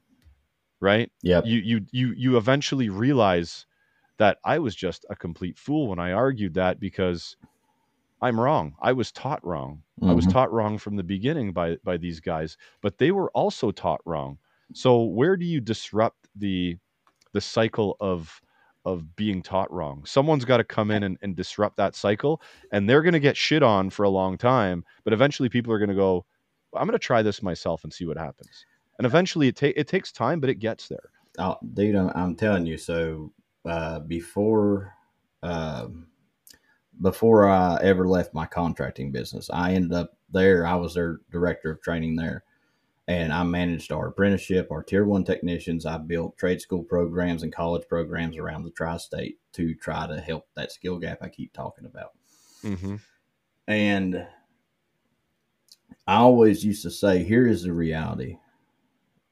right 0.81 1.11
Yeah. 1.21 1.41
you 1.41 1.57
you 1.59 1.85
you 1.91 2.13
you 2.15 2.37
eventually 2.37 2.89
realize 2.89 3.65
that 4.17 4.39
I 4.45 4.59
was 4.59 4.75
just 4.75 5.05
a 5.09 5.15
complete 5.15 5.57
fool 5.59 5.89
when 5.89 5.99
I 5.99 6.11
argued 6.13 6.53
that 6.55 6.79
because 6.79 7.37
I'm 8.21 8.39
wrong. 8.39 8.75
I 8.81 8.93
was 8.93 9.11
taught 9.11 9.45
wrong. 9.45 9.83
I 10.05 10.13
was 10.13 10.25
Mhm. 10.25 10.27
taught 10.27 10.51
wrong 10.53 10.77
from 10.79 10.95
the 10.97 11.03
beginning 11.03 11.53
by 11.53 11.77
by 11.83 11.97
these 11.97 12.19
guys, 12.21 12.57
but 12.81 12.99
they 12.99 13.11
were 13.11 13.31
also 13.31 13.71
taught 13.71 14.01
wrong. 14.05 14.39
So 14.73 15.03
where 15.03 15.37
do 15.37 15.45
you 15.45 15.61
disrupt 15.61 16.27
the 16.35 16.77
the 17.33 17.41
cycle 17.41 17.97
of 18.01 18.41
of 18.85 19.15
being 19.15 19.41
taught 19.41 19.71
wrong? 19.71 20.03
Someone's 20.05 20.45
got 20.45 20.57
to 20.57 20.63
come 20.63 20.91
in 20.91 21.03
and, 21.03 21.17
and 21.21 21.35
disrupt 21.35 21.77
that 21.77 21.95
cycle, 21.95 22.41
and 22.71 22.89
they're 22.89 23.01
going 23.01 23.13
to 23.13 23.19
get 23.19 23.37
shit 23.37 23.63
on 23.63 23.89
for 23.89 24.03
a 24.03 24.09
long 24.09 24.37
time. 24.37 24.83
But 25.03 25.13
eventually, 25.13 25.49
people 25.49 25.73
are 25.73 25.79
going 25.79 25.89
to 25.89 25.95
go, 25.95 26.25
"I'm 26.73 26.87
going 26.87 26.93
to 26.93 26.99
try 26.99 27.21
this 27.21 27.41
myself 27.41 27.83
and 27.83 27.93
see 27.93 28.05
what 28.05 28.17
happens." 28.17 28.65
And 28.97 29.05
eventually, 29.05 29.47
it 29.47 29.55
ta- 29.55 29.73
it 29.75 29.87
takes 29.87 30.11
time, 30.11 30.39
but 30.39 30.49
it 30.49 30.59
gets 30.59 30.87
there. 30.87 31.09
Oh, 31.37 31.57
dude, 31.73 31.95
I'm, 31.95 32.11
I'm 32.15 32.35
telling 32.35 32.65
you. 32.65 32.77
So 32.77 33.33
uh, 33.65 33.99
before 33.99 34.93
uh, 35.43 35.87
before 37.01 37.47
I 37.47 37.77
ever 37.81 38.07
left 38.07 38.33
my 38.33 38.45
contracting 38.45 39.11
business, 39.11 39.49
I 39.51 39.73
ended 39.73 39.93
up 39.93 40.17
there. 40.31 40.65
I 40.65 40.75
was 40.75 40.93
their 40.93 41.19
director 41.31 41.71
of 41.71 41.81
training 41.81 42.15
there, 42.15 42.43
and 43.07 43.31
I 43.31 43.43
managed 43.43 43.91
our 43.91 44.07
apprenticeship, 44.07 44.69
our 44.71 44.81
tier 44.81 45.05
one 45.05 45.23
technicians. 45.23 45.85
I 45.85 45.97
built 45.97 46.37
trade 46.37 46.59
school 46.61 46.83
programs 46.83 47.43
and 47.43 47.53
college 47.53 47.87
programs 47.87 48.37
around 48.37 48.63
the 48.63 48.71
tri-state 48.71 49.37
to 49.53 49.75
try 49.75 50.07
to 50.07 50.19
help 50.19 50.47
that 50.55 50.71
skill 50.71 50.97
gap 50.97 51.19
I 51.21 51.29
keep 51.29 51.53
talking 51.53 51.85
about. 51.85 52.13
Mm-hmm. 52.63 52.95
And 53.67 54.27
I 56.07 56.15
always 56.15 56.65
used 56.65 56.81
to 56.83 56.91
say, 56.91 57.23
here 57.23 57.47
is 57.47 57.63
the 57.63 57.73
reality. 57.73 58.37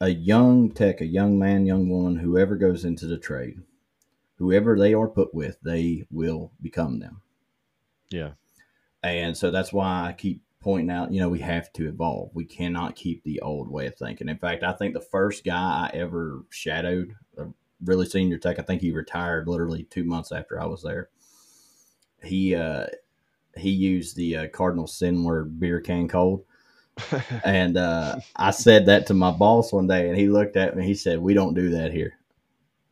A 0.01 0.09
young 0.09 0.71
tech, 0.71 1.01
a 1.01 1.05
young 1.05 1.39
man, 1.39 1.65
young 1.65 1.89
woman, 1.89 2.17
whoever 2.17 2.55
goes 2.55 2.85
into 2.85 3.07
the 3.07 3.17
trade, 3.17 3.59
whoever 4.35 4.77
they 4.77 4.93
are 4.93 5.07
put 5.07 5.33
with, 5.33 5.57
they 5.63 6.05
will 6.11 6.51
become 6.61 6.99
them. 6.99 7.21
Yeah. 8.09 8.31
And 9.01 9.35
so 9.35 9.49
that's 9.49 9.73
why 9.73 10.07
I 10.07 10.13
keep 10.13 10.42
pointing 10.63 10.89
out, 10.89 11.11
you 11.13 11.19
know, 11.19 11.29
we 11.29 11.39
have 11.39 11.71
to 11.73 11.87
evolve. 11.89 12.31
We 12.33 12.45
cannot 12.45 12.95
keep 12.95 13.23
the 13.23 13.41
old 13.41 13.69
way 13.69 13.87
of 13.87 13.95
thinking. 13.95 14.29
In 14.29 14.37
fact, 14.37 14.63
I 14.63 14.73
think 14.73 14.93
the 14.93 15.01
first 15.01 15.43
guy 15.43 15.89
I 15.91 15.97
ever 15.97 16.45
shadowed, 16.49 17.15
a 17.37 17.47
really 17.83 18.05
senior 18.07 18.37
tech, 18.37 18.59
I 18.59 18.63
think 18.63 18.81
he 18.81 18.91
retired 18.91 19.47
literally 19.47 19.83
two 19.83 20.05
months 20.05 20.31
after 20.31 20.61
I 20.61 20.65
was 20.65 20.81
there. 20.83 21.09
He 22.23 22.55
uh, 22.55 22.87
he 23.57 23.71
used 23.71 24.15
the 24.15 24.37
uh, 24.37 24.47
Cardinal 24.49 24.87
sin 24.87 25.23
word 25.23 25.59
beer 25.59 25.81
can 25.81 26.07
cold. 26.07 26.45
and 27.45 27.77
uh, 27.77 28.17
I 28.35 28.51
said 28.51 28.85
that 28.87 29.07
to 29.07 29.13
my 29.13 29.31
boss 29.31 29.73
one 29.73 29.87
day, 29.87 30.09
and 30.09 30.17
he 30.17 30.29
looked 30.29 30.57
at 30.57 30.77
me. 30.77 30.85
He 30.85 30.95
said, 30.95 31.19
"We 31.19 31.33
don't 31.33 31.55
do 31.55 31.71
that 31.71 31.91
here. 31.91 32.17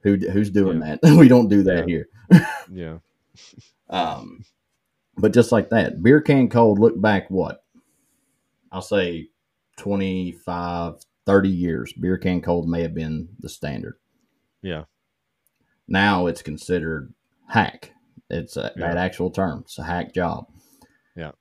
Who 0.02 0.16
who's 0.18 0.50
doing 0.50 0.82
Yeah. 0.82 0.98
that? 0.98 1.00
we 1.18 1.28
don't 1.30 1.50
do 1.50 1.64
that 1.64 1.88
here." 1.88 2.10
yeah. 2.72 2.98
Um, 3.90 4.46
but 5.18 5.34
just 5.34 5.52
like 5.52 5.70
that, 5.70 6.02
beer 6.02 6.22
can 6.22 6.50
cold, 6.50 6.80
look 6.80 7.00
back 7.00 7.30
what? 7.30 7.61
I'll 8.72 8.82
say 8.82 9.30
25, 9.78 10.96
30 11.26 11.50
years. 11.50 11.94
Beer 11.94 12.18
can 12.18 12.42
cold 12.42 12.68
may 12.70 12.82
have 12.82 12.94
been 12.94 13.30
the 13.40 13.50
standard. 13.50 13.98
Yeah. 14.62 14.86
Now 15.88 16.28
it's 16.28 16.42
considered 16.42 17.14
hack. 17.48 17.92
It's 18.30 18.56
a, 18.58 18.72
Yeah. 18.78 18.88
that 18.88 18.98
actual 18.98 19.30
term. 19.30 19.62
It's 19.66 19.78
a 19.78 19.84
hack 19.84 20.14
job. 20.14 20.48
Yeah. 21.16 21.32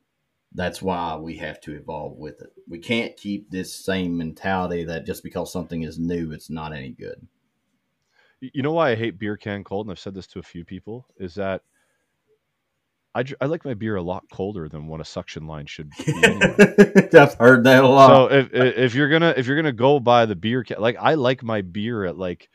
That's 0.54 0.82
why 0.82 1.14
we 1.16 1.36
have 1.36 1.60
to 1.62 1.76
evolve 1.76 2.16
with 2.16 2.40
it. 2.42 2.52
We 2.68 2.78
can't 2.78 3.16
keep 3.16 3.50
this 3.50 3.72
same 3.72 4.16
mentality 4.16 4.82
that 4.84 5.06
just 5.06 5.22
because 5.22 5.52
something 5.52 5.82
is 5.82 5.98
new, 5.98 6.32
it's 6.32 6.50
not 6.50 6.72
any 6.72 6.90
good. 6.90 7.26
You 8.40 8.62
know 8.62 8.72
why 8.72 8.90
I 8.90 8.94
hate 8.96 9.18
beer 9.18 9.36
can 9.36 9.62
cold, 9.62 9.86
and 9.86 9.92
I've 9.92 9.98
said 9.98 10.14
this 10.14 10.26
to 10.28 10.38
a 10.38 10.42
few 10.42 10.64
people, 10.64 11.06
is 11.18 11.34
that 11.34 11.62
I, 13.14 13.24
I 13.40 13.46
like 13.46 13.64
my 13.64 13.74
beer 13.74 13.96
a 13.96 14.02
lot 14.02 14.24
colder 14.30 14.68
than 14.68 14.86
what 14.86 15.00
a 15.00 15.04
suction 15.04 15.46
line 15.46 15.66
should 15.66 15.90
be. 15.98 16.12
Anyway. 16.22 17.08
I've 17.12 17.34
heard 17.34 17.64
that 17.64 17.82
a 17.82 17.88
lot. 17.88 18.30
so 18.30 18.34
if 18.36 18.52
if 18.52 18.94
you're 18.94 19.08
gonna 19.08 19.34
if 19.36 19.46
you're 19.46 19.56
gonna 19.56 19.72
go 19.72 19.98
by 19.98 20.26
the 20.26 20.36
beer 20.36 20.62
can, 20.64 20.80
like 20.80 20.96
I 21.00 21.14
like 21.14 21.42
my 21.42 21.62
beer 21.62 22.04
at 22.04 22.16
like 22.16 22.48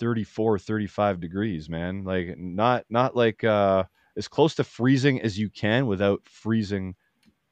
34 0.00 0.58
35 0.58 1.20
degrees 1.20 1.68
man 1.68 2.02
like 2.04 2.36
not 2.36 2.84
not 2.90 3.14
like 3.14 3.44
uh 3.44 3.84
as 4.16 4.26
close 4.26 4.54
to 4.56 4.64
freezing 4.64 5.20
as 5.22 5.38
you 5.38 5.48
can 5.48 5.86
without 5.86 6.20
freezing 6.24 6.94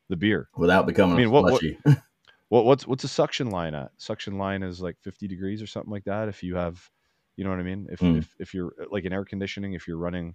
the 0.09 0.17
beer 0.17 0.49
Without 0.57 0.87
becoming 0.87 1.15
I 1.15 1.19
mean, 1.19 1.31
what- 1.31 1.45
what- 1.45 1.61
slushy. 1.61 1.79
what 2.49 2.65
what's 2.65 2.87
what's 2.87 3.05
a 3.05 3.09
suction 3.09 3.51
line 3.51 3.75
at 3.75 3.91
suction 3.97 4.39
line 4.39 4.63
is 4.63 4.81
like 4.81 4.97
50 5.03 5.29
degrees 5.29 5.63
or 5.63 5.67
something 5.67 5.91
like 5.93 6.05
that 6.05 6.29
if 6.29 6.43
you 6.43 6.57
have 6.57 6.91
you 7.37 7.45
know 7.45 7.51
what 7.51 7.61
i 7.61 7.63
mean 7.63 7.87
if 7.91 8.01
Mm. 8.01 8.19
if, 8.19 8.35
if 8.41 8.55
you're 8.55 8.73
like 8.91 9.05
in 9.05 9.13
air 9.13 9.25
conditioning 9.25 9.73
if 9.75 9.87
you're 9.87 9.97
running 9.99 10.35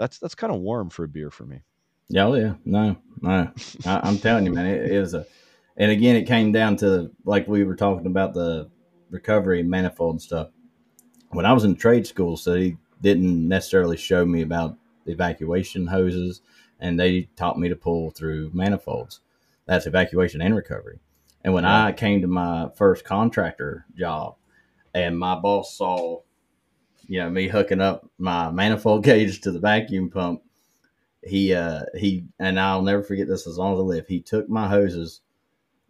that's 0.00 0.18
that's 0.18 0.34
kind 0.34 0.52
of 0.52 0.60
warm 0.60 0.90
for 0.90 1.04
a 1.04 1.08
beer 1.08 1.30
for 1.30 1.44
me 1.44 1.60
Yeah, 2.08 2.26
oh 2.26 2.34
yeah, 2.34 2.54
no, 2.64 2.96
no. 3.22 3.52
I, 3.86 4.00
I'm 4.02 4.18
telling 4.18 4.44
you, 4.44 4.52
man, 4.52 4.66
it 4.66 4.98
was 4.98 5.14
a. 5.14 5.26
And 5.76 5.92
again, 5.92 6.16
it 6.16 6.26
came 6.26 6.50
down 6.50 6.76
to 6.78 7.12
like 7.24 7.46
we 7.46 7.62
were 7.62 7.76
talking 7.76 8.06
about 8.06 8.34
the 8.34 8.68
recovery 9.10 9.62
manifold 9.62 10.14
and 10.14 10.22
stuff. 10.22 10.48
When 11.28 11.46
I 11.46 11.52
was 11.52 11.62
in 11.62 11.76
trade 11.76 12.08
school, 12.08 12.36
so 12.36 12.52
they 12.52 12.76
didn't 13.00 13.46
necessarily 13.46 13.96
show 13.96 14.26
me 14.26 14.42
about 14.42 14.76
evacuation 15.06 15.86
hoses, 15.86 16.42
and 16.80 16.98
they 16.98 17.28
taught 17.36 17.60
me 17.60 17.68
to 17.68 17.76
pull 17.76 18.10
through 18.10 18.50
manifolds. 18.52 19.20
That's 19.66 19.86
evacuation 19.86 20.42
and 20.42 20.56
recovery. 20.56 20.98
And 21.44 21.54
when 21.54 21.64
I 21.64 21.92
came 21.92 22.20
to 22.22 22.26
my 22.26 22.70
first 22.74 23.04
contractor 23.04 23.86
job, 23.96 24.34
and 24.92 25.16
my 25.16 25.36
boss 25.36 25.76
saw, 25.76 26.22
you 27.10 27.18
know, 27.18 27.28
me 27.28 27.48
hooking 27.48 27.80
up 27.80 28.08
my 28.18 28.52
manifold 28.52 29.02
gauge 29.04 29.40
to 29.40 29.50
the 29.50 29.58
vacuum 29.58 30.10
pump, 30.10 30.42
he 31.24 31.52
uh 31.52 31.82
he 31.98 32.24
and 32.38 32.58
I'll 32.58 32.82
never 32.82 33.02
forget 33.02 33.26
this 33.26 33.48
as 33.48 33.58
long 33.58 33.74
as 33.74 33.80
I 33.80 33.82
live. 33.82 34.06
He 34.06 34.20
took 34.20 34.48
my 34.48 34.68
hoses 34.68 35.20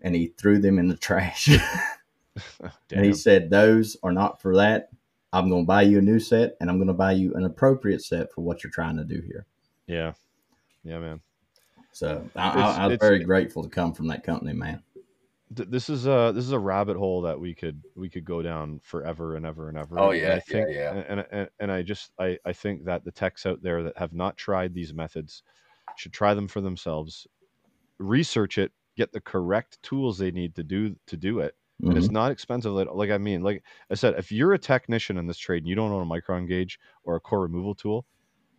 and 0.01 0.15
he 0.15 0.29
threw 0.39 0.59
them 0.59 0.79
in 0.79 0.89
the 0.89 0.97
trash. 0.97 1.49
and 2.91 3.05
he 3.05 3.13
said, 3.13 3.51
Those 3.51 3.99
are 4.03 4.13
not 4.13 4.41
for 4.41 4.57
that. 4.57 4.89
I'm 5.31 5.51
gonna 5.51 5.65
buy 5.65 5.83
you 5.83 5.99
a 5.99 6.03
new 6.03 6.19
set 6.19 6.57
and 6.59 6.71
I'm 6.71 6.79
gonna 6.79 6.95
buy 6.95 7.13
you 7.13 7.35
an 7.35 7.45
appropriate 7.45 8.03
set 8.03 8.33
for 8.33 8.41
what 8.41 8.65
you're 8.65 8.73
trying 8.73 8.97
to 8.97 9.05
do 9.05 9.21
here. 9.21 9.45
yeah 9.87 10.13
yeah 10.85 10.99
man 10.99 11.21
So 11.93 12.27
I, 12.35 12.49
I, 12.49 12.85
I 12.85 12.87
was 12.87 12.99
very 12.99 13.23
grateful 13.23 13.63
to 13.63 13.69
come 13.69 13.93
from 13.93 14.07
that 14.07 14.25
company, 14.25 14.55
man. 14.55 14.83
Th- 15.55 15.69
this 15.69 15.91
is 15.91 16.07
a 16.07 16.33
this 16.35 16.45
is 16.45 16.53
a 16.53 16.59
rabbit 16.59 16.97
hole 16.97 17.23
that 17.23 17.41
we 17.41 17.55
could 17.55 17.83
we 17.97 18.09
could 18.09 18.25
go 18.25 18.41
down 18.43 18.81
forever 18.81 19.35
and 19.37 19.45
ever 19.45 19.69
and 19.69 19.77
ever. 19.77 19.97
Oh, 19.97 20.11
And 20.11 20.13
yeah, 20.13 20.35
I 20.35 20.41
yeah, 20.49 20.65
think, 20.65 20.71
yeah. 20.71 20.95
And, 21.09 21.27
and 21.31 21.51
and 21.59 21.73
I 21.73 21.83
just 21.83 22.13
I 22.19 22.39
I 22.45 22.53
think 22.53 22.85
that 22.85 23.05
the 23.05 23.11
techs 23.13 23.47
out 23.47 23.63
there 23.63 23.83
that 23.83 23.99
have 23.99 24.13
not 24.13 24.37
tried 24.37 24.75
these 24.75 24.95
methods 24.95 25.43
should 25.95 26.13
try 26.13 26.35
them 26.35 26.49
for 26.49 26.61
themselves, 26.61 27.27
research 27.99 28.59
it, 28.59 28.73
get 28.97 29.13
the 29.13 29.21
correct 29.21 29.83
tools 29.83 30.19
they 30.19 30.31
need 30.33 30.57
to 30.57 30.65
do 30.65 30.97
to 31.07 31.17
do 31.17 31.41
it. 31.41 31.57
And 31.89 31.99
Mhm. 31.99 31.99
it's 31.99 32.11
not 32.11 32.33
expensive. 32.33 32.73
Like, 32.73 32.89
like 32.93 33.11
I 33.11 33.19
mean, 33.19 33.43
like 33.43 33.65
I 33.91 33.95
said, 33.97 34.15
if 34.19 34.33
you're 34.33 34.55
a 34.55 34.59
technician 34.61 35.19
in 35.19 35.27
this 35.29 35.39
trade 35.39 35.61
and 35.65 35.69
you 35.69 35.77
don't 35.77 35.93
own 35.93 36.03
a 36.07 36.11
micron 36.11 36.49
gauge 36.49 36.81
or 37.05 37.17
a 37.17 37.21
core 37.21 37.43
removal 37.43 37.75
tool, 37.75 38.07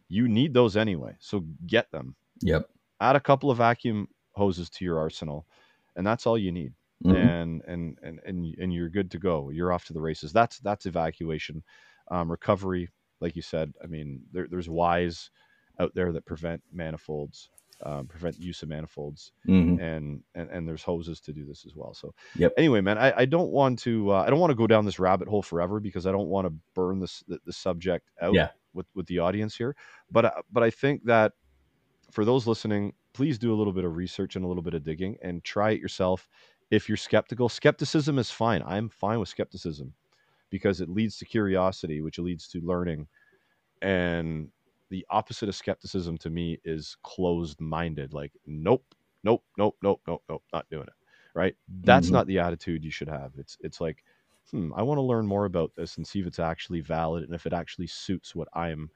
you 0.10 0.28
need 0.30 0.54
those 0.54 0.78
anyway. 0.78 1.18
So 1.22 1.42
get 1.68 1.92
them. 1.92 2.16
Yep. 2.42 2.72
Add 3.00 3.16
a 3.16 3.20
couple 3.20 3.50
of 3.52 3.58
vacuum 3.58 4.08
hoses 4.34 4.70
to 4.72 4.86
your 4.86 5.00
arsenal, 5.00 5.48
and 5.96 6.06
that's 6.06 6.26
all 6.28 6.38
you 6.38 6.52
need 6.52 6.74
Mhm. 7.06 7.32
and 7.32 7.62
and 7.68 7.98
and 8.04 8.20
and 8.26 8.56
and 8.60 8.74
you're 8.74 8.90
good 8.90 9.12
to 9.12 9.20
go. 9.20 9.50
You're 9.50 9.72
off 9.74 9.86
to 9.86 9.94
the 9.94 10.02
races. 10.02 10.34
That's 10.34 10.60
that's 10.60 10.86
evacuation, 10.86 11.64
um, 12.10 12.30
recovery. 12.32 12.90
Like 13.20 13.36
you 13.36 13.42
said, 13.44 13.74
I 13.84 13.88
mean, 13.88 14.24
there, 14.32 14.48
there's 14.50 14.70
whys 14.70 15.30
out 15.80 15.94
there 15.96 16.12
that 16.12 16.26
prevent 16.26 16.64
manifolds, 16.72 17.50
um, 17.84 18.08
prevent 18.08 18.40
use 18.40 18.64
of 18.64 18.70
manifolds, 18.70 19.32
Mhm. 19.48 19.78
and, 19.78 20.24
and 20.36 20.50
and 20.50 20.68
there's 20.68 20.84
hoses 20.84 21.22
to 21.22 21.34
do 21.34 21.46
this 21.46 21.66
as 21.66 21.76
well. 21.76 21.94
So, 21.94 22.14
Yep. 22.36 22.54
Anyway, 22.58 22.82
man, 22.82 22.98
I, 22.98 23.14
I 23.20 23.26
don't 23.26 23.52
want 23.52 23.80
to 23.80 24.12
uh, 24.12 24.24
I 24.24 24.30
don't 24.30 24.40
want 24.40 24.52
to 24.52 24.56
go 24.56 24.68
down 24.68 24.86
this 24.86 25.00
rabbit 25.00 25.28
hole 25.28 25.42
forever 25.42 25.80
because 25.80 26.06
I 26.08 26.12
don't 26.12 26.28
want 26.30 26.48
to 26.48 26.54
burn 26.74 27.00
this 27.00 27.24
the, 27.28 27.40
the 27.46 27.54
subject 27.54 28.10
out 28.22 28.34
Yeah. 28.34 28.52
with 28.74 28.88
with 28.96 29.06
the 29.08 29.20
audience 29.20 29.56
here. 29.56 29.76
But 30.10 30.26
uh, 30.26 30.42
but 30.52 30.64
I 30.64 30.70
think 30.70 31.04
that 31.06 31.34
for 32.12 32.26
those 32.26 32.48
listening, 32.48 32.94
please 33.14 33.40
do 33.40 33.54
a 33.54 33.58
little 33.58 33.74
bit 33.74 33.86
of 33.86 33.96
research 33.96 34.36
and 34.36 34.44
a 34.46 34.48
little 34.48 34.64
bit 34.64 34.74
of 34.74 34.84
digging 34.84 35.18
and 35.22 35.44
try 35.44 35.72
it 35.72 35.80
yourself. 35.80 36.28
If 36.72 36.90
you're 36.90 36.98
skeptical, 36.98 37.50
skepticism 37.50 38.20
is 38.20 38.32
fine. 38.32 38.64
I'm 38.66 38.90
fine 38.90 39.20
with 39.20 39.30
skepticism 39.30 39.96
because 40.52 40.82
it 40.82 40.90
leads 40.90 41.18
to 41.20 41.26
curiosity, 41.26 42.02
which 42.02 42.20
leads 42.20 42.48
to 42.50 42.62
learning. 42.62 43.08
And 43.82 44.52
the 44.90 45.06
opposite 45.10 45.50
of 45.50 45.56
skepticism 45.56 46.18
to 46.20 46.30
me 46.30 46.60
is 46.64 46.98
closed 47.04 47.62
minded. 47.62 48.14
Like, 48.14 48.34
nope, 48.46 48.86
nope, 49.24 49.44
nope, 49.58 49.78
nope, 49.84 50.02
nope, 50.08 50.24
nope, 50.30 50.44
not 50.54 50.70
doing 50.70 50.84
it. 50.88 50.94
Right? 51.36 51.56
That's 51.70 52.12
Mhm. 52.12 52.14
not 52.14 52.28
the 52.28 52.40
attitude 52.40 52.84
you 52.86 52.92
should 52.92 53.10
have. 53.10 53.34
It's 53.38 53.58
it's 53.62 53.82
like, 53.82 54.04
hmm, 54.52 54.74
I 54.76 54.84
want 54.84 54.98
to 55.00 55.04
learn 55.04 55.28
more 55.28 55.46
about 55.46 55.74
this 55.76 55.98
and 55.98 56.08
see 56.08 56.22
if 56.22 56.28
it's 56.28 56.40
actually 56.40 56.82
valid 56.82 57.24
and 57.26 57.36
if 57.36 57.46
it 57.48 57.54
actually 57.54 57.88
suits 57.88 58.36
what 58.36 58.50
I'm 58.54 58.92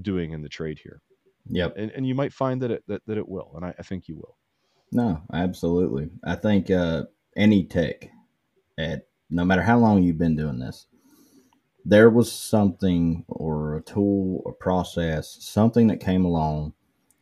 doing 0.00 0.32
in 0.32 0.42
the 0.42 0.48
trade 0.50 0.80
here. 0.80 1.02
Yep. 1.48 1.74
And 1.76 1.90
and 1.92 2.06
you 2.06 2.14
might 2.14 2.32
find 2.32 2.62
that 2.62 2.70
it 2.72 2.84
that, 2.88 3.02
that 3.06 3.18
it 3.18 3.28
will, 3.28 3.52
and 3.56 3.64
I, 3.66 3.74
I 3.78 3.82
think 3.82 4.08
you 4.08 4.16
will. 4.16 4.38
No, 4.92 5.22
absolutely. 5.32 6.10
I 6.22 6.34
think 6.34 6.70
uh, 6.70 7.04
any 7.34 7.64
tech, 7.64 8.10
at 8.78 9.06
no 9.30 9.44
matter 9.44 9.62
how 9.62 9.78
long 9.78 10.02
you've 10.02 10.18
been 10.18 10.36
doing 10.36 10.58
this, 10.58 10.86
there 11.84 12.10
was 12.10 12.30
something 12.30 13.24
or 13.26 13.76
a 13.76 13.82
tool 13.82 14.42
or 14.44 14.52
process, 14.52 15.38
something 15.40 15.86
that 15.88 16.00
came 16.00 16.24
along 16.24 16.74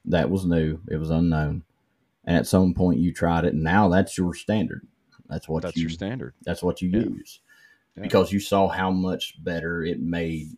that 0.05 0.29
was 0.29 0.45
new, 0.45 0.81
it 0.91 0.97
was 0.97 1.11
unknown, 1.11 1.63
and 2.25 2.37
at 2.37 2.47
some 2.47 2.75
point 2.75 2.99
you 2.99 3.13
tried 3.15 3.45
it, 3.45 3.55
and 3.55 3.63
now 3.63 3.89
that's 3.89 4.19
your 4.19 4.35
standard. 4.35 4.87
That's 5.29 5.49
what 5.49 5.63
That's 5.63 5.77
you, 5.77 5.83
your 5.83 5.91
standard. 5.91 6.35
That's 6.45 6.63
what 6.63 6.83
you 6.83 6.91
Yeah. 6.91 7.05
use 7.05 7.41
Yeah. 7.97 8.03
because 8.03 8.33
you 8.33 8.41
saw 8.41 8.69
how 8.69 8.91
much 8.91 9.43
better 9.45 9.85
it 9.85 10.01
made 10.01 10.49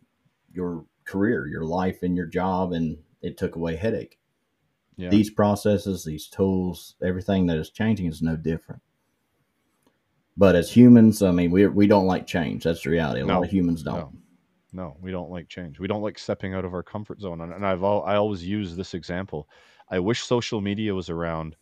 your 0.51 0.85
career, 1.05 1.45
your 1.47 1.63
life, 1.63 2.01
and 2.01 2.17
your 2.17 2.25
job, 2.25 2.73
and 2.73 2.97
it 3.21 3.37
took 3.37 3.55
away 3.55 3.75
headache 3.75 4.19
Yeah. 4.95 5.09
these 5.09 5.29
processes, 5.31 6.03
these 6.05 6.27
tools, 6.27 6.95
everything 7.03 7.47
that 7.47 7.57
is 7.57 7.69
changing 7.69 8.07
is 8.07 8.21
no 8.21 8.35
different. 8.35 8.81
But 10.37 10.55
as 10.55 10.71
humans, 10.71 11.21
I 11.21 11.31
mean, 11.31 11.51
we 11.51 11.67
we 11.67 11.87
don't 11.87 12.05
like 12.07 12.25
change. 12.27 12.63
That's 12.63 12.83
the 12.83 12.89
reality. 12.89 13.21
A 13.21 13.25
No, 13.25 13.35
lot 13.35 13.45
of 13.45 13.51
humans 13.51 13.83
don't. 13.83 13.95
no. 13.97 14.13
No, 14.75 14.97
we 15.01 15.11
don't 15.11 15.29
like 15.29 15.47
change. 15.49 15.79
We 15.79 15.87
don't 15.87 16.01
like 16.01 16.17
stepping 16.17 16.55
out 16.55 16.65
of 16.65 16.73
our 16.73 16.81
comfort 16.81 17.21
zone. 17.21 17.41
And, 17.41 17.53
and 17.53 17.63
I've 17.63 17.83
all, 17.83 18.03
I 18.05 18.15
always 18.15 18.43
use 18.43 18.75
this 18.75 18.95
example. 18.95 19.47
I 19.91 19.99
wish 19.99 20.23
social 20.23 20.61
media 20.61 20.95
was 20.95 21.11
around 21.11 21.55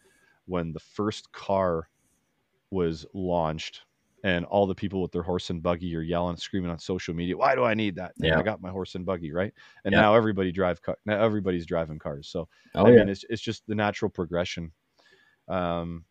when 0.46 0.72
the 0.72 0.80
first 0.80 1.30
car 1.34 1.90
was 2.70 3.06
launched 3.14 3.82
and 4.24 4.46
all 4.46 4.68
the 4.68 4.76
people 4.76 5.02
with 5.02 5.12
their 5.12 5.24
horse 5.24 5.50
and 5.50 5.64
buggy 5.64 5.96
are 5.96 6.02
yelling, 6.02 6.38
screaming 6.38 6.70
on 6.72 6.78
social 6.80 7.14
media, 7.14 7.36
"Why 7.38 7.56
do 7.56 7.64
I 7.64 7.74
need 7.74 7.96
that? 7.96 8.14
Yeah. 8.18 8.38
I 8.40 8.44
got 8.44 8.62
my 8.62 8.70
horse 8.70 8.96
and 8.96 9.06
buggy, 9.06 9.32
right?" 9.32 9.54
And 9.86 9.94
Yeah. 9.94 10.02
now 10.02 10.16
everybody 10.16 10.52
drive 10.52 10.82
car. 10.82 10.98
Now 11.06 11.22
everybody's 11.24 11.66
driving 11.66 12.00
cars. 12.00 12.28
So 12.28 12.48
Oh 12.76 12.86
I 12.86 12.90
yeah. 12.92 12.98
mean, 13.00 13.10
it's 13.10 13.26
it's 13.30 13.42
just 13.42 13.66
the 13.68 13.76
natural 13.76 14.10
progression. 14.10 14.72
Um, 15.48 16.06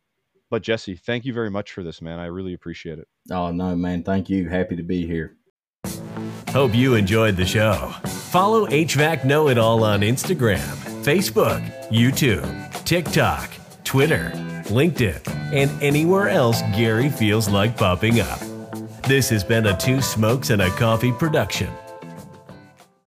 but 0.51 0.63
Jesse, 0.63 0.97
thank 0.97 1.25
you 1.25 1.33
very 1.33 1.51
much 1.51 1.73
for 1.73 1.83
this, 1.85 2.03
man. 2.03 2.19
I 2.19 2.27
really 2.27 2.55
appreciate 2.55 2.99
it. 2.99 3.07
oh 3.31 3.53
no, 3.53 3.77
man. 3.77 4.03
Thank 4.03 4.29
you. 4.29 4.49
Happy 4.49 4.75
to 4.77 4.83
be 4.83 5.07
here. 5.07 5.37
Hope 6.51 6.75
you 6.75 6.97
enjoyed 6.97 7.37
the 7.37 7.47
show. 7.47 7.95
Follow 8.31 8.67
HVAC 8.67 9.25
Know 9.25 9.49
It 9.49 9.57
All 9.59 9.85
on 9.85 10.01
Instagram, 10.01 10.59
Facebook, 11.05 11.63
YouTube, 11.91 12.85
TikTok, 12.85 13.51
Twitter, 13.85 14.33
LinkedIn, 14.71 15.21
and 15.53 15.71
anywhere 15.83 16.29
else 16.29 16.63
Gary 16.75 17.11
feels 17.11 17.49
like 17.49 17.77
popping 17.77 18.21
up. 18.21 18.41
This 19.03 19.29
has 19.29 19.45
been 19.45 19.67
a 19.67 19.77
Two 19.77 20.01
Smokes 20.01 20.51
and 20.51 20.63
a 20.63 20.71
Coffee 20.71 21.13
production 21.13 21.69